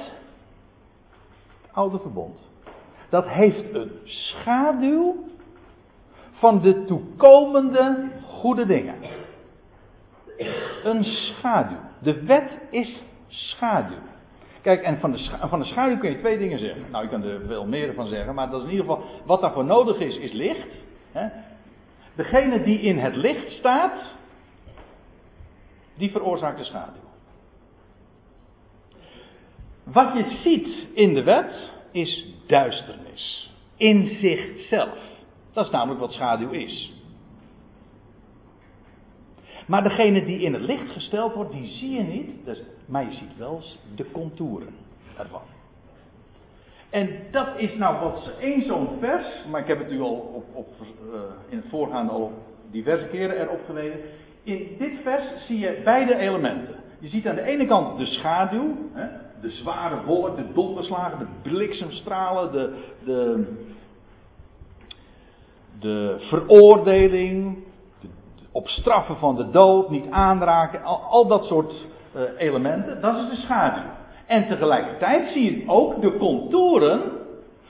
het 1.62 1.72
oude 1.72 2.00
verbond, 2.00 2.40
dat 3.10 3.28
heeft 3.28 3.74
een 3.74 3.92
schaduw 4.04 5.16
van 6.32 6.62
de 6.62 6.86
toekomende 6.86 8.10
goede 8.28 8.66
dingen. 8.66 8.96
Een 10.84 11.04
schaduw. 11.04 11.78
De 12.00 12.24
wet 12.24 12.52
is 12.70 13.04
schaduw. 13.28 13.98
Kijk, 14.62 14.82
en 14.82 15.00
van 15.00 15.12
de, 15.12 15.30
van 15.40 15.60
de 15.60 15.66
schaduw 15.66 15.98
kun 15.98 16.10
je 16.10 16.18
twee 16.18 16.38
dingen 16.38 16.60
zeggen. 16.60 16.84
Nou, 16.92 17.04
je 17.04 17.10
kan 17.10 17.24
er 17.24 17.42
veel 17.48 17.66
meer 17.66 17.94
van 17.94 18.08
zeggen, 18.08 18.36
maar 18.36 18.50
dat 18.50 18.60
is 18.60 18.66
in 18.66 18.72
ieder 18.72 18.86
geval. 18.86 19.06
Wat 19.26 19.42
daarvoor 19.42 19.66
nodig 19.66 20.00
is, 20.00 20.18
is 20.18 20.32
licht. 20.32 20.68
Hè? 21.12 21.28
Degene 22.18 22.64
die 22.64 22.80
in 22.80 22.98
het 22.98 23.16
licht 23.16 23.52
staat, 23.52 24.16
die 25.98 26.12
veroorzaakt 26.12 26.58
de 26.58 26.64
schaduw. 26.64 27.02
Wat 29.84 30.14
je 30.14 30.38
ziet 30.44 30.88
in 30.94 31.14
de 31.14 31.24
wet 31.24 31.72
is 31.92 32.26
duisternis. 32.48 33.52
In 33.76 34.06
zichzelf. 34.06 34.98
Dat 35.54 35.66
is 35.66 35.72
namelijk 35.72 36.00
wat 36.00 36.12
schaduw 36.12 36.50
is. 36.50 36.94
Maar 39.68 39.84
degene 39.84 40.26
die 40.26 40.40
in 40.40 40.54
het 40.54 40.64
licht 40.64 40.92
gesteld 40.92 41.34
wordt, 41.34 41.52
die 41.52 41.66
zie 41.66 41.92
je 41.92 42.04
niet. 42.04 42.46
Dus, 42.46 42.62
maar 42.86 43.06
je 43.06 43.14
ziet 43.14 43.38
wel 43.38 43.62
de 43.96 44.12
contouren 44.12 44.76
ervan. 45.18 45.57
En 46.90 47.10
dat 47.32 47.48
is 47.58 47.76
nou 47.76 48.00
wat 48.00 48.32
één 48.40 48.62
zo'n 48.62 48.90
vers, 49.00 49.46
maar 49.52 49.62
ik 49.62 49.68
heb 49.68 49.80
het 49.80 49.92
u 49.92 50.02
al 50.02 50.14
op, 50.14 50.46
op, 50.54 50.68
uh, 50.80 51.20
in 51.50 51.58
het 51.58 51.70
voorgaande 51.70 52.12
al 52.12 52.32
diverse 52.72 53.06
keren 53.06 53.42
erop 53.42 53.60
gelezen. 53.66 54.00
In 54.44 54.76
dit 54.78 55.00
vers 55.04 55.46
zie 55.46 55.60
je 55.60 55.82
beide 55.84 56.16
elementen. 56.16 56.76
Je 57.00 57.08
ziet 57.08 57.28
aan 57.28 57.36
de 57.36 57.42
ene 57.42 57.66
kant 57.66 57.98
de 57.98 58.06
schaduw, 58.06 58.76
hè, 58.94 59.08
de 59.42 59.50
zware 59.50 60.04
wolk, 60.06 60.36
de 60.36 60.54
donderslagen, 60.54 61.20
de 61.20 61.50
bliksemstralen, 61.50 62.52
de, 62.52 62.74
de, 63.06 63.46
de 65.80 66.16
veroordeling, 66.20 67.58
op 68.52 68.68
straffen 68.68 69.18
van 69.18 69.36
de 69.36 69.50
dood, 69.50 69.90
niet 69.90 70.10
aanraken, 70.10 70.84
al, 70.84 71.28
dat 71.28 71.46
soort 71.46 71.74
uh, 72.16 72.22
elementen, 72.38 73.02
dat 73.02 73.16
is 73.18 73.30
de 73.30 73.36
schaduw. 73.36 73.90
En 74.28 74.48
tegelijkertijd 74.48 75.28
zie 75.28 75.56
je 75.56 75.70
ook 75.70 76.02
de 76.02 76.18
contouren 76.18 77.02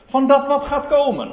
van 0.06 0.28
dat 0.28 0.48
wat 0.48 0.64
gaat 0.64 0.88
komen. 0.88 1.32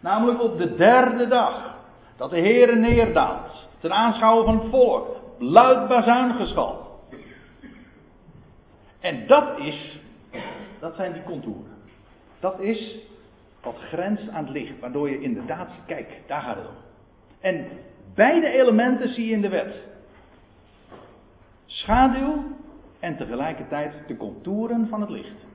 Namelijk 0.00 0.42
op 0.42 0.58
de 0.58 0.74
derde 0.74 1.26
dag, 1.26 1.76
dat 2.16 2.30
de 2.30 2.38
Heer 2.38 2.76
neerdaalt, 2.76 3.68
ten 3.80 3.92
aanschouwen 3.92 4.44
van 4.44 4.58
het 4.58 4.70
volk, 4.70 5.16
luid 5.38 5.88
bazuingeschal. 5.88 6.88
En 9.00 9.26
dat 9.26 9.58
is, 9.58 10.00
dat 10.80 10.94
zijn 10.94 11.12
die 11.12 11.22
contouren. 11.22 11.78
Dat 12.40 12.60
is 12.60 12.98
wat 13.62 13.78
grenst 13.78 14.28
aan 14.30 14.44
het 14.44 14.52
licht, 14.52 14.80
waardoor 14.80 15.10
je 15.10 15.20
inderdaad, 15.20 15.82
kijk, 15.86 16.20
daar 16.26 16.40
gaat 16.40 16.56
het 16.56 16.66
om. 16.66 16.74
En 17.40 17.66
Beide 18.14 18.48
elementen 18.48 19.08
zie 19.08 19.26
je 19.26 19.32
in 19.32 19.40
de 19.40 19.48
wet. 19.48 19.74
Schaduw 21.66 22.42
en 23.00 23.16
tegelijkertijd 23.16 24.02
de 24.06 24.16
contouren 24.16 24.86
van 24.88 25.00
het 25.00 25.10
licht. 25.10 25.48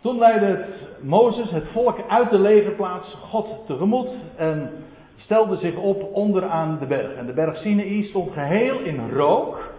Toen 0.00 0.18
leidde 0.18 0.64
Mozes 1.00 1.50
het 1.50 1.68
volk 1.72 1.98
uit 2.08 2.30
de 2.30 2.38
legerplaats 2.38 3.14
God 3.14 3.66
tegemoet 3.66 4.08
en 4.36 4.70
stelde 5.16 5.56
zich 5.56 5.76
op 5.76 6.08
onderaan 6.12 6.78
de 6.78 6.86
berg. 6.86 7.14
En 7.14 7.26
de 7.26 7.32
berg 7.32 7.56
Sinaï 7.56 8.02
stond 8.02 8.32
geheel 8.32 8.78
in 8.78 9.10
rook, 9.10 9.72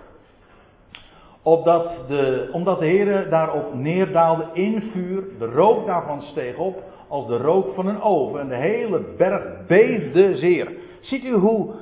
opdat 1.41 2.07
de, 2.07 2.49
omdat 2.51 2.79
de 2.79 2.85
Heer 2.85 3.29
daarop 3.29 3.73
neerdaalde 3.73 4.45
in 4.53 4.89
vuur. 4.91 5.23
De 5.39 5.45
rook 5.45 5.85
daarvan 5.85 6.21
steeg 6.21 6.57
op 6.57 6.83
als 7.07 7.27
de 7.27 7.37
rook 7.37 7.73
van 7.73 7.87
een 7.87 8.01
oven 8.01 8.39
en 8.39 8.47
de 8.47 8.55
hele 8.55 9.01
berg 9.17 9.43
beefde 9.67 10.37
zeer. 10.37 10.71
Ziet 10.99 11.23
u 11.23 11.33
hoe, 11.33 11.73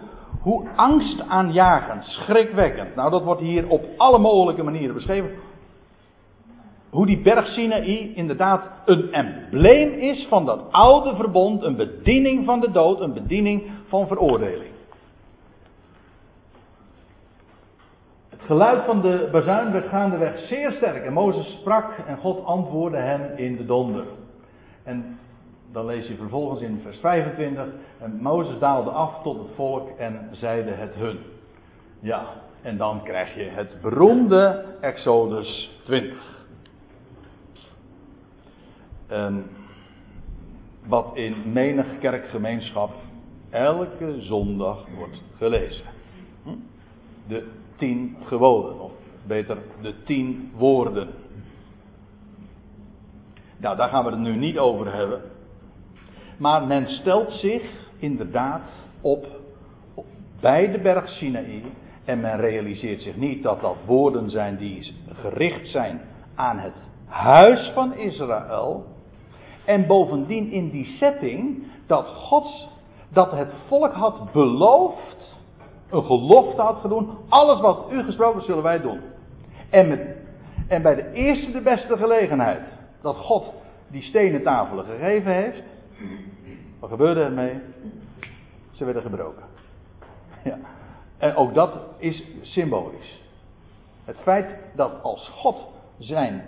hoe 0.41 0.67
angstaanjagend, 0.75 2.03
schrikwekkend. 2.03 2.95
Nou, 2.95 3.11
dat 3.11 3.23
wordt 3.23 3.41
hier 3.41 3.67
op 3.67 3.85
alle 3.97 4.17
mogelijke 4.17 4.63
manieren 4.63 4.93
beschreven 4.93 5.31
hoe 6.89 7.05
die 7.05 7.21
berg 7.21 7.47
Sinaï 7.47 8.13
inderdaad 8.15 8.61
een 8.85 9.13
embleem 9.13 9.91
is 9.91 10.25
van 10.29 10.45
dat 10.45 10.71
oude 10.71 11.15
verbond, 11.15 11.63
een 11.63 11.75
bediening 11.75 12.45
van 12.45 12.59
de 12.59 12.71
dood, 12.71 12.99
een 12.99 13.13
bediening 13.13 13.63
van 13.87 14.07
veroordeling. 14.07 14.71
Het 18.29 18.41
geluid 18.41 18.85
van 18.85 19.01
de 19.01 19.29
bazuin 19.31 19.71
werd 19.71 19.87
gaandeweg 19.87 20.39
zeer 20.39 20.71
sterk 20.71 21.05
en 21.05 21.13
Mozes 21.13 21.57
sprak 21.59 21.97
en 22.07 22.17
God 22.17 22.45
antwoordde 22.45 22.97
hem 22.97 23.21
in 23.35 23.55
de 23.55 23.65
donder. 23.65 24.05
En 24.83 25.19
dan 25.72 25.86
lees 25.86 26.07
je 26.07 26.15
vervolgens 26.15 26.61
in 26.61 26.80
vers 26.84 26.97
25, 26.97 27.65
en 27.99 28.20
Mozes 28.22 28.59
daalde 28.59 28.89
af 28.89 29.22
tot 29.24 29.38
het 29.38 29.55
volk 29.55 29.89
en 29.97 30.30
zeide 30.32 30.72
het 30.72 30.95
hun. 30.95 31.20
Ja, 31.99 32.26
en 32.61 32.78
dan 32.78 33.03
krijg 33.03 33.36
je 33.36 33.43
het 33.43 33.78
beroemde 33.82 34.65
Exodus 34.82 35.80
20. 35.84 36.38
Um, 39.11 39.45
wat 40.88 41.11
in 41.13 41.51
menig 41.51 41.86
kerkgemeenschap 41.99 42.91
elke 43.49 44.22
zondag 44.22 44.86
wordt 44.97 45.22
gelezen. 45.38 45.86
Hm? 46.43 46.49
De 47.28 47.47
tien 47.76 48.17
geboden, 48.24 48.80
of 48.80 48.91
beter 49.28 49.57
de 49.82 50.03
tien 50.03 50.51
woorden. 50.55 51.07
Nou, 53.57 53.78
daar 53.78 53.89
gaan 53.89 54.03
we 54.03 54.09
het 54.09 54.20
nu 54.20 54.36
niet 54.36 54.57
over 54.57 54.93
hebben. 54.93 55.22
Maar 56.39 56.67
men 56.67 56.87
stelt 56.87 57.31
zich 57.31 57.61
inderdaad 57.97 58.61
op 59.01 59.25
bij 60.39 60.71
de 60.71 60.79
berg 60.79 61.09
Sinaï. 61.09 61.63
En 62.05 62.19
men 62.19 62.37
realiseert 62.37 63.01
zich 63.01 63.15
niet 63.15 63.43
dat 63.43 63.61
dat 63.61 63.75
woorden 63.85 64.29
zijn 64.29 64.57
die 64.57 64.93
gericht 65.13 65.67
zijn 65.67 66.01
aan 66.35 66.59
het 66.59 66.73
huis 67.05 67.71
van 67.73 67.93
Israël. 67.93 68.85
En 69.65 69.87
bovendien 69.87 70.51
in 70.51 70.69
die 70.69 70.85
setting 70.85 71.63
dat 71.87 72.07
God, 72.07 72.67
dat 73.09 73.31
het 73.31 73.53
volk 73.67 73.93
had 73.93 74.31
beloofd, 74.31 75.37
een 75.89 76.03
gelofte 76.03 76.61
had 76.61 76.77
gedaan, 76.77 77.07
alles 77.29 77.59
wat 77.59 77.87
u 77.91 78.03
gesproken 78.03 78.41
zullen 78.41 78.63
wij 78.63 78.81
doen. 78.81 78.99
En, 79.69 80.15
en 80.67 80.81
bij 80.81 80.95
de 80.95 81.11
eerste 81.11 81.51
de 81.51 81.61
beste 81.61 81.97
gelegenheid 81.97 82.61
dat 83.01 83.15
God 83.15 83.53
die 83.87 84.01
stenen 84.01 84.43
tafelen 84.43 84.85
gegeven 84.85 85.33
heeft, 85.33 85.63
wat 86.80 86.89
gebeurde 86.89 87.22
er 87.22 87.32
mee? 87.32 87.60
Ze 88.72 88.86
werden 88.86 89.02
gebroken. 89.02 89.43
Ja. 90.43 90.60
En 91.18 91.36
ook 91.36 91.54
dat 91.54 91.80
is 91.97 92.24
symbolisch. 92.41 93.22
Het 94.06 94.18
feit 94.18 94.56
dat 94.76 95.04
als 95.04 95.28
God 95.28 95.68
zijn 95.97 96.43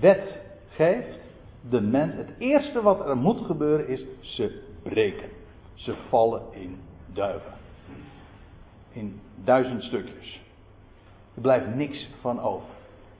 wet 0.00 0.38
geeft, 0.68 1.18
de 1.68 1.80
mens, 1.80 2.14
het 2.14 2.30
eerste 2.38 2.82
wat 2.82 3.06
er 3.06 3.16
moet 3.16 3.46
gebeuren 3.46 3.88
is, 3.88 4.04
ze 4.20 4.62
breken. 4.82 5.28
Ze 5.74 5.94
vallen 6.08 6.42
in 6.50 6.80
duiven. 7.12 7.52
In 8.92 9.20
duizend 9.44 9.82
stukjes. 9.82 10.40
Er 11.34 11.40
blijft 11.40 11.74
niks 11.74 12.08
van 12.20 12.40
over. 12.40 12.71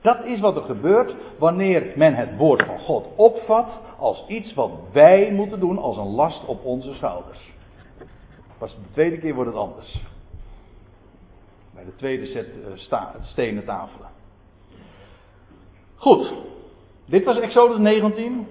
Dat 0.03 0.25
is 0.25 0.39
wat 0.39 0.55
er 0.55 0.61
gebeurt 0.61 1.15
wanneer 1.37 1.93
men 1.95 2.15
het 2.15 2.37
woord 2.37 2.65
van 2.65 2.79
God 2.79 3.07
opvat 3.15 3.69
als 3.97 4.25
iets 4.27 4.53
wat 4.53 4.71
wij 4.91 5.31
moeten 5.31 5.59
doen 5.59 5.77
als 5.77 5.97
een 5.97 6.13
last 6.13 6.45
op 6.45 6.65
onze 6.65 6.93
schouders. 6.93 7.51
Pas 8.57 8.75
de 8.75 8.91
tweede 8.91 9.17
keer 9.17 9.33
wordt 9.33 9.49
het 9.49 9.59
anders. 9.59 10.01
Bij 11.73 11.83
de 11.85 11.95
tweede 11.95 12.25
set 12.25 12.47
uh, 12.91 12.99
stenen 13.21 13.65
tafelen. 13.65 14.07
Goed, 15.95 16.33
dit 17.05 17.23
was 17.23 17.39
Exodus 17.39 17.77
19. 17.77 18.47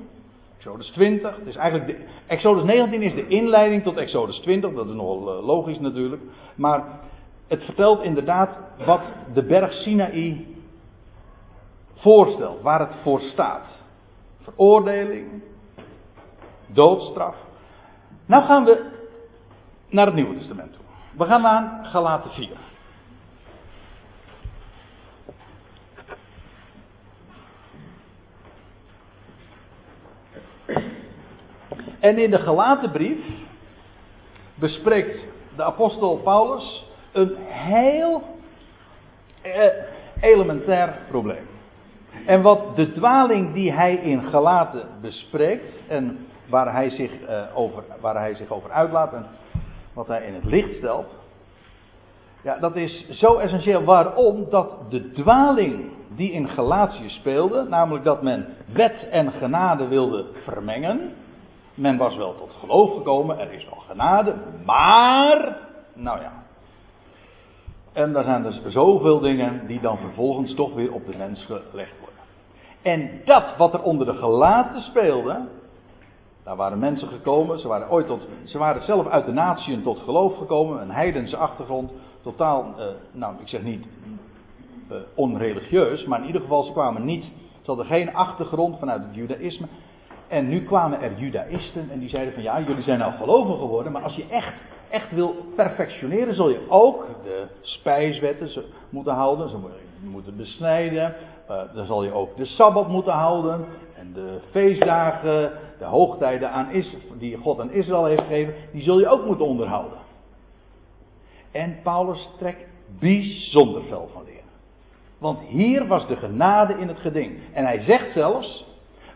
Exodus 0.56 0.88
20. 0.88 1.38
Dus 1.44 1.56
eigenlijk 1.56 1.98
de, 1.98 2.04
Exodus 2.26 2.64
19 2.64 3.02
is 3.02 3.14
de 3.14 3.26
inleiding 3.26 3.82
tot 3.82 3.96
Exodus 3.96 4.38
20. 4.38 4.72
Dat 4.74 4.88
is 4.88 4.94
nogal 4.94 5.38
uh, 5.38 5.46
logisch 5.46 5.78
natuurlijk. 5.78 6.22
Maar 6.54 7.00
het 7.48 7.62
vertelt 7.64 8.02
inderdaad 8.02 8.58
wat 8.84 9.00
de 9.34 9.42
berg 9.42 9.72
Sinaï 9.72 10.46
voorstelt. 12.02 12.62
Waar 12.62 12.80
het 12.80 12.94
voor 13.02 13.20
staat. 13.20 13.66
Veroordeling. 14.42 15.42
Doodstraf. 16.66 17.36
Nou 18.26 18.44
gaan 18.44 18.64
we 18.64 18.90
naar 19.88 20.06
het 20.06 20.14
Nieuwe 20.14 20.34
Testament 20.34 20.72
toe. 20.72 20.82
We 21.16 21.24
gaan 21.24 21.42
naar 21.42 21.84
Galaten 21.84 22.30
4. 22.30 22.48
En 32.00 32.18
in 32.18 32.30
de 32.30 32.38
gelaten 32.38 32.90
brief 32.90 33.18
bespreekt 34.54 35.24
de 35.56 35.62
apostel 35.62 36.16
Paulus 36.16 36.86
een 37.12 37.36
heel 37.46 38.22
eh, 39.42 39.66
elementair 40.20 40.98
probleem. 41.08 41.51
En 42.26 42.42
wat 42.42 42.76
de 42.76 42.92
dwaling 42.92 43.52
die 43.52 43.72
hij 43.72 43.94
in 43.94 44.22
Galaten 44.22 44.86
bespreekt 45.00 45.78
en 45.88 46.26
waar 46.48 46.72
hij 46.72 46.90
zich, 46.90 47.10
uh, 47.20 47.42
over, 47.54 47.84
waar 48.00 48.16
hij 48.16 48.34
zich 48.34 48.50
over 48.50 48.70
uitlaat 48.70 49.12
en 49.12 49.26
wat 49.92 50.06
hij 50.06 50.26
in 50.26 50.34
het 50.34 50.44
licht 50.44 50.76
stelt, 50.76 51.06
ja, 52.42 52.58
dat 52.58 52.76
is 52.76 53.08
zo 53.10 53.38
essentieel. 53.38 53.84
Waarom? 53.84 54.50
Dat 54.50 54.90
de 54.90 55.10
dwaling 55.12 55.90
die 56.08 56.32
in 56.32 56.48
Galatië 56.48 57.08
speelde, 57.08 57.66
namelijk 57.68 58.04
dat 58.04 58.22
men 58.22 58.46
wet 58.72 59.08
en 59.10 59.32
genade 59.32 59.88
wilde 59.88 60.26
vermengen, 60.44 61.14
men 61.74 61.96
was 61.96 62.16
wel 62.16 62.34
tot 62.34 62.52
geloof 62.60 62.92
gekomen, 62.92 63.38
er 63.38 63.52
is 63.52 63.64
wel 63.64 63.82
genade, 63.88 64.34
maar, 64.64 65.56
nou 65.94 66.20
ja. 66.20 66.41
En 67.92 68.12
daar 68.12 68.24
zijn 68.24 68.42
dus 68.42 68.60
zoveel 68.66 69.18
dingen 69.18 69.66
die 69.66 69.80
dan 69.80 69.98
vervolgens 69.98 70.54
toch 70.54 70.74
weer 70.74 70.92
op 70.92 71.06
de 71.06 71.16
mens 71.16 71.44
gelegd 71.44 71.98
worden. 71.98 72.20
En 72.82 73.10
dat 73.24 73.56
wat 73.56 73.74
er 73.74 73.82
onder 73.82 74.06
de 74.06 74.14
gelaten 74.14 74.80
speelde, 74.80 75.48
daar 76.44 76.56
waren 76.56 76.78
mensen 76.78 77.08
gekomen, 77.08 77.58
ze 77.58 77.68
waren 77.68 77.90
ooit 77.90 78.06
tot, 78.06 78.28
ze 78.44 78.58
waren 78.58 78.82
zelf 78.82 79.06
uit 79.06 79.26
de 79.26 79.32
natieën 79.32 79.82
tot 79.82 79.98
geloof 79.98 80.36
gekomen, 80.36 80.80
een 80.80 80.90
heidense 80.90 81.36
achtergrond, 81.36 81.92
totaal, 82.22 82.74
eh, 82.78 82.86
nou 83.12 83.34
ik 83.40 83.48
zeg 83.48 83.62
niet 83.62 83.86
eh, 84.88 84.96
onreligieus, 85.14 86.04
maar 86.04 86.20
in 86.20 86.26
ieder 86.26 86.40
geval 86.40 86.62
ze 86.62 86.72
kwamen 86.72 87.04
niet, 87.04 87.24
ze 87.60 87.66
hadden 87.66 87.86
geen 87.86 88.14
achtergrond 88.14 88.78
vanuit 88.78 89.02
het 89.02 89.14
judaïsme, 89.14 89.66
en 90.28 90.48
nu 90.48 90.64
kwamen 90.64 91.00
er 91.00 91.18
judaïsten 91.18 91.90
en 91.90 91.98
die 91.98 92.08
zeiden 92.08 92.34
van 92.34 92.42
ja, 92.42 92.60
jullie 92.60 92.82
zijn 92.82 92.98
nou 92.98 93.12
gelovig 93.12 93.58
geworden, 93.58 93.92
maar 93.92 94.02
als 94.02 94.16
je 94.16 94.26
echt, 94.28 94.54
echt 94.92 95.12
wil 95.12 95.34
perfectioneren, 95.56 96.34
zul 96.34 96.48
je 96.48 96.60
ook 96.68 97.06
de 97.24 97.46
spijswetten 97.60 98.64
moeten 98.90 99.12
houden, 99.12 99.48
ze 99.48 99.56
moeten 100.00 100.36
besnijden, 100.36 101.14
uh, 101.50 101.60
dan 101.74 101.86
zal 101.86 102.04
je 102.04 102.12
ook 102.12 102.36
de 102.36 102.44
Sabbat 102.44 102.88
moeten 102.88 103.12
houden 103.12 103.64
en 103.98 104.12
de 104.12 104.38
feestdagen, 104.50 105.52
de 105.78 105.84
hoogtijden 105.84 106.50
aan 106.50 106.70
Is, 106.70 106.96
die 107.18 107.36
God 107.36 107.60
aan 107.60 107.70
Israël 107.70 108.04
heeft 108.04 108.22
gegeven, 108.22 108.54
die 108.72 108.82
zul 108.82 108.98
je 108.98 109.08
ook 109.08 109.26
moeten 109.26 109.46
onderhouden. 109.46 109.98
En 111.50 111.78
Paulus 111.82 112.28
trekt 112.38 112.64
bijzonder 112.98 113.82
veel 113.82 114.10
van 114.12 114.24
leer. 114.24 114.42
Want 115.18 115.40
hier 115.40 115.86
was 115.86 116.06
de 116.06 116.16
genade 116.16 116.78
in 116.78 116.88
het 116.88 116.98
geding. 116.98 117.38
En 117.52 117.64
hij 117.64 117.80
zegt 117.80 118.12
zelfs, 118.12 118.66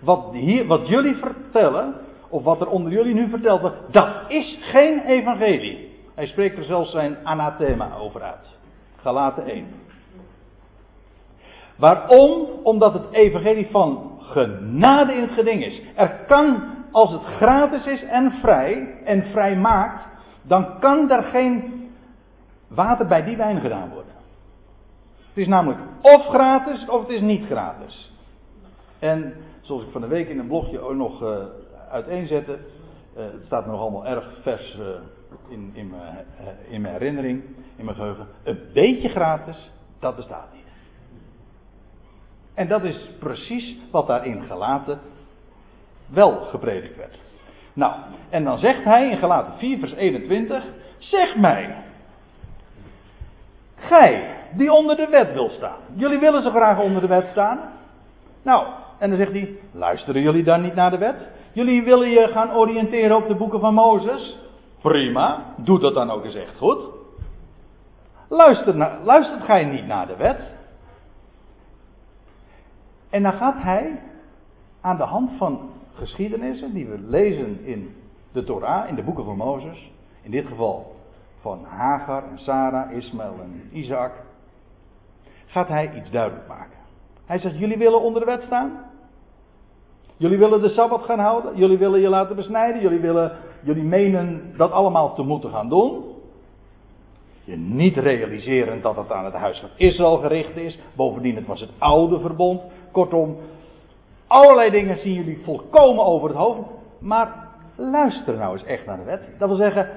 wat, 0.01 0.33
hier, 0.33 0.67
wat 0.67 0.89
jullie 0.89 1.17
vertellen, 1.17 1.95
of 2.29 2.43
wat 2.43 2.61
er 2.61 2.69
onder 2.69 2.93
jullie 2.93 3.15
nu 3.15 3.29
verteld 3.29 3.61
wordt, 3.61 3.77
dat 3.91 4.09
is 4.29 4.59
geen 4.61 5.01
evangelie. 5.01 5.95
Hij 6.15 6.27
spreekt 6.27 6.59
er 6.59 6.65
zelfs 6.65 6.91
zijn 6.91 7.17
anathema 7.23 7.97
over 8.01 8.23
uit. 8.23 8.59
Galaten 9.01 9.47
1. 9.47 9.67
Waarom? 11.77 12.49
Omdat 12.63 12.93
het 12.93 13.13
evangelie 13.13 13.69
van 13.71 14.19
genade 14.21 15.13
in 15.13 15.23
het 15.23 15.31
geding 15.31 15.65
is. 15.65 15.83
Er 15.95 16.25
kan, 16.27 16.63
als 16.91 17.11
het 17.11 17.23
gratis 17.23 17.87
is 17.87 18.05
en 18.05 18.33
vrij, 18.41 18.95
en 19.05 19.25
vrij 19.25 19.57
maakt, 19.57 20.07
dan 20.43 20.79
kan 20.79 21.11
er 21.11 21.23
geen 21.23 21.85
water 22.69 23.07
bij 23.07 23.25
die 23.25 23.37
wijn 23.37 23.61
gedaan 23.61 23.89
worden. 23.89 24.13
Het 25.29 25.45
is 25.45 25.47
namelijk 25.47 25.81
of 26.03 26.27
gratis 26.27 26.89
of 26.89 27.01
het 27.01 27.11
is 27.11 27.21
niet 27.21 27.47
gratis. 27.47 28.13
En 28.99 29.35
zoals 29.61 29.83
ik 29.83 29.91
van 29.93 30.01
de 30.01 30.07
week 30.07 30.29
in 30.29 30.39
een 30.39 30.47
blogje 30.47 30.81
ook 30.81 30.95
nog 30.95 31.23
uh, 31.23 31.29
uiteenzette. 31.91 32.59
Uh, 33.17 33.25
het 33.33 33.45
staat 33.45 33.67
nog 33.67 33.81
allemaal 33.81 34.07
erg 34.07 34.29
vers 34.43 34.77
uh, 34.79 34.87
in, 35.49 35.71
in, 35.73 35.91
mijn, 35.91 36.27
in 36.69 36.81
mijn 36.81 36.95
herinnering, 36.95 37.43
in 37.77 37.85
mijn 37.85 37.97
geheugen. 37.97 38.27
Een 38.45 38.61
beetje 38.73 39.09
gratis, 39.09 39.73
dat 39.99 40.17
bestaat 40.17 40.53
niet. 40.53 40.65
En 42.55 42.69
dat 42.69 42.85
is 42.85 43.11
precies 43.19 43.77
wat 43.91 44.07
daarin 44.07 44.43
gelaten 44.43 45.01
wel 46.07 46.41
gepredikt 46.41 46.97
werd. 46.97 47.19
Nou, 47.73 47.95
en 48.31 48.45
dan 48.45 48.59
zegt 48.59 48.85
hij 48.85 49.11
in 49.11 49.19
Galaten 49.19 49.53
4 49.59 49.79
vers 49.79 49.93
21, 49.93 50.65
zeg 50.99 51.37
mij, 51.37 51.77
gij 53.77 54.35
die 54.53 54.73
onder 54.73 54.97
de 54.97 55.09
wet 55.09 55.33
wil 55.33 55.49
staan. 55.49 55.79
Jullie 55.95 56.19
willen 56.19 56.43
zo 56.43 56.51
graag 56.51 56.79
onder 56.79 57.01
de 57.01 57.07
wet 57.07 57.29
staan. 57.31 57.59
Nou, 58.43 58.67
en 58.99 59.09
dan 59.11 59.19
zegt 59.19 59.33
hij, 59.33 59.59
luisteren 59.73 60.23
jullie 60.23 60.45
dan 60.45 60.63
niet 60.63 60.75
naar 60.75 60.91
de 60.91 60.99
wet? 60.99 61.29
Jullie 61.57 61.83
willen 61.83 62.11
je 62.11 62.29
gaan 62.29 62.55
oriënteren 62.55 63.17
op 63.17 63.29
de 63.29 63.35
boeken 63.35 63.61
van 63.61 63.75
Mozes? 63.75 64.39
Prima, 64.81 65.55
doe 65.57 65.79
dat 65.79 65.95
dan 65.95 66.11
ook 66.11 66.25
eens 66.25 66.35
echt 66.35 66.57
goed. 66.57 66.79
Luister 68.29 69.01
luistert 69.05 69.43
gij 69.43 69.65
niet 69.65 69.87
naar 69.87 70.07
de 70.07 70.17
wet? 70.17 70.55
En 73.11 73.23
dan 73.23 73.33
gaat 73.33 73.63
hij 73.63 74.03
aan 74.81 74.97
de 74.97 75.03
hand 75.03 75.31
van 75.39 75.71
geschiedenissen 75.95 76.73
die 76.73 76.87
we 76.87 76.99
lezen 76.99 77.65
in 77.65 77.95
de 78.33 78.45
Torah, 78.45 78.89
in 78.89 78.95
de 78.95 79.03
boeken 79.03 79.25
van 79.25 79.37
Mozes, 79.37 79.91
in 80.23 80.31
dit 80.31 80.47
geval 80.47 80.97
van 81.41 81.65
Hagar 81.65 82.25
en 82.31 82.39
Sarah, 82.39 82.93
Ismaël 82.93 83.37
en 83.41 83.69
Isaac, 83.73 84.13
gaat 85.47 85.69
hij 85.69 85.93
iets 85.95 86.11
duidelijk 86.11 86.49
maken. 86.49 86.79
Hij 87.27 87.39
zegt: 87.39 87.59
Jullie 87.59 87.79
willen 87.79 88.01
onder 88.01 88.21
de 88.21 88.27
wet 88.27 88.43
staan? 88.43 88.95
Jullie 90.17 90.39
willen 90.39 90.63
de 90.63 90.69
sabbat 90.69 91.03
gaan 91.03 91.19
houden? 91.19 91.57
Jullie 91.57 91.79
willen 91.79 92.01
je 92.01 92.09
laten 92.09 92.37
besnijden? 92.37 92.83
Jullie, 92.83 93.01
willen, 93.01 93.33
jullie 93.63 93.83
menen 93.83 94.53
dat 94.57 94.71
allemaal 94.71 95.15
te 95.15 95.23
moeten 95.23 95.51
gaan 95.51 95.69
doen? 95.69 96.05
Je 97.45 97.57
niet 97.57 97.97
realiseren 97.97 98.83
dat 98.83 98.97
het 98.97 99.13
aan 99.13 99.25
het 99.25 99.35
huis 99.35 99.59
van 99.59 99.69
Israël 99.77 100.17
gericht 100.17 100.57
is. 100.57 100.79
Bovendien, 100.95 101.37
het 101.37 101.47
was 101.47 101.61
het 101.61 101.71
oude 101.79 102.21
verbond. 102.21 102.63
Kortom, 102.93 103.37
allerlei 104.27 104.71
dingen 104.71 104.99
zien 104.99 105.13
jullie 105.13 105.41
volkomen 105.45 106.05
over 106.05 106.29
het 106.29 106.39
hoofd. 106.39 106.61
Maar 106.99 107.49
luister 107.77 108.37
nou 108.37 108.53
eens 108.53 108.65
echt 108.65 108.87
naar 108.87 108.97
de 108.97 109.05
wet. 109.05 109.23
Dat 109.39 109.49
wil 109.49 109.57
zeggen, 109.57 109.89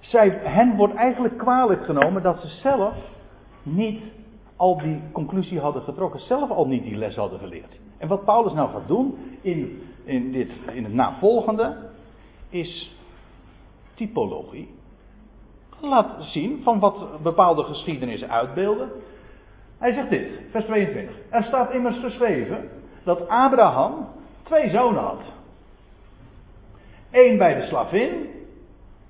zij, 0.00 0.28
hen 0.42 0.76
wordt 0.76 0.94
eigenlijk 0.94 1.38
kwalijk 1.38 1.84
genomen 1.84 2.22
dat 2.22 2.40
ze 2.40 2.48
zelf 2.48 2.94
niet 3.62 4.02
al 4.56 4.78
die 4.78 5.02
conclusie 5.12 5.60
hadden 5.60 5.82
getrokken, 5.82 6.20
zelf 6.20 6.50
al 6.50 6.66
niet 6.66 6.82
die 6.82 6.96
les 6.96 7.16
hadden 7.16 7.38
geleerd. 7.38 7.80
En 8.02 8.08
wat 8.08 8.24
Paulus 8.24 8.52
nou 8.52 8.70
gaat 8.70 8.88
doen 8.88 9.18
in, 9.40 9.82
in, 10.04 10.32
dit, 10.32 10.50
in 10.72 10.84
het 10.84 10.92
navolgende, 10.92 11.76
is 12.48 12.96
typologie. 13.94 14.74
Laat 15.80 16.24
zien 16.24 16.62
van 16.62 16.78
wat 16.78 17.22
bepaalde 17.22 17.62
geschiedenissen 17.62 18.30
uitbeelden. 18.30 18.90
Hij 19.78 19.92
zegt 19.92 20.10
dit, 20.10 20.28
vers 20.50 20.64
22. 20.64 21.16
Er 21.28 21.42
staat 21.42 21.72
immers 21.72 21.98
geschreven 21.98 22.70
dat 23.04 23.28
Abraham 23.28 24.08
twee 24.42 24.70
zonen 24.70 25.02
had. 25.02 25.22
Eén 27.10 27.38
bij 27.38 27.54
de 27.54 27.66
slavin 27.66 28.30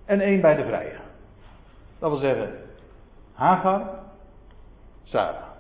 en 0.05 0.21
één 0.21 0.41
bij 0.41 0.55
de 0.55 0.65
vrije. 0.65 0.97
Dat 1.99 2.11
wil 2.11 2.21
zeggen, 2.21 2.55
Hagar, 3.33 3.89
Sarah. 5.03 5.52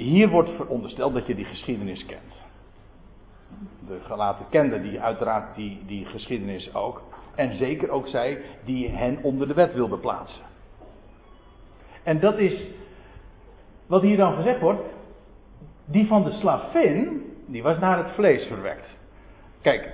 Hier 0.00 0.28
wordt 0.28 0.50
verondersteld 0.50 1.14
dat 1.14 1.26
je 1.26 1.34
die 1.34 1.44
geschiedenis 1.44 2.06
kent. 2.06 2.32
De 3.86 3.98
gelaten 4.06 4.46
kenden 4.50 4.82
die 4.82 5.00
uiteraard 5.00 5.54
die, 5.54 5.78
die 5.86 6.04
geschiedenis 6.04 6.74
ook. 6.74 7.02
En 7.34 7.56
zeker 7.56 7.90
ook 7.90 8.08
zij 8.08 8.42
die 8.64 8.88
hen 8.88 9.18
onder 9.22 9.48
de 9.48 9.54
wet 9.54 9.74
wilden 9.74 10.00
plaatsen. 10.00 10.44
En 12.02 12.20
dat 12.20 12.38
is 12.38 12.62
wat 13.86 14.02
hier 14.02 14.16
dan 14.16 14.34
gezegd 14.34 14.60
wordt. 14.60 14.82
Die 15.84 16.06
van 16.06 16.24
de 16.24 16.32
slavin, 16.32 17.22
die 17.46 17.62
was 17.62 17.78
naar 17.78 17.98
het 17.98 18.14
vlees 18.14 18.44
verwekt. 18.44 18.98
Kijk, 19.60 19.92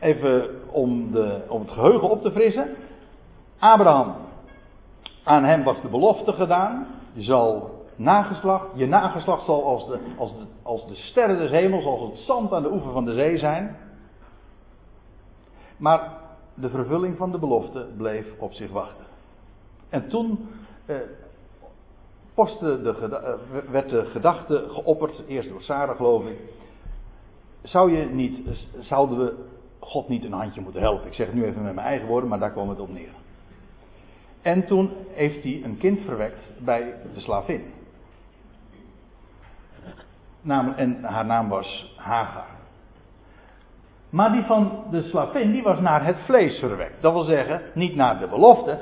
even 0.00 0.60
om, 0.70 1.12
de, 1.12 1.40
om 1.48 1.60
het 1.60 1.70
geheugen 1.70 2.10
op 2.10 2.22
te 2.22 2.30
frissen. 2.30 2.74
Abraham, 3.58 4.14
aan 5.24 5.44
hem 5.44 5.62
was 5.62 5.80
de 5.80 5.88
belofte 5.88 6.32
gedaan. 6.32 6.86
Je 7.12 7.22
zal 7.22 7.73
nageslacht, 7.96 8.66
je 8.74 8.86
nageslacht 8.86 9.44
zal 9.44 9.64
als 9.64 9.86
de, 9.86 9.98
als, 10.16 10.38
de, 10.38 10.44
als 10.62 10.86
de 10.86 10.94
sterren 10.94 11.38
des 11.38 11.50
hemels, 11.50 11.84
als 11.84 12.10
het 12.10 12.18
zand 12.18 12.52
aan 12.52 12.62
de 12.62 12.72
oever 12.72 12.92
van 12.92 13.04
de 13.04 13.12
zee 13.12 13.38
zijn. 13.38 13.76
Maar 15.76 16.12
de 16.54 16.68
vervulling 16.68 17.16
van 17.16 17.30
de 17.30 17.38
belofte 17.38 17.86
bleef 17.96 18.26
op 18.38 18.52
zich 18.52 18.70
wachten. 18.70 19.04
En 19.88 20.08
toen 20.08 20.48
eh, 20.86 20.96
de, 22.34 23.38
eh, 23.54 23.70
werd 23.70 23.90
de 23.90 24.04
gedachte 24.04 24.64
geopperd, 24.68 25.22
eerst 25.26 25.48
door 25.48 25.62
Sarah 25.62 25.96
geloof 25.96 26.26
ik. 26.26 26.38
Zou 27.62 27.92
je 27.92 28.04
niet, 28.04 28.38
zouden 28.80 29.18
we 29.18 29.34
God 29.78 30.08
niet 30.08 30.24
een 30.24 30.32
handje 30.32 30.60
moeten 30.60 30.80
helpen? 30.80 31.06
Ik 31.06 31.14
zeg 31.14 31.26
het 31.26 31.34
nu 31.34 31.44
even 31.44 31.62
met 31.62 31.74
mijn 31.74 31.86
eigen 31.86 32.06
woorden, 32.06 32.28
maar 32.28 32.38
daar 32.38 32.52
kwam 32.52 32.68
het 32.68 32.80
op 32.80 32.92
neer. 32.92 33.12
En 34.42 34.66
toen 34.66 34.90
heeft 35.08 35.42
hij 35.42 35.60
een 35.64 35.78
kind 35.78 36.00
verwekt 36.00 36.64
bij 36.64 36.94
de 37.14 37.20
slavin. 37.20 37.62
En 40.76 41.04
haar 41.04 41.24
naam 41.24 41.48
was 41.48 41.94
Hagar. 41.96 42.54
Maar 44.10 44.32
die 44.32 44.42
van 44.42 44.84
de 44.90 45.02
slavin, 45.02 45.52
die 45.52 45.62
was 45.62 45.80
naar 45.80 46.04
het 46.04 46.16
vlees 46.24 46.58
verwekt. 46.58 47.02
Dat 47.02 47.12
wil 47.12 47.22
zeggen, 47.22 47.60
niet 47.74 47.96
naar 47.96 48.18
de 48.18 48.28
belofte. 48.28 48.78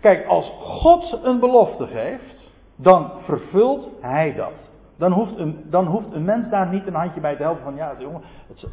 Kijk, 0.00 0.26
als 0.26 0.52
God 0.60 1.18
een 1.22 1.38
belofte 1.40 1.86
geeft, 1.86 2.50
dan 2.76 3.10
vervult 3.24 3.88
hij 4.00 4.34
dat. 4.34 4.70
Dan 4.96 5.12
hoeft, 5.12 5.36
een, 5.36 5.64
dan 5.70 5.86
hoeft 5.86 6.12
een 6.12 6.24
mens 6.24 6.48
daar 6.48 6.68
niet 6.68 6.86
een 6.86 6.94
handje 6.94 7.20
bij 7.20 7.36
te 7.36 7.42
helpen 7.42 7.62
van, 7.62 7.74
ja, 7.74 7.94
jongen, 7.98 8.20
het, 8.48 8.66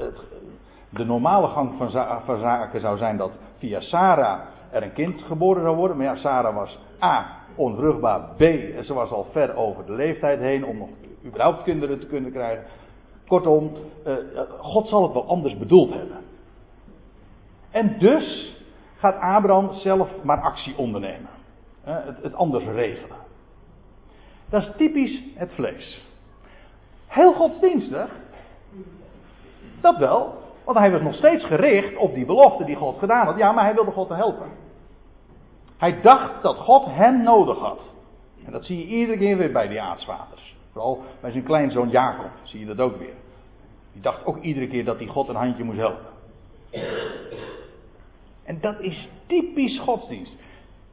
de 0.90 1.06
normale 1.06 1.48
gang 1.48 1.72
van, 1.78 1.92
van 2.26 2.40
zaken 2.40 2.82
zou 2.82 2.98
zijn 2.98 3.18
dat 3.18 3.32
via 3.58 3.80
Sarah 3.80 4.40
er 4.72 4.84
een 4.84 4.94
kind 4.94 5.22
geboren 5.22 5.62
zou 5.62 5.76
worden. 5.76 5.98
Maar 5.98 6.06
ja, 6.06 6.16
Sarah 6.16 6.56
was 6.56 6.80
A, 7.04 7.26
onvruchtbaar. 7.56 8.20
B, 8.20 8.42
ze 8.84 8.94
was 8.94 9.12
al 9.12 9.28
ver 9.32 9.56
over 9.56 9.86
de 9.86 9.94
leeftijd 9.94 10.40
heen 10.40 10.66
om 10.66 10.78
nog 10.78 10.90
überhaupt 11.26 11.64
kinderen 11.64 12.00
te 12.00 12.08
kunnen 12.08 12.32
krijgen. 12.32 12.66
Kortom, 13.28 13.72
eh, 14.04 14.14
God 14.60 14.88
zal 14.88 15.04
het 15.04 15.14
wel 15.14 15.28
anders 15.28 15.58
bedoeld 15.58 15.94
hebben. 15.94 16.18
En 17.72 18.00
dus 18.00 18.56
gaat 18.96 19.16
Abraham 19.16 19.74
zelf 19.74 20.10
maar 20.24 20.42
actie 20.42 20.78
ondernemen. 20.78 21.30
het, 21.84 22.24
het 22.24 22.34
anders 22.34 22.66
regelen. 22.66 23.18
Dat 24.50 24.62
is 24.62 24.72
typisch 24.78 25.24
het 25.36 25.52
vlees. 25.54 26.06
Heel 27.08 27.34
godsdienstig. 27.34 28.16
Dat 29.82 29.98
wel. 29.98 30.34
Want 30.64 30.78
hij 30.78 30.92
was 30.92 31.02
nog 31.02 31.14
steeds 31.14 31.46
gericht 31.46 31.98
op 31.98 32.14
die 32.14 32.26
belofte 32.26 32.64
die 32.64 32.76
God 32.76 32.98
gedaan 32.98 33.26
had. 33.26 33.38
Ja, 33.38 33.52
maar 33.52 33.64
hij 33.64 33.74
wilde 33.74 33.92
God 33.92 34.10
helpen. 34.10 34.50
Hij 35.78 36.02
dacht 36.02 36.42
dat 36.42 36.58
God 36.58 36.86
hem 36.86 37.24
nodig 37.24 37.58
had. 37.58 37.80
En 38.46 38.52
dat 38.52 38.66
zie 38.66 38.78
je 38.78 38.86
iedere 38.86 39.18
keer 39.18 39.38
weer 39.38 39.52
bij 39.52 39.68
die 39.68 39.82
aartsvaders. 39.82 40.56
Vooral 40.72 41.04
bij 41.22 41.32
zijn 41.32 41.44
kleinzoon 41.44 41.90
Jacob 41.90 42.32
zie 42.44 42.60
je 42.60 42.66
dat 42.66 42.80
ook 42.80 42.98
weer. 42.98 43.14
Die 43.94 44.02
dacht 44.02 44.26
ook 44.26 44.42
iedere 44.42 44.68
keer 44.68 44.86
dat 44.86 44.98
hij 44.98 45.08
God 45.08 45.28
een 45.28 45.36
handje 45.36 45.64
moest 45.64 45.78
helpen. 45.78 46.08
En 48.44 48.60
dat 48.62 48.80
is 48.80 49.10
typisch 49.26 49.80
godsdienst. 49.80 50.38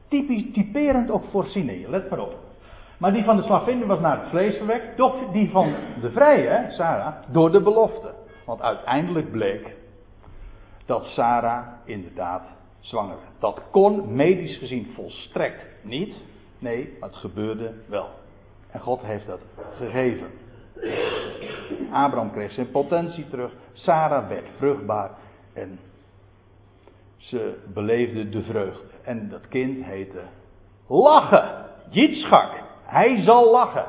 Typisch, 0.07 0.43
typerend 0.53 1.11
ook 1.11 1.23
voor 1.31 1.47
let 1.87 2.09
maar 2.09 2.19
op. 2.19 2.35
Maar 2.97 3.13
die 3.13 3.23
van 3.23 3.35
de 3.35 3.43
slavin 3.43 3.85
was 3.85 3.99
naar 3.99 4.19
het 4.19 4.29
vlees 4.29 4.57
verwekt, 4.57 4.97
doch 4.97 5.31
die 5.31 5.49
van 5.49 5.75
de 6.01 6.11
vrije, 6.11 6.71
Sarah, 6.71 7.15
door 7.31 7.51
de 7.51 7.61
belofte. 7.61 8.13
Want 8.45 8.61
uiteindelijk 8.61 9.31
bleek 9.31 9.75
dat 10.85 11.05
Sarah 11.05 11.67
inderdaad 11.85 12.43
zwanger 12.79 13.15
werd. 13.15 13.39
Dat 13.39 13.61
kon 13.71 14.15
medisch 14.15 14.57
gezien 14.57 14.91
volstrekt 14.93 15.65
niet. 15.83 16.15
Nee, 16.59 16.97
het 16.99 17.15
gebeurde 17.15 17.73
wel. 17.87 18.09
En 18.71 18.79
God 18.79 19.01
heeft 19.01 19.27
dat 19.27 19.39
gegeven. 19.77 20.27
Abraham 21.91 22.31
kreeg 22.31 22.51
zijn 22.51 22.71
potentie 22.71 23.27
terug. 23.29 23.51
Sarah 23.71 24.27
werd 24.27 24.47
vruchtbaar. 24.57 25.11
En 25.53 25.79
ze 27.17 27.57
beleefde 27.73 28.29
de 28.29 28.43
vreugde. 28.43 28.87
En 29.03 29.29
dat 29.29 29.47
kind 29.47 29.85
heette 29.85 30.21
Lachen. 30.87 31.65
Jitschak. 31.89 32.51
Hij 32.83 33.21
zal 33.21 33.51
lachen. 33.51 33.85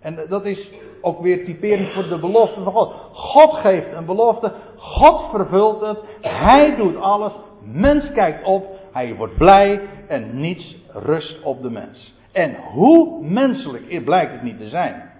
En 0.00 0.26
dat 0.28 0.44
is 0.44 0.70
ook 1.00 1.20
weer 1.20 1.44
typerend 1.44 1.92
voor 1.92 2.08
de 2.08 2.18
belofte 2.18 2.62
van 2.62 2.72
God. 2.72 2.92
God 3.12 3.54
geeft 3.54 3.92
een 3.92 4.04
belofte, 4.04 4.52
God 4.76 5.30
vervult 5.30 5.80
het, 5.80 5.98
Hij 6.20 6.76
doet 6.76 6.96
alles, 6.96 7.32
mens 7.62 8.12
kijkt 8.12 8.44
op, 8.44 8.66
hij 8.92 9.14
wordt 9.14 9.36
blij 9.36 9.80
en 10.08 10.40
niets 10.40 10.76
rust 10.92 11.42
op 11.42 11.62
de 11.62 11.70
mens. 11.70 12.14
En 12.32 12.54
hoe 12.54 13.24
menselijk 13.24 14.04
blijkt 14.04 14.32
het 14.32 14.42
niet 14.42 14.58
te 14.58 14.68
zijn 14.68 15.10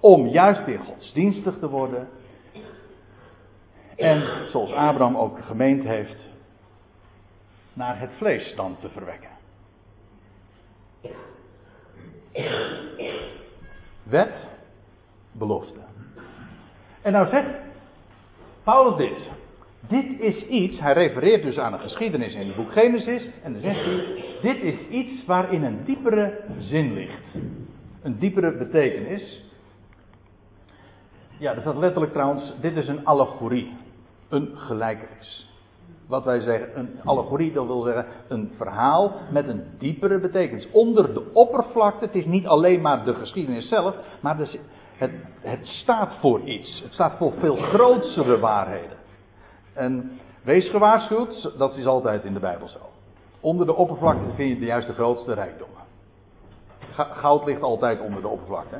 om 0.00 0.26
juist 0.26 0.64
weer 0.64 0.78
godsdienstig 0.78 1.58
te 1.58 1.68
worden. 1.68 2.08
En 3.96 4.48
zoals 4.50 4.72
Abraham 4.72 5.16
ook 5.16 5.38
gemeend 5.44 5.84
heeft, 5.84 6.28
naar 7.72 8.00
het 8.00 8.10
vlees 8.16 8.54
dan 8.56 8.76
te 8.78 8.88
verwekken. 8.88 9.30
Wet, 14.02 14.32
belofte. 15.32 15.80
En 17.02 17.12
nou 17.12 17.28
zegt 17.28 17.48
Paulus 18.62 18.96
dit. 18.96 19.30
Dit 19.90 20.20
is 20.20 20.46
iets, 20.46 20.80
hij 20.80 20.92
refereert 20.92 21.42
dus 21.42 21.58
aan 21.58 21.72
een 21.72 21.80
geschiedenis 21.80 22.34
in 22.34 22.46
het 22.46 22.56
boek 22.56 22.72
Genesis. 22.72 23.28
En 23.42 23.52
dan 23.52 23.62
zegt 23.62 23.84
hij, 23.84 24.24
dit 24.42 24.62
is 24.62 24.78
iets 24.88 25.24
waarin 25.24 25.62
een 25.62 25.84
diepere 25.84 26.40
zin 26.58 26.92
ligt. 26.92 27.22
Een 28.02 28.18
diepere 28.18 28.56
betekenis. 28.56 29.44
Ja, 31.38 31.54
dat 31.54 31.62
staat 31.62 31.76
letterlijk 31.76 32.12
trouwens, 32.12 32.52
dit 32.60 32.76
is 32.76 32.88
een 32.88 33.04
allegorie. 33.04 33.76
Een 34.28 34.50
gelijkenis. 34.54 35.48
Wat 36.06 36.24
wij 36.24 36.40
zeggen, 36.40 36.78
een 36.78 37.00
allegorie, 37.04 37.52
dat 37.52 37.66
wil 37.66 37.80
zeggen 37.80 38.06
een 38.28 38.50
verhaal 38.56 39.12
met 39.32 39.48
een 39.48 39.64
diepere 39.78 40.18
betekenis. 40.18 40.70
Onder 40.70 41.14
de 41.14 41.30
oppervlakte, 41.32 42.04
het 42.04 42.14
is 42.14 42.26
niet 42.26 42.46
alleen 42.46 42.80
maar 42.80 43.04
de 43.04 43.14
geschiedenis 43.14 43.68
zelf, 43.68 43.94
maar 44.20 44.36
het, 44.96 45.10
het 45.40 45.66
staat 45.66 46.12
voor 46.20 46.40
iets. 46.40 46.82
Het 46.82 46.92
staat 46.92 47.16
voor 47.16 47.32
veel 47.38 47.56
grotere 47.56 48.38
waarheden. 48.38 48.99
En 49.72 50.18
wees 50.42 50.70
gewaarschuwd, 50.70 51.58
dat 51.58 51.76
is 51.76 51.86
altijd 51.86 52.24
in 52.24 52.32
de 52.34 52.40
Bijbel 52.40 52.68
zo. 52.68 52.78
Onder 53.40 53.66
de 53.66 53.74
oppervlakte 53.74 54.34
vind 54.34 54.48
je 54.48 54.58
de 54.58 54.64
juiste 54.64 54.92
grootste 54.92 55.34
rijkdommen. 55.34 55.78
Goud 56.92 57.44
ligt 57.44 57.62
altijd 57.62 58.00
onder 58.00 58.22
de 58.22 58.28
oppervlakte. 58.28 58.76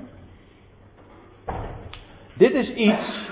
Dit 2.35 2.53
is 2.53 2.73
iets 2.73 3.31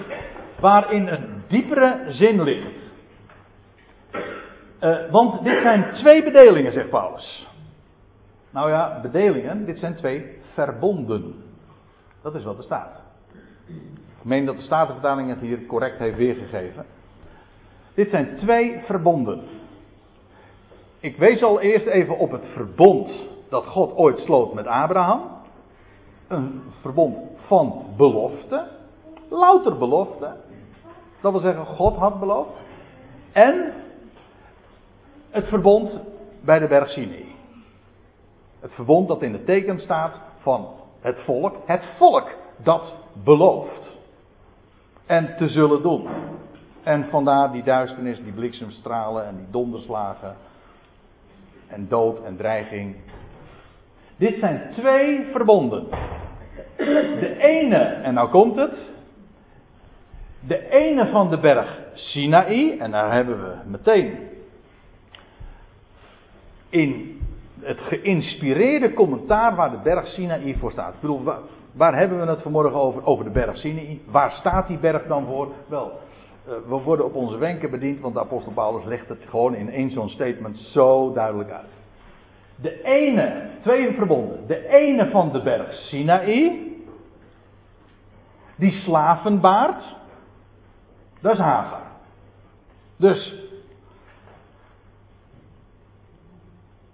waarin 0.61 1.09
een 1.09 1.43
diepere 1.49 2.05
zin 2.09 2.43
ligt. 2.43 2.87
Uh, 4.81 5.11
want 5.11 5.45
dit 5.45 5.63
zijn 5.63 5.93
twee 5.93 6.23
bedelingen, 6.25 6.73
zegt 6.73 6.91
Paulus. 6.91 7.47
Nou 8.51 8.71
ja, 8.71 9.01
bedelingen, 9.01 9.65
dit 9.65 9.79
zijn 9.79 9.95
twee 9.95 10.39
verbonden. 10.53 11.35
Dat 12.23 12.35
is 12.35 12.45
wat 12.45 12.57
er 12.57 12.63
staat. 12.63 13.01
Ik 14.19 14.25
meen 14.25 14.45
dat 14.45 14.57
de 14.57 14.63
Statenvertaling 14.63 15.29
het 15.29 15.41
hier 15.41 15.67
correct 15.67 15.99
heeft 15.99 16.17
weergegeven. 16.17 16.85
Dit 17.99 18.11
zijn 18.11 18.37
twee 18.37 18.81
verbonden. 18.85 19.43
Ik 21.01 21.17
wees 21.17 21.43
al 21.43 21.61
eerst 21.61 21.87
even 21.87 22.19
op 22.19 22.31
het 22.31 22.45
verbond 22.53 23.29
dat 23.49 23.67
God 23.67 23.97
ooit 23.97 24.19
sloot 24.19 24.55
met 24.55 24.67
Abraham. 24.67 25.23
Een 26.29 26.63
verbond 26.81 27.17
van 27.47 27.85
belofte. 27.97 28.69
Louter 29.29 29.79
belofte. 29.79 30.37
Dat 31.21 31.33
wil 31.33 31.41
zeggen, 31.41 31.67
God 31.67 31.97
had 31.97 32.21
beloofd. 32.21 32.51
En 33.33 33.73
het 35.31 35.47
verbond 35.47 36.01
bij 36.41 36.59
de 36.59 36.67
berg 36.67 36.91
Sinai. 36.91 37.35
Het 38.61 38.73
verbond 38.73 39.09
dat 39.09 39.23
in 39.23 39.33
het 39.33 39.47
teken 39.47 39.79
staat 39.79 40.21
van 40.39 40.69
het 41.01 41.19
volk. 41.25 41.57
Het 41.67 41.85
volk 41.97 42.31
dat 42.57 42.95
belooft. 43.25 43.91
En 45.07 45.37
te 45.37 45.49
zullen 45.49 45.83
doen. 45.83 46.09
En 46.83 47.09
vandaar 47.11 47.53
die 47.53 47.63
duisternis, 47.63 48.23
die 48.23 48.33
bliksemstralen 48.33 49.27
en 49.27 49.37
die 49.37 49.51
donderslagen. 49.51 50.37
En 51.67 51.89
dood 51.89 52.25
en 52.25 52.37
dreiging. 52.37 52.97
Dit 54.17 54.39
zijn 54.39 54.71
twee 54.73 55.27
verbonden. 55.33 55.87
De 57.21 57.37
ene, 57.39 57.79
en 57.79 58.15
nou 58.15 58.29
komt 58.29 58.57
het. 58.57 58.91
De 60.41 60.69
ene 60.71 61.07
van 61.07 61.31
de 61.31 61.39
berg 61.39 61.79
Sinaï, 61.95 62.79
en 62.79 62.91
daar 62.91 63.13
hebben 63.13 63.43
we 63.43 63.55
meteen 63.67 64.19
in 66.69 67.21
het 67.61 67.81
geïnspireerde 67.81 68.95
commentaar 68.95 69.55
waar 69.55 69.71
de 69.71 69.79
berg 69.83 70.07
Sinaï 70.07 70.57
voor 70.59 70.71
staat. 70.71 70.95
Ik 70.95 71.01
bedoel, 71.01 71.23
waar, 71.23 71.39
waar 71.73 71.97
hebben 71.97 72.21
we 72.21 72.27
het 72.27 72.43
vanmorgen 72.43 72.81
over? 72.81 73.05
Over 73.05 73.25
de 73.25 73.31
berg 73.31 73.57
Sinaï. 73.57 74.01
Waar 74.07 74.31
staat 74.31 74.67
die 74.67 74.79
berg 74.79 75.07
dan 75.07 75.27
voor? 75.27 75.53
Wel, 75.67 75.93
we 76.49 76.81
worden 76.85 77.05
op 77.05 77.15
onze 77.15 77.37
wenken 77.37 77.71
bediend, 77.71 78.01
want 78.01 78.15
de 78.15 78.21
apostel 78.21 78.53
Paulus 78.53 78.85
legt 78.85 79.09
het 79.09 79.23
gewoon 79.29 79.55
in 79.55 79.71
één 79.71 79.91
zo'n 79.91 80.09
statement 80.09 80.57
zo 80.57 81.13
duidelijk 81.13 81.51
uit. 81.51 81.69
De 82.57 82.83
ene, 82.83 83.51
twee 83.61 83.95
verbonden, 83.95 84.47
de 84.47 84.69
ene 84.69 85.11
van 85.11 85.33
de 85.33 85.43
berg 85.43 85.73
Sinaï, 85.73 86.67
die 88.57 88.73
slaven 88.73 89.41
baart, 89.41 89.97
dat 91.21 91.33
is 91.33 91.39
Hagar. 91.39 91.83
Dus, 92.97 93.35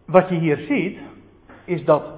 wat 0.05 0.29
je 0.29 0.35
hier 0.35 0.57
ziet, 0.57 0.99
is 1.65 1.85
dat 1.85 2.13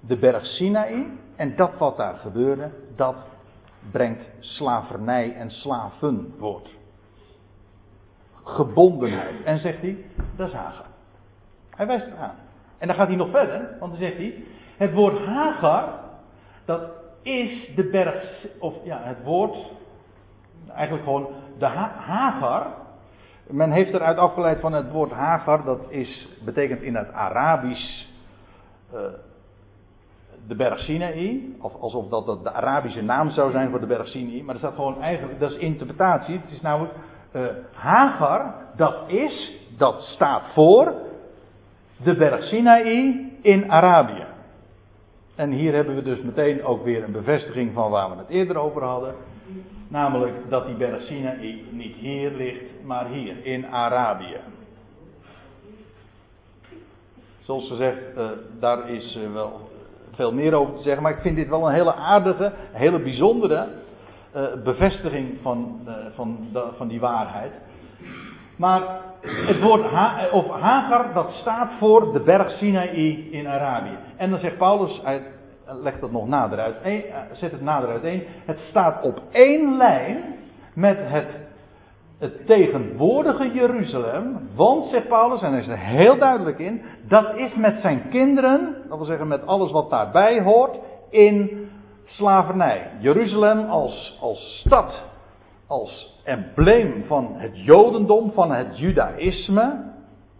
de 0.00 0.16
berg 0.16 0.44
Sinaï 0.44 1.06
en 1.36 1.56
dat 1.56 1.78
wat 1.78 1.96
daar 1.96 2.14
gebeurde, 2.14 2.70
dat 2.96 3.16
brengt 3.90 4.30
slavernij 4.38 5.34
en 5.34 5.50
slavenwoord. 5.50 6.68
Gebondenheid. 8.44 9.42
En 9.44 9.58
zegt 9.58 9.80
hij, 9.80 10.04
dat 10.36 10.48
is 10.48 10.54
Hagar. 10.54 10.86
Hij 11.70 11.86
wijst 11.86 12.06
het 12.06 12.16
aan. 12.16 12.34
En 12.78 12.86
dan 12.86 12.96
gaat 12.96 13.06
hij 13.06 13.16
nog 13.16 13.30
verder, 13.30 13.76
want 13.78 13.92
dan 13.92 14.00
zegt 14.00 14.16
hij, 14.16 14.44
het 14.76 14.92
woord 14.92 15.18
Hagar, 15.18 15.88
dat 16.64 16.90
is 17.22 17.74
de 17.74 17.84
berg, 17.84 18.46
of 18.58 18.74
ja, 18.84 19.00
het 19.02 19.22
woord, 19.22 19.56
eigenlijk 20.74 21.04
gewoon 21.04 21.26
de 21.58 21.66
Hagar. 21.66 22.66
Men 23.46 23.70
heeft 23.70 23.92
eruit 23.92 24.16
afgeleid 24.16 24.60
van 24.60 24.72
het 24.72 24.90
woord 24.90 25.10
Hagar, 25.10 25.64
dat 25.64 25.90
is, 25.90 26.28
betekent 26.44 26.82
in 26.82 26.94
het 26.94 27.12
Arabisch 27.12 28.06
uh, 28.94 29.00
de 30.48 30.54
berg 30.54 30.78
Sinaï, 30.78 31.54
of 31.60 31.74
alsof 31.80 32.08
dat 32.08 32.42
de 32.42 32.52
Arabische 32.52 33.02
naam 33.02 33.30
zou 33.30 33.50
zijn 33.50 33.70
voor 33.70 33.80
de 33.80 33.86
berg 33.86 34.08
Sinaï, 34.08 34.42
maar 34.42 34.54
dat 34.54 34.62
staat 34.62 34.74
gewoon 34.74 35.02
eigenlijk, 35.02 35.40
dat 35.40 35.50
is 35.50 35.56
interpretatie. 35.56 36.34
Het 36.38 36.50
is 36.50 36.60
namelijk 36.60 36.94
uh, 37.32 37.42
Hagar, 37.72 38.54
dat 38.76 38.96
is, 39.06 39.52
dat 39.76 40.00
staat 40.00 40.42
voor 40.52 40.94
de 42.02 42.16
berg 42.16 42.44
Sinaï 42.44 43.30
in 43.42 43.70
Arabië. 43.70 44.26
En 45.34 45.50
hier 45.50 45.74
hebben 45.74 45.94
we 45.94 46.02
dus 46.02 46.22
meteen 46.22 46.64
ook 46.64 46.84
weer 46.84 47.04
een 47.04 47.12
bevestiging 47.12 47.72
van 47.72 47.90
waar 47.90 48.10
we 48.10 48.16
het 48.16 48.28
eerder 48.28 48.58
over 48.58 48.82
hadden. 48.82 49.14
Namelijk 49.88 50.34
dat 50.48 50.66
die 50.66 50.76
berg 50.76 51.02
Sinaï 51.02 51.64
niet 51.70 51.96
hier 51.96 52.30
ligt, 52.30 52.84
maar 52.84 53.06
hier 53.06 53.46
in 53.46 53.66
Arabië. 53.66 54.36
Zoals 57.40 57.68
gezegd, 57.68 57.98
uh, 58.16 58.30
daar 58.60 58.90
is 58.90 59.16
uh, 59.16 59.32
wel 59.32 59.72
veel 60.14 60.32
meer 60.32 60.54
over 60.54 60.74
te 60.74 60.82
zeggen. 60.82 61.02
Maar 61.02 61.12
ik 61.12 61.20
vind 61.20 61.36
dit 61.36 61.48
wel 61.48 61.66
een 61.66 61.74
hele 61.74 61.94
aardige, 61.94 62.52
hele 62.72 62.98
bijzondere 62.98 63.66
uh, 64.36 64.42
bevestiging 64.64 65.34
van, 65.42 65.80
uh, 65.86 65.94
van, 66.14 66.38
van 66.76 66.88
die 66.88 67.00
waarheid. 67.00 67.52
Maar 68.56 68.82
het 69.20 69.60
woord 69.60 69.82
ha 69.82 70.28
of 70.30 70.48
Hagar, 70.48 71.12
dat 71.14 71.30
staat 71.30 71.70
voor 71.78 72.12
de 72.12 72.20
berg 72.20 72.50
Sinaï 72.50 73.28
in 73.30 73.46
Arabië. 73.46 73.98
En 74.16 74.30
dan 74.30 74.38
zegt 74.38 74.58
Paulus, 74.58 75.00
hij 75.04 75.22
legt 75.82 76.00
dat 76.00 76.10
nog 76.10 76.28
nader 76.28 76.58
uit, 76.58 76.76
eh, 76.82 76.94
zet 77.32 77.50
het 77.50 77.62
nader 77.62 77.88
uiteen. 77.88 78.22
Het 78.44 78.58
staat 78.68 79.02
op 79.02 79.22
één 79.30 79.76
lijn 79.76 80.24
met 80.74 80.98
het 81.00 81.26
het 82.18 82.46
tegenwoordige 82.46 83.50
Jeruzalem. 83.52 84.48
Want, 84.54 84.90
zegt 84.90 85.08
Paulus, 85.08 85.42
en 85.42 85.50
hij 85.50 85.60
is 85.60 85.68
er 85.68 85.78
heel 85.78 86.18
duidelijk 86.18 86.58
in, 86.58 86.82
dat 87.08 87.36
is 87.36 87.54
met 87.54 87.80
zijn 87.80 88.08
kinderen, 88.08 88.76
dat 88.88 88.96
wil 88.96 89.06
zeggen 89.06 89.28
met 89.28 89.46
alles 89.46 89.70
wat 89.70 89.90
daarbij 89.90 90.42
hoort, 90.42 90.78
in 91.10 91.68
slavernij. 92.04 92.90
Jeruzalem 92.98 93.68
als, 93.70 94.18
als 94.20 94.62
stad, 94.64 95.04
als 95.66 96.20
embleem 96.24 97.04
van 97.06 97.34
het 97.34 97.64
Jodendom, 97.64 98.32
van 98.32 98.52
het 98.52 98.78
Judaïsme, 98.78 99.92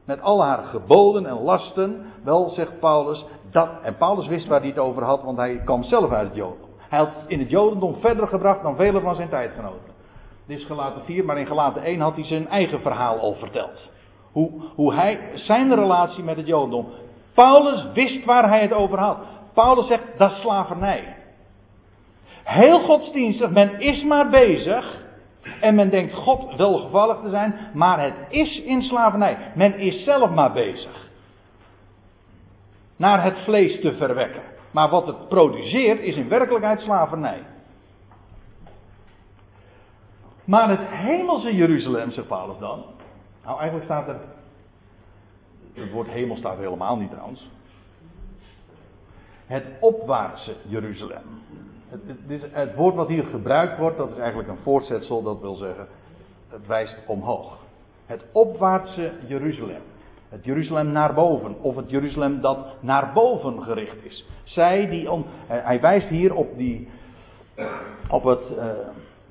met 0.04 0.20
al 0.20 0.42
haar 0.42 0.62
geboden 0.64 1.26
en 1.26 1.42
lasten. 1.42 2.06
Wel, 2.24 2.48
zegt 2.48 2.78
Paulus, 2.78 3.26
dat, 3.50 3.68
en 3.82 3.96
Paulus 3.96 4.26
wist 4.26 4.46
waar 4.46 4.60
hij 4.60 4.68
het 4.68 4.78
over 4.78 5.02
had, 5.02 5.22
want 5.22 5.38
hij 5.38 5.62
kwam 5.64 5.82
zelf 5.82 6.10
uit 6.10 6.26
het 6.26 6.36
Jodendom. 6.36 6.68
Hij 6.88 6.98
had 6.98 7.12
in 7.26 7.38
het 7.38 7.50
Jodendom 7.50 7.96
verder 8.00 8.28
gebracht 8.28 8.62
dan 8.62 8.76
vele 8.76 9.00
van 9.00 9.14
zijn 9.14 9.28
tijdgenoten. 9.28 9.92
Dit 10.46 10.58
is 10.58 10.66
gelaten 10.66 11.04
4, 11.04 11.24
maar 11.24 11.38
in 11.38 11.46
gelaten 11.46 11.82
1 11.82 12.00
had 12.00 12.14
hij 12.14 12.24
zijn 12.24 12.48
eigen 12.48 12.80
verhaal 12.80 13.18
al 13.18 13.34
verteld. 13.34 13.92
Hoe, 14.34 14.50
hoe 14.74 14.94
hij, 14.94 15.18
zijn 15.34 15.74
relatie 15.74 16.24
met 16.24 16.36
het 16.36 16.46
Jodendom. 16.46 16.86
Paulus 17.34 17.86
wist 17.92 18.24
waar 18.24 18.48
hij 18.48 18.60
het 18.60 18.72
over 18.72 18.98
had. 18.98 19.18
Paulus 19.52 19.86
zegt, 19.86 20.02
dat 20.18 20.30
is 20.30 20.40
slavernij. 20.40 21.16
Heel 22.44 22.80
godsdienstig, 22.80 23.50
men 23.50 23.80
is 23.80 24.04
maar 24.04 24.28
bezig. 24.28 25.02
En 25.60 25.74
men 25.74 25.90
denkt 25.90 26.14
God 26.14 26.56
welgevallig 26.56 27.20
te 27.22 27.28
zijn, 27.28 27.54
maar 27.74 28.02
het 28.02 28.14
is 28.28 28.62
in 28.62 28.82
slavernij. 28.82 29.52
Men 29.54 29.78
is 29.78 30.04
zelf 30.04 30.30
maar 30.30 30.52
bezig. 30.52 31.02
naar 32.96 33.24
het 33.24 33.38
vlees 33.44 33.80
te 33.80 33.96
verwekken. 33.96 34.42
Maar 34.70 34.88
wat 34.88 35.06
het 35.06 35.28
produceert 35.28 36.00
is 36.00 36.16
in 36.16 36.28
werkelijkheid 36.28 36.80
slavernij. 36.80 37.42
Maar 40.44 40.68
het 40.68 40.88
hemelse 40.88 41.54
Jeruzalem, 41.54 42.10
zegt 42.10 42.28
Paulus 42.28 42.58
dan. 42.58 42.93
Nou, 43.44 43.58
eigenlijk 43.58 43.84
staat 43.84 44.08
er. 44.08 44.20
Het 45.72 45.90
woord 45.90 46.08
hemel 46.08 46.36
staat 46.36 46.58
helemaal 46.58 46.96
niet 46.96 47.10
trouwens. 47.10 47.50
Het 49.46 49.64
opwaartse 49.80 50.54
Jeruzalem. 50.66 51.22
Het, 51.88 52.42
het, 52.52 52.74
woord 52.74 52.94
wat 52.94 53.08
hier 53.08 53.24
gebruikt 53.24 53.78
wordt, 53.78 53.96
dat 53.96 54.10
is 54.10 54.16
eigenlijk 54.16 54.48
een 54.48 54.62
voortzetsel, 54.62 55.22
dat 55.22 55.40
wil 55.40 55.54
zeggen, 55.54 55.86
het 56.48 56.66
wijst 56.66 56.96
omhoog. 57.06 57.56
Het 58.06 58.24
opwaartse 58.32 59.12
Jeruzalem. 59.26 59.82
Het 60.28 60.44
Jeruzalem 60.44 60.92
naar 60.92 61.14
boven, 61.14 61.60
of 61.60 61.76
het 61.76 61.90
Jeruzalem 61.90 62.40
dat 62.40 62.66
naar 62.80 63.12
boven 63.12 63.62
gericht 63.62 64.04
is. 64.04 64.26
Zij 64.44 64.88
die 64.88 65.10
om, 65.10 65.24
hij 65.46 65.80
wijst 65.80 66.08
hier 66.08 66.34
op, 66.34 66.56
die, 66.56 66.88
op 68.10 68.24
het, 68.24 68.50
uh, 68.56 68.66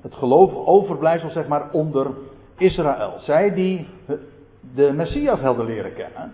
het 0.00 0.14
geloof 0.14 0.54
overblijfsel, 0.54 1.30
zeg 1.30 1.46
maar, 1.46 1.70
onder 1.70 2.10
Israël. 2.56 3.14
Zij 3.18 3.54
die 3.54 3.86
de 4.74 4.92
Messias 4.92 5.40
hadden 5.40 5.66
leren 5.66 5.94
kennen. 5.94 6.32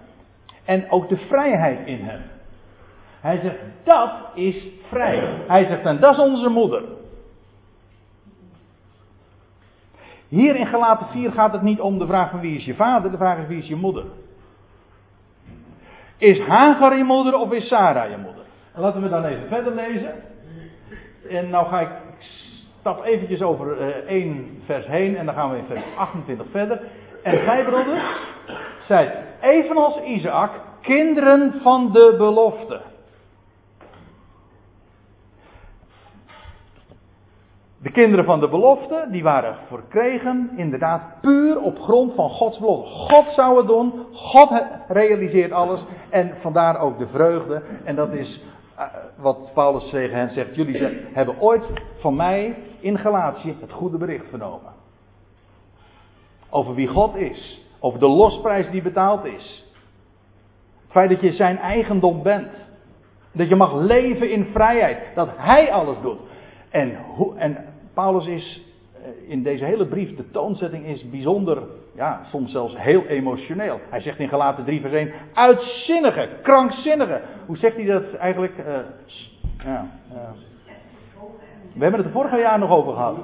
En 0.64 0.90
ook 0.90 1.08
de 1.08 1.16
vrijheid 1.16 1.86
in 1.86 2.00
hem. 2.00 2.22
Hij 3.20 3.40
zegt, 3.40 3.58
dat 3.82 4.10
is 4.34 4.66
vrij. 4.88 5.42
Hij 5.46 5.64
zegt, 5.64 5.84
en 5.84 6.00
dat 6.00 6.12
is 6.12 6.18
onze 6.18 6.48
moeder. 6.48 6.82
Hier 10.28 10.56
in 10.56 10.66
Galaten 10.66 11.06
4 11.06 11.32
gaat 11.32 11.52
het 11.52 11.62
niet 11.62 11.80
om 11.80 11.98
de 11.98 12.06
vraag 12.06 12.30
van 12.30 12.40
wie 12.40 12.56
is 12.56 12.64
je 12.64 12.74
vader, 12.74 13.10
de 13.10 13.16
vraag 13.16 13.38
is 13.38 13.46
wie 13.46 13.58
is 13.58 13.68
je 13.68 13.76
moeder. 13.76 14.04
Is 16.16 16.40
Hagar 16.40 16.96
je 16.96 17.04
moeder 17.04 17.34
of 17.34 17.52
is 17.52 17.68
Sarah 17.68 18.10
je 18.10 18.16
moeder? 18.16 18.44
En 18.74 18.80
laten 18.80 19.02
we 19.02 19.08
dan 19.08 19.24
even 19.24 19.48
verder 19.48 19.74
lezen. 19.74 20.14
En 21.28 21.50
nou 21.50 21.66
ga 21.66 21.80
ik 21.80 21.88
stap 22.80 23.04
eventjes 23.04 23.42
over 23.42 23.80
uh, 23.80 23.86
één 23.86 24.62
vers 24.64 24.86
heen 24.86 25.16
en 25.16 25.26
dan 25.26 25.34
gaan 25.34 25.50
we 25.50 25.56
in 25.56 25.64
vers 25.64 25.84
28 25.96 26.46
verder. 26.50 26.80
En 27.22 27.38
gij 27.38 27.64
broeders, 27.64 28.04
zijt 28.86 29.12
evenals 29.40 30.00
Isaac 30.00 30.50
kinderen 30.80 31.54
van 31.62 31.92
de 31.92 32.14
belofte. 32.18 32.80
De 37.82 37.90
kinderen 37.90 38.24
van 38.24 38.40
de 38.40 38.48
belofte, 38.48 39.06
die 39.10 39.22
waren 39.22 39.56
verkregen 39.66 40.50
inderdaad 40.56 41.02
puur 41.20 41.60
op 41.60 41.78
grond 41.78 42.14
van 42.14 42.30
Gods 42.30 42.58
belofte. 42.58 42.90
God 42.90 43.26
zou 43.28 43.56
het 43.56 43.66
doen, 43.66 43.92
God 44.12 44.62
realiseert 44.88 45.52
alles 45.52 45.84
en 46.10 46.36
vandaar 46.40 46.80
ook 46.80 46.98
de 46.98 47.06
vreugde. 47.06 47.62
En 47.84 47.94
dat 47.96 48.12
is 48.12 48.40
wat 49.16 49.50
Paulus 49.54 49.90
tegen 49.90 50.16
hen 50.16 50.30
zegt. 50.30 50.54
Jullie 50.54 51.06
hebben 51.12 51.40
ooit 51.40 51.66
van 51.98 52.16
mij 52.16 52.56
in 52.80 52.98
Galatië 52.98 53.56
het 53.60 53.72
goede 53.72 53.96
bericht 53.98 54.28
vernomen. 54.28 54.72
Over 56.50 56.74
wie 56.74 56.88
God 56.88 57.16
is, 57.16 57.66
over 57.80 58.00
de 58.00 58.08
losprijs 58.08 58.70
die 58.70 58.82
betaald 58.82 59.24
is. 59.24 59.64
Het 60.82 60.90
feit 60.90 61.10
dat 61.10 61.20
je 61.20 61.32
zijn 61.32 61.58
eigendom 61.58 62.22
bent. 62.22 62.52
Dat 63.32 63.48
je 63.48 63.56
mag 63.56 63.74
leven 63.74 64.30
in 64.30 64.44
vrijheid. 64.52 65.14
Dat 65.14 65.28
hij 65.36 65.72
alles 65.72 65.96
doet. 66.02 66.18
En, 66.70 66.96
hoe, 66.96 67.36
en 67.36 67.64
Paulus 67.94 68.26
is 68.26 68.60
eh, 68.64 68.69
in 69.26 69.42
deze 69.42 69.64
hele 69.64 69.86
brief, 69.86 70.16
de 70.16 70.30
toonzetting 70.30 70.86
is 70.86 71.10
bijzonder, 71.10 71.62
ja, 71.94 72.20
soms 72.24 72.52
zelfs 72.52 72.76
heel 72.76 73.04
emotioneel. 73.04 73.80
Hij 73.90 74.00
zegt 74.00 74.18
in 74.18 74.28
Galaten 74.28 74.64
3 74.64 74.80
vers 74.80 74.92
1, 74.92 75.12
uitzinnige, 75.34 76.28
krankzinnige. 76.42 77.20
Hoe 77.46 77.56
zegt 77.56 77.76
hij 77.76 77.84
dat 77.84 78.14
eigenlijk? 78.14 78.58
Uh, 78.58 78.64
ja, 79.64 79.86
uh, 80.12 80.18
we 81.74 81.82
hebben 81.82 82.00
het 82.00 82.08
er 82.08 82.12
vorig 82.12 82.38
jaar 82.38 82.58
nog 82.58 82.70
over 82.70 82.92
gehad. 82.92 83.16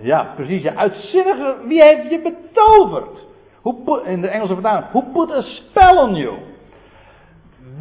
Ja, 0.00 0.32
precies. 0.34 0.66
Uitzinnige, 0.66 1.56
wie 1.66 1.82
heeft 1.82 2.10
je 2.10 2.20
betoverd? 2.20 3.26
Hoe 3.62 4.02
in 4.04 4.20
de 4.20 4.28
Engelse 4.28 4.54
vertaling, 4.54 4.90
who 4.90 5.00
put 5.00 5.30
a 5.30 5.40
spell 5.40 5.96
on 5.96 6.14
you? 6.14 6.36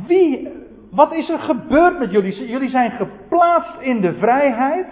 Wie 0.08 0.50
wat 0.92 1.14
is 1.14 1.30
er 1.30 1.40
gebeurd 1.40 2.00
met 2.00 2.12
jullie? 2.12 2.48
Jullie 2.48 2.70
zijn 2.70 2.92
geplaatst 2.92 3.80
in 3.80 4.02
de 4.02 4.14
vrijheid. 4.14 4.88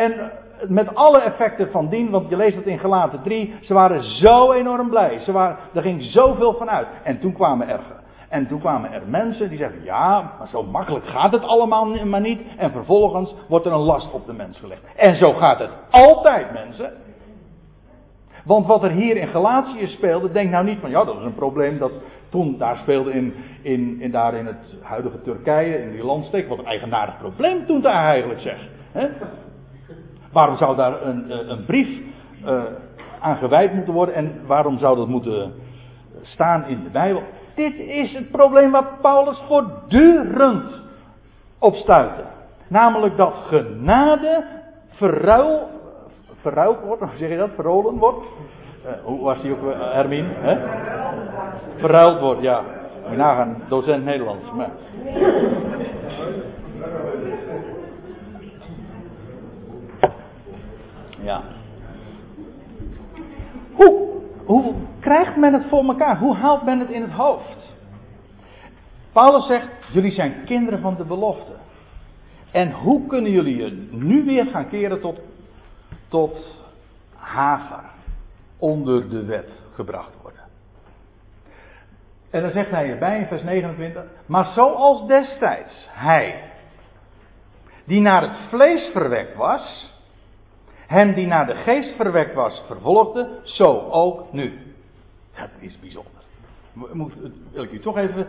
En 0.00 0.30
met 0.68 0.94
alle 0.94 1.20
effecten 1.20 1.70
van 1.70 1.88
dien, 1.88 2.10
want 2.10 2.28
je 2.28 2.36
leest 2.36 2.56
het 2.56 2.66
in 2.66 2.78
Gelaten 2.78 3.22
3. 3.22 3.54
Ze 3.60 3.74
waren 3.74 4.02
zo 4.02 4.52
enorm 4.52 4.88
blij. 4.88 5.18
Ze 5.20 5.32
waren, 5.32 5.56
er 5.74 5.82
ging 5.82 6.02
zoveel 6.02 6.54
van 6.54 6.70
uit. 6.70 6.86
En 7.02 7.18
toen 7.18 7.32
kwamen 7.32 7.68
er, 7.68 7.80
en 8.28 8.48
toen 8.48 8.60
kwamen 8.60 8.92
er 8.92 9.02
mensen 9.06 9.48
die 9.48 9.58
zeggen: 9.58 9.84
Ja, 9.84 10.32
maar 10.38 10.48
zo 10.48 10.62
makkelijk 10.62 11.06
gaat 11.06 11.32
het 11.32 11.42
allemaal 11.42 12.04
maar 12.04 12.20
niet. 12.20 12.40
En 12.56 12.70
vervolgens 12.70 13.34
wordt 13.48 13.66
er 13.66 13.72
een 13.72 13.78
last 13.78 14.12
op 14.12 14.26
de 14.26 14.32
mens 14.32 14.58
gelegd. 14.58 14.82
En 14.96 15.16
zo 15.16 15.32
gaat 15.32 15.58
het 15.58 15.70
altijd, 15.90 16.52
mensen. 16.52 16.92
Want 18.44 18.66
wat 18.66 18.82
er 18.82 18.90
hier 18.90 19.16
in 19.16 19.28
Galatië 19.28 19.86
speelde, 19.86 20.32
denk 20.32 20.50
nou 20.50 20.64
niet 20.64 20.80
van 20.80 20.90
ja, 20.90 21.04
dat 21.04 21.16
is 21.16 21.24
een 21.24 21.34
probleem 21.34 21.78
dat 21.78 21.92
toen 22.28 22.58
daar 22.58 22.76
speelde 22.76 23.12
in, 23.12 23.34
in, 23.62 24.00
in, 24.00 24.10
daar 24.10 24.34
in 24.34 24.46
het 24.46 24.76
huidige 24.82 25.22
Turkije, 25.22 25.82
in 25.82 25.90
die 25.90 26.04
landsteek. 26.04 26.48
Wat 26.48 26.58
een 26.58 26.66
eigenaardig 26.66 27.18
probleem 27.18 27.66
toen 27.66 27.80
daar 27.80 28.04
eigenlijk 28.04 28.40
zeg. 28.40 28.68
Waarom 30.32 30.56
zou 30.56 30.76
daar 30.76 31.02
een, 31.02 31.30
eh, 31.30 31.48
een 31.48 31.64
brief 31.64 32.00
uh, 32.44 32.62
aan 33.20 33.36
gewijd 33.36 33.74
moeten 33.74 33.94
worden 33.94 34.14
en 34.14 34.40
waarom 34.46 34.78
zou 34.78 34.96
dat 34.96 35.08
moeten 35.08 35.52
staan 36.22 36.64
in 36.66 36.82
de 36.82 36.90
Bijbel? 36.90 37.22
Dit 37.54 37.78
is 37.78 38.12
het 38.12 38.30
probleem 38.30 38.70
waar 38.70 38.88
Paulus 39.00 39.42
voortdurend 39.46 40.82
op 41.58 41.74
stuitte. 41.74 42.22
Namelijk 42.68 43.16
dat 43.16 43.34
genade 43.46 44.44
verruil, 44.90 45.68
verruild 46.40 46.80
wordt, 46.80 47.02
hoe 47.10 47.18
zeg 47.18 47.28
je 47.28 47.36
dat? 47.36 47.50
Verrolen 47.54 47.98
wordt. 47.98 48.26
Uh, 48.86 48.92
hoe 49.04 49.20
was 49.20 49.42
die 49.42 49.52
ook, 49.52 49.62
uh, 49.62 49.92
Hermine? 49.92 50.28
Hè? 50.28 50.58
Verruild 51.76 52.20
wordt, 52.20 52.42
ja. 52.42 52.60
Moet 53.02 53.10
je 53.10 53.16
nagaan, 53.16 53.62
docent 53.68 54.04
Nederlands. 54.04 54.52
Maar. 54.52 54.70
Ja. 61.22 61.42
Hoe, 63.72 64.08
hoe 64.44 64.74
krijgt 65.00 65.36
men 65.36 65.52
het 65.52 65.66
voor 65.68 65.84
elkaar? 65.84 66.18
Hoe 66.18 66.36
haalt 66.36 66.64
men 66.64 66.78
het 66.78 66.90
in 66.90 67.02
het 67.02 67.10
hoofd? 67.10 67.76
Paulus 69.12 69.46
zegt: 69.46 69.68
Jullie 69.92 70.12
zijn 70.12 70.44
kinderen 70.44 70.80
van 70.80 70.96
de 70.96 71.04
belofte. 71.04 71.52
En 72.50 72.72
hoe 72.72 73.06
kunnen 73.06 73.30
jullie 73.30 73.56
je 73.56 73.88
nu 73.90 74.24
weer 74.24 74.46
gaan 74.46 74.68
keren 74.68 75.00
tot, 75.00 75.20
tot 76.08 76.64
Hagar? 77.14 77.84
Onder 78.58 79.10
de 79.10 79.24
wet 79.24 79.62
gebracht 79.74 80.22
worden. 80.22 80.40
En 82.30 82.42
dan 82.42 82.50
zegt 82.50 82.70
hij 82.70 82.90
erbij 82.90 83.18
in 83.18 83.26
vers 83.26 83.42
29. 83.42 84.04
Maar 84.26 84.44
zoals 84.44 85.06
destijds 85.06 85.88
hij, 85.90 86.50
die 87.84 88.00
naar 88.00 88.22
het 88.22 88.36
vlees 88.48 88.90
verwekt 88.92 89.34
was, 89.34 89.94
hem 90.90 91.14
die 91.14 91.26
naar 91.26 91.46
de 91.46 91.54
geest 91.54 91.96
verwekt 91.96 92.34
was, 92.34 92.62
vervolgde, 92.66 93.40
zo 93.42 93.88
ook 93.90 94.32
nu. 94.32 94.74
Dat 95.34 95.48
is 95.58 95.80
bijzonder. 95.80 96.22
Moet, 96.92 97.12
wil 97.52 97.62
ik 97.62 97.70
u 97.70 97.80
toch 97.80 97.96
even 97.96 98.26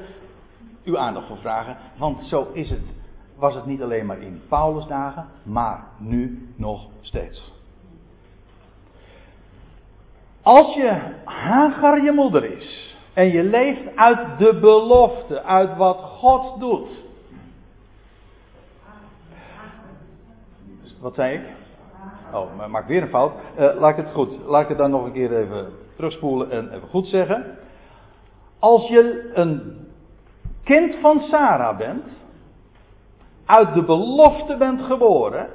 uw 0.84 0.98
aandacht 0.98 1.28
voor 1.28 1.38
vragen. 1.38 1.78
Want 1.98 2.24
zo 2.24 2.48
is 2.54 2.70
het, 2.70 2.96
was 3.36 3.56
het 3.56 3.66
niet 3.66 3.82
alleen 3.82 4.06
maar 4.06 4.22
in 4.22 4.42
Paulus 4.50 4.88
dagen, 4.88 5.28
maar 5.44 5.84
nu 5.98 6.50
nog 6.56 6.88
steeds. 7.02 7.54
Als 10.42 10.76
je 10.76 11.00
Hagar 11.26 12.04
je 12.04 12.12
moeder 12.12 12.44
is, 12.44 12.98
en 13.14 13.28
je 13.32 13.44
leeft 13.44 13.96
uit 13.96 14.40
de 14.40 14.60
belofte, 14.60 15.44
uit 15.44 15.78
wat 15.78 16.00
God 16.00 16.60
doet. 16.60 16.90
Wat 21.00 21.14
zei 21.14 21.34
ik? 21.34 21.61
Oh, 22.34 22.58
maar 22.58 22.70
maak 22.70 22.88
weer 22.88 23.02
een 23.02 23.08
fout. 23.08 23.34
Uh, 23.60 23.80
laat 23.80 23.98
ik 23.98 24.06
het 24.06 24.14
goed. 24.14 24.38
Laat 24.46 24.62
ik 24.62 24.68
het 24.68 24.78
dan 24.78 24.92
nog 24.92 25.06
een 25.06 25.12
keer 25.12 25.38
even 25.38 25.68
terugspoelen 25.96 26.52
en 26.52 26.74
even 26.74 26.88
goed 26.88 27.08
zeggen. 27.08 27.58
Als 28.60 28.88
je 28.88 29.32
een 29.34 29.88
kind 30.64 30.96
van 30.96 31.20
Sarah 31.20 31.78
bent, 31.78 32.06
uit 33.46 33.74
de 33.74 33.84
belofte 33.84 34.58
bent 34.58 34.82
geboren, 34.82 35.48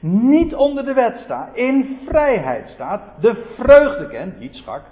niet 0.00 0.54
onder 0.54 0.84
de 0.84 0.94
wet 0.94 1.18
staat, 1.24 1.56
in 1.56 1.98
vrijheid 2.06 2.68
staat, 2.68 3.02
de 3.20 3.44
vreugde 3.56 4.08
kent, 4.08 4.38
niet 4.38 4.54
schak, 4.54 4.82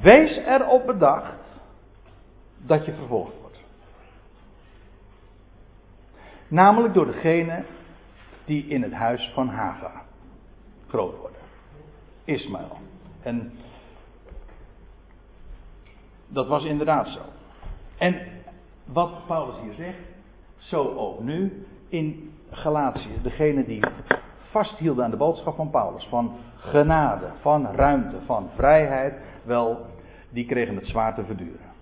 Wees 0.00 0.36
erop 0.36 0.86
bedacht 0.86 1.60
dat 2.56 2.84
je 2.84 2.92
vervolgd 2.92 3.40
wordt. 3.40 3.58
Namelijk 6.48 6.94
door 6.94 7.06
degene 7.06 7.64
die 8.44 8.66
in 8.66 8.82
het 8.82 8.92
huis 8.92 9.30
van 9.34 9.48
Hagar 9.48 10.02
groot 10.88 11.18
worden. 11.18 11.40
Ismaël. 12.24 12.78
En 13.22 13.52
Dat 16.34 16.46
was 16.46 16.64
inderdaad 16.64 17.08
zo. 17.08 17.20
En 17.98 18.20
wat 18.84 19.26
Paulus 19.26 19.60
hier 19.60 19.74
zegt, 19.74 19.98
zo 20.56 20.94
ook 20.94 21.20
nu 21.20 21.66
in 21.88 22.32
Galatië. 22.50 23.20
Degene 23.22 23.64
die 23.64 23.84
vasthielden 24.50 25.04
aan 25.04 25.10
de 25.10 25.16
boodschap 25.16 25.54
van 25.56 25.70
Paulus, 25.70 26.04
van 26.04 26.36
genade, 26.56 27.30
van 27.40 27.66
ruimte, 27.66 28.16
van 28.26 28.48
vrijheid, 28.54 29.14
wel, 29.42 29.86
die 30.30 30.46
kregen 30.46 30.76
het 30.76 30.86
zwaar 30.86 31.14
te 31.14 31.24
verduren. 31.24 31.72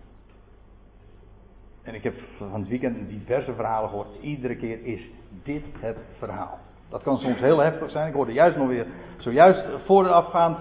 En 1.83 1.95
ik 1.95 2.03
heb 2.03 2.15
van 2.37 2.61
het 2.61 2.69
weekend 2.69 3.09
diverse 3.09 3.55
verhalen 3.55 3.89
gehoord. 3.89 4.21
Iedere 4.21 4.57
keer 4.57 4.85
is 4.85 5.11
dit 5.43 5.65
het 5.81 5.99
verhaal. 6.19 6.59
Dat 6.89 7.03
kan 7.03 7.19
soms 7.19 7.41
heel 7.41 7.59
heftig 7.59 7.91
zijn. 7.91 8.09
Ik 8.09 8.15
hoorde 8.15 8.33
juist 8.33 8.57
nog 8.57 8.69
weer, 8.69 8.87
zojuist 9.17 9.65
voorafgaand 9.85 10.59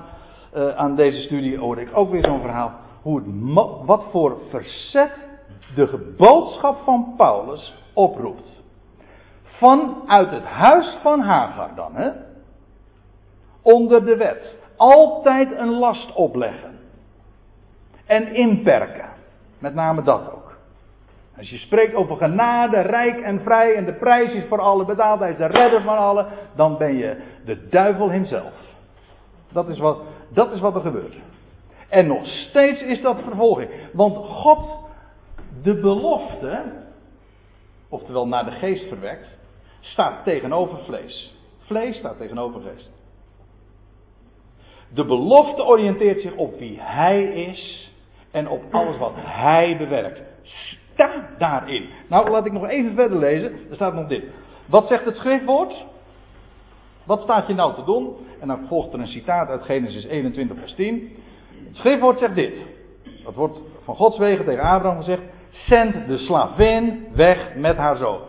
uh, 0.56 0.76
aan 0.76 0.96
deze 0.96 1.22
studie, 1.22 1.58
hoorde 1.58 1.82
ik 1.82 1.90
ook 1.94 2.12
weer 2.12 2.26
zo'n 2.26 2.42
verhaal. 2.42 2.72
Hoe 3.02 3.18
het, 3.20 3.26
wat 3.86 4.06
voor 4.12 4.38
verzet 4.50 5.12
de 5.76 6.14
boodschap 6.18 6.78
van 6.84 7.14
Paulus 7.18 7.74
oproept. 7.94 8.62
Vanuit 9.44 10.30
het 10.30 10.44
huis 10.44 10.98
van 11.02 11.20
Hagar 11.20 11.76
dan, 11.76 11.96
hè? 11.96 12.10
Onder 13.62 14.06
de 14.06 14.18
wet. 14.18 14.56
Altijd 14.76 15.52
een 15.52 15.80
last 15.80 16.14
opleggen. 16.14 16.80
En 18.06 18.34
inperken. 18.34 19.10
Met 19.60 19.74
name 19.74 20.04
dat 20.04 20.32
ook. 20.32 20.41
Als 21.42 21.50
je 21.50 21.58
spreekt 21.58 21.94
over 21.94 22.18
genade, 22.18 22.82
rijk 22.82 23.20
en 23.20 23.42
vrij 23.42 23.76
en 23.76 23.86
de 23.86 23.94
prijs 23.94 24.34
is 24.34 24.44
voor 24.48 24.60
alle 24.60 24.86
betaald, 24.86 25.20
hij 25.20 25.32
is 25.32 25.38
de 25.38 25.46
redder 25.46 25.82
van 25.82 25.98
allen, 25.98 26.28
dan 26.56 26.78
ben 26.78 26.98
je 26.98 27.18
de 27.46 27.68
duivel 27.68 28.10
hemzelf. 28.10 28.54
Dat 29.52 29.70
is 29.70 29.80
wat, 29.80 30.02
dat 30.30 30.52
is 30.52 30.60
wat 30.60 30.76
er 30.76 30.82
gebeurt. 30.82 31.16
En 31.90 32.08
nog 32.08 32.26
steeds 32.26 32.82
is 32.82 33.02
dat 33.02 33.22
vervolging. 33.24 33.70
Want 33.94 34.16
God, 34.16 34.80
de 35.64 35.80
belofte, 35.80 36.64
oftewel 37.90 38.28
naar 38.28 38.46
de 38.46 38.52
geest 38.52 38.88
verwekt, 38.88 39.28
staat 39.80 40.24
tegenover 40.24 40.78
vlees. 40.78 41.36
Vlees 41.60 41.98
staat 41.98 42.18
tegenover 42.18 42.62
geest. 42.62 42.92
De 44.94 45.06
belofte 45.06 45.64
oriënteert 45.64 46.22
zich 46.22 46.36
op 46.36 46.60
wie 46.60 46.78
hij 46.80 47.24
is 47.24 47.92
en 48.32 48.50
op 48.50 48.64
alles 48.72 48.98
wat 48.98 49.14
hij 49.16 49.78
bewerkt. 49.78 50.22
Daarin. 51.38 51.86
Nou, 52.08 52.30
laat 52.30 52.46
ik 52.46 52.52
nog 52.52 52.68
even 52.68 52.94
verder 52.96 53.18
lezen. 53.18 53.52
Er 53.70 53.76
staat 53.76 53.94
nog 53.94 54.08
dit. 54.08 54.24
Wat 54.66 54.88
zegt 54.88 55.06
het 55.06 55.16
schriftwoord? 55.16 55.86
Wat 57.04 57.22
staat 57.22 57.48
je 57.48 57.54
nou 57.54 57.76
te 57.76 57.84
doen? 57.84 58.16
En 58.40 58.48
dan 58.48 58.60
volgt 58.68 58.94
er 58.94 59.00
een 59.00 59.08
citaat 59.08 59.50
uit 59.50 59.64
Genesis 59.64 60.06
21, 60.06 60.58
vers 60.58 60.74
10. 60.74 61.16
Het 61.68 61.76
schriftwoord 61.76 62.20
zegt 62.20 62.36
dit. 62.36 62.66
Dat 63.24 63.34
wordt 63.34 63.60
van 63.84 63.96
Gods 63.96 64.18
wegen 64.18 64.46
tegen 64.46 64.64
Abraham 64.64 64.98
gezegd. 64.98 65.22
Zend 65.50 66.08
de 66.08 66.18
slavin 66.18 67.08
weg 67.14 67.56
met 67.56 67.78
haar 67.78 67.96
zoon. 67.96 68.20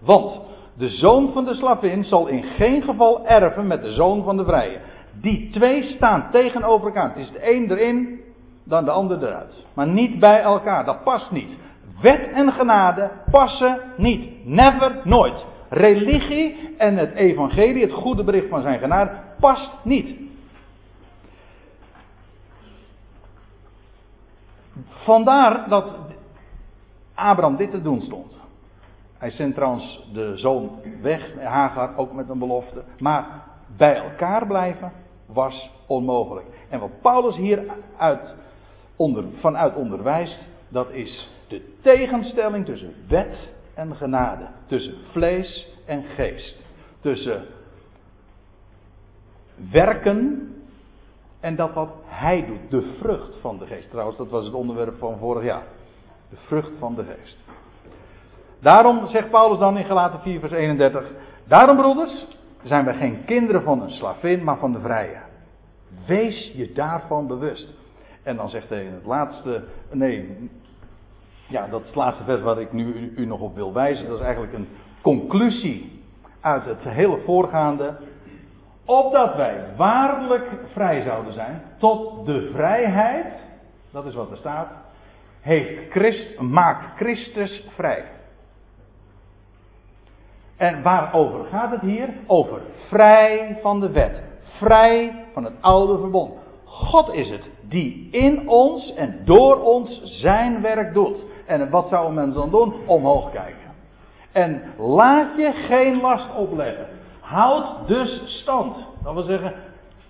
Want 0.00 0.40
de 0.76 0.88
zoon 0.88 1.32
van 1.32 1.44
de 1.44 1.54
slavin 1.54 2.04
zal 2.04 2.26
in 2.26 2.42
geen 2.42 2.82
geval 2.82 3.26
erven 3.26 3.66
met 3.66 3.82
de 3.82 3.92
zoon 3.92 4.24
van 4.24 4.36
de 4.36 4.44
vrije. 4.44 4.78
Die 5.20 5.50
twee 5.50 5.82
staan 5.82 6.28
tegenover 6.30 6.86
elkaar. 6.86 7.08
Het 7.08 7.18
is 7.18 7.32
de 7.32 7.52
een 7.52 7.70
erin, 7.70 8.20
dan 8.64 8.84
de 8.84 8.90
ander 8.90 9.22
eruit. 9.22 9.64
Maar 9.74 9.88
niet 9.88 10.18
bij 10.18 10.40
elkaar. 10.40 10.84
Dat 10.84 11.04
past 11.04 11.30
niet. 11.30 11.56
Wet 12.00 12.32
en 12.32 12.52
genade 12.52 13.10
passen 13.30 13.80
niet. 13.96 14.46
Never, 14.46 15.00
nooit. 15.04 15.44
Religie 15.68 16.74
en 16.78 16.96
het 16.96 17.14
evangelie, 17.14 17.82
het 17.82 17.92
goede 17.92 18.24
bericht 18.24 18.48
van 18.48 18.62
zijn 18.62 18.78
genade, 18.78 19.10
past 19.40 19.70
niet. 19.82 20.20
Vandaar 24.88 25.68
dat 25.68 25.92
Abraham 27.14 27.56
dit 27.56 27.70
te 27.70 27.82
doen 27.82 28.00
stond. 28.00 28.36
Hij 29.18 29.30
zendt 29.30 29.54
trouwens 29.54 30.08
de 30.12 30.36
zoon 30.36 30.70
weg, 31.02 31.40
Hagar, 31.42 31.96
ook 31.96 32.12
met 32.12 32.28
een 32.28 32.38
belofte. 32.38 32.84
Maar 32.98 33.26
bij 33.76 33.96
elkaar 33.96 34.46
blijven 34.46 34.92
was 35.26 35.70
onmogelijk. 35.86 36.46
En 36.70 36.80
wat 36.80 37.00
Paulus 37.00 37.36
hier 37.36 37.62
uit, 37.96 38.34
onder, 38.96 39.24
vanuit 39.40 39.74
onderwijst, 39.74 40.46
dat 40.68 40.90
is 40.90 41.28
de 41.48 41.74
tegenstelling 41.80 42.64
tussen 42.64 42.94
wet 43.08 43.48
en 43.74 43.96
genade. 43.96 44.46
Tussen 44.66 44.94
vlees 45.10 45.74
en 45.86 46.02
geest. 46.02 46.62
Tussen 47.00 47.44
werken 49.70 50.52
en 51.40 51.56
dat 51.56 51.72
wat 51.72 51.90
hij 52.04 52.46
doet. 52.46 52.70
De 52.70 52.94
vrucht 53.00 53.36
van 53.40 53.58
de 53.58 53.66
geest. 53.66 53.90
Trouwens, 53.90 54.18
dat 54.18 54.28
was 54.28 54.44
het 54.44 54.54
onderwerp 54.54 54.98
van 54.98 55.18
vorig 55.18 55.44
jaar. 55.44 55.66
De 56.30 56.36
vrucht 56.36 56.72
van 56.78 56.94
de 56.94 57.04
geest. 57.04 57.38
Daarom 58.60 59.06
zegt 59.06 59.30
Paulus 59.30 59.58
dan 59.58 59.78
in 59.78 59.84
Galaten 59.84 60.20
4 60.20 60.40
vers 60.40 60.52
31. 60.52 61.10
Daarom 61.44 61.76
broeders, 61.76 62.26
zijn 62.62 62.84
wij 62.84 62.94
geen 62.94 63.24
kinderen 63.24 63.62
van 63.62 63.82
een 63.82 63.90
slavin, 63.90 64.44
maar 64.44 64.58
van 64.58 64.72
de 64.72 64.80
vrije. 64.80 65.18
Wees 66.06 66.52
je 66.54 66.72
daarvan 66.72 67.26
bewust. 67.26 67.68
En 68.28 68.36
dan 68.36 68.48
zegt 68.48 68.68
hij 68.68 68.84
in 68.84 68.92
het 68.92 69.04
laatste, 69.04 69.64
nee, 69.90 70.48
ja, 71.46 71.66
dat 71.66 71.80
is 71.80 71.86
het 71.86 71.96
laatste 71.96 72.24
vers 72.24 72.42
waar 72.42 72.60
ik 72.60 72.72
nu 72.72 73.12
u, 73.16 73.26
nog 73.26 73.40
op 73.40 73.54
wil 73.54 73.72
wijzen. 73.72 74.06
Dat 74.08 74.18
is 74.18 74.24
eigenlijk 74.24 74.52
een 74.52 74.68
conclusie 75.02 76.02
uit 76.40 76.64
het 76.64 76.82
hele 76.82 77.18
voorgaande. 77.24 77.96
Opdat 78.84 79.36
wij 79.36 79.64
waarlijk 79.76 80.46
vrij 80.72 81.02
zouden 81.02 81.32
zijn 81.32 81.62
tot 81.78 82.26
de 82.26 82.50
vrijheid, 82.52 83.32
dat 83.90 84.06
is 84.06 84.14
wat 84.14 84.30
er 84.30 84.36
staat, 84.36 84.68
heeft 85.40 85.90
Christ, 85.90 86.40
maakt 86.40 86.96
Christus 86.96 87.64
vrij. 87.74 88.04
En 90.56 90.82
waarover 90.82 91.44
gaat 91.44 91.70
het 91.70 91.80
hier? 91.80 92.08
Over 92.26 92.60
vrij 92.88 93.58
van 93.62 93.80
de 93.80 93.90
wet. 93.90 94.22
Vrij 94.42 95.24
van 95.32 95.44
het 95.44 95.54
oude 95.60 95.98
verbond. 95.98 96.47
God 96.78 97.12
is 97.12 97.30
het 97.30 97.50
die 97.68 98.08
in 98.10 98.48
ons 98.48 98.94
en 98.94 99.20
door 99.24 99.62
ons 99.62 100.00
zijn 100.04 100.62
werk 100.62 100.94
doet. 100.94 101.24
En 101.46 101.70
wat 101.70 101.88
zou 101.88 102.06
een 102.06 102.14
mens 102.14 102.34
dan 102.34 102.50
doen? 102.50 102.74
Omhoog 102.86 103.30
kijken. 103.30 103.74
En 104.32 104.62
laat 104.78 105.36
je 105.36 105.52
geen 105.52 106.00
last 106.00 106.36
opleggen. 106.36 106.86
Houd 107.20 107.88
dus 107.88 108.22
stand. 108.40 108.76
Dat 109.02 109.14
wil 109.14 109.22
zeggen, 109.22 109.54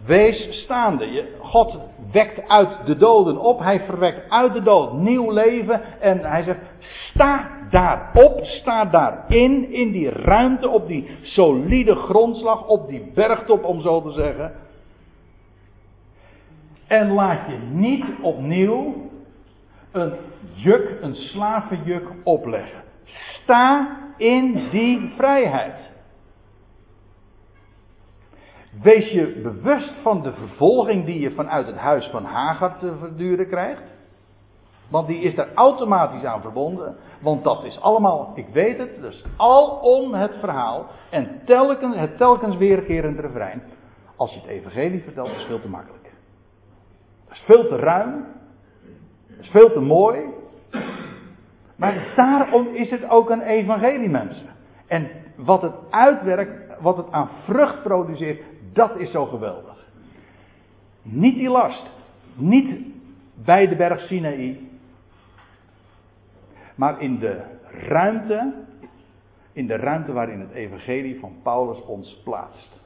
wees 0.06 0.62
staande. 0.62 1.26
God 1.38 1.78
wekt 2.12 2.48
uit 2.48 2.86
de 2.86 2.96
doden 2.96 3.38
op. 3.38 3.58
Hij 3.58 3.80
verwekt 3.80 4.30
uit 4.30 4.52
de 4.52 4.62
dood 4.62 4.92
nieuw 4.92 5.30
leven. 5.30 6.00
En 6.00 6.18
hij 6.18 6.42
zegt, 6.42 6.60
sta 6.78 7.48
daarop, 7.70 8.40
sta 8.44 8.84
daarin, 8.84 9.72
in 9.72 9.92
die 9.92 10.10
ruimte, 10.10 10.68
op 10.68 10.86
die 10.86 11.10
solide 11.22 11.94
grondslag, 11.94 12.66
op 12.66 12.88
die 12.88 13.10
bergtop 13.14 13.64
om 13.64 13.80
zo 13.80 14.02
te 14.02 14.12
zeggen. 14.12 14.52
En 16.89 17.12
laat 17.12 17.47
je 17.47 17.59
niet 17.70 18.05
opnieuw 18.20 19.11
een 19.93 20.12
juk, 20.55 20.99
een 21.01 21.14
slavenjuk 21.14 22.09
opleggen. 22.24 22.82
Sta 23.05 23.97
in 24.16 24.68
die 24.70 25.12
vrijheid. 25.16 25.91
Wees 28.82 29.11
je 29.11 29.41
bewust 29.43 29.93
van 30.03 30.22
de 30.22 30.32
vervolging 30.32 31.05
die 31.05 31.20
je 31.20 31.30
vanuit 31.30 31.66
het 31.66 31.76
huis 31.76 32.07
van 32.07 32.24
Hagar 32.24 32.78
te 32.78 32.97
verduren 32.99 33.49
krijgt. 33.49 33.82
Want 34.89 35.07
die 35.07 35.20
is 35.20 35.34
daar 35.34 35.55
automatisch 35.55 36.24
aan 36.24 36.41
verbonden. 36.41 36.97
Want 37.20 37.45
dat 37.45 37.64
is 37.64 37.80
allemaal, 37.80 38.32
ik 38.34 38.47
weet 38.53 38.78
het, 38.78 39.01
dus 39.01 39.24
alom 39.36 40.14
het 40.14 40.32
verhaal. 40.41 40.86
En 41.11 41.41
telkens, 41.45 41.97
het 41.97 42.16
telkens 42.16 42.57
weerkerend 42.57 43.18
refrein. 43.18 43.62
Als 44.16 44.32
je 44.32 44.41
het 44.41 44.49
evangelie 44.49 45.03
vertelt, 45.03 45.30
is 45.30 45.45
veel 45.45 45.61
te 45.61 45.68
makkelijk. 45.68 45.97
Is 47.39 47.45
veel 47.45 47.68
te 47.68 47.76
ruim. 47.76 48.24
Is 49.41 49.49
veel 49.49 49.72
te 49.72 49.80
mooi. 49.80 50.20
Maar 51.76 52.12
daarom 52.16 52.66
is 52.66 52.91
het 52.91 53.09
ook 53.09 53.30
een 53.30 53.43
evangelie, 53.43 54.09
mensen. 54.09 54.47
En 54.86 55.11
wat 55.36 55.62
het 55.62 55.74
uitwerkt, 55.91 56.80
wat 56.80 56.97
het 56.97 57.11
aan 57.11 57.28
vrucht 57.45 57.82
produceert, 57.82 58.43
dat 58.72 58.97
is 58.97 59.11
zo 59.11 59.24
geweldig. 59.24 59.86
Niet 61.03 61.34
die 61.34 61.49
last. 61.49 61.91
Niet 62.34 62.78
bij 63.34 63.68
de 63.68 63.76
berg 63.76 64.01
Sinaï. 64.01 64.68
Maar 66.74 67.01
in 67.01 67.18
de 67.18 67.41
ruimte, 67.89 68.55
in 69.53 69.66
de 69.66 69.76
ruimte 69.76 70.12
waarin 70.12 70.41
het 70.41 70.53
evangelie 70.53 71.20
van 71.20 71.32
Paulus 71.43 71.84
ons 71.84 72.20
plaatst. 72.24 72.80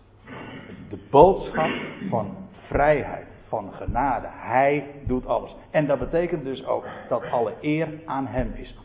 De 0.88 0.98
boodschap 1.10 1.70
van 2.08 2.36
vrijheid 2.68 3.31
van 3.52 3.72
genade. 3.72 4.26
Hij 4.30 4.84
doet 5.06 5.26
alles. 5.26 5.56
En 5.70 5.86
dat 5.86 5.98
betekent 5.98 6.44
dus 6.44 6.66
ook 6.66 6.84
dat 7.08 7.22
alle 7.30 7.52
eer 7.60 7.88
aan 8.06 8.26
Hem 8.26 8.52
is. 8.54 8.74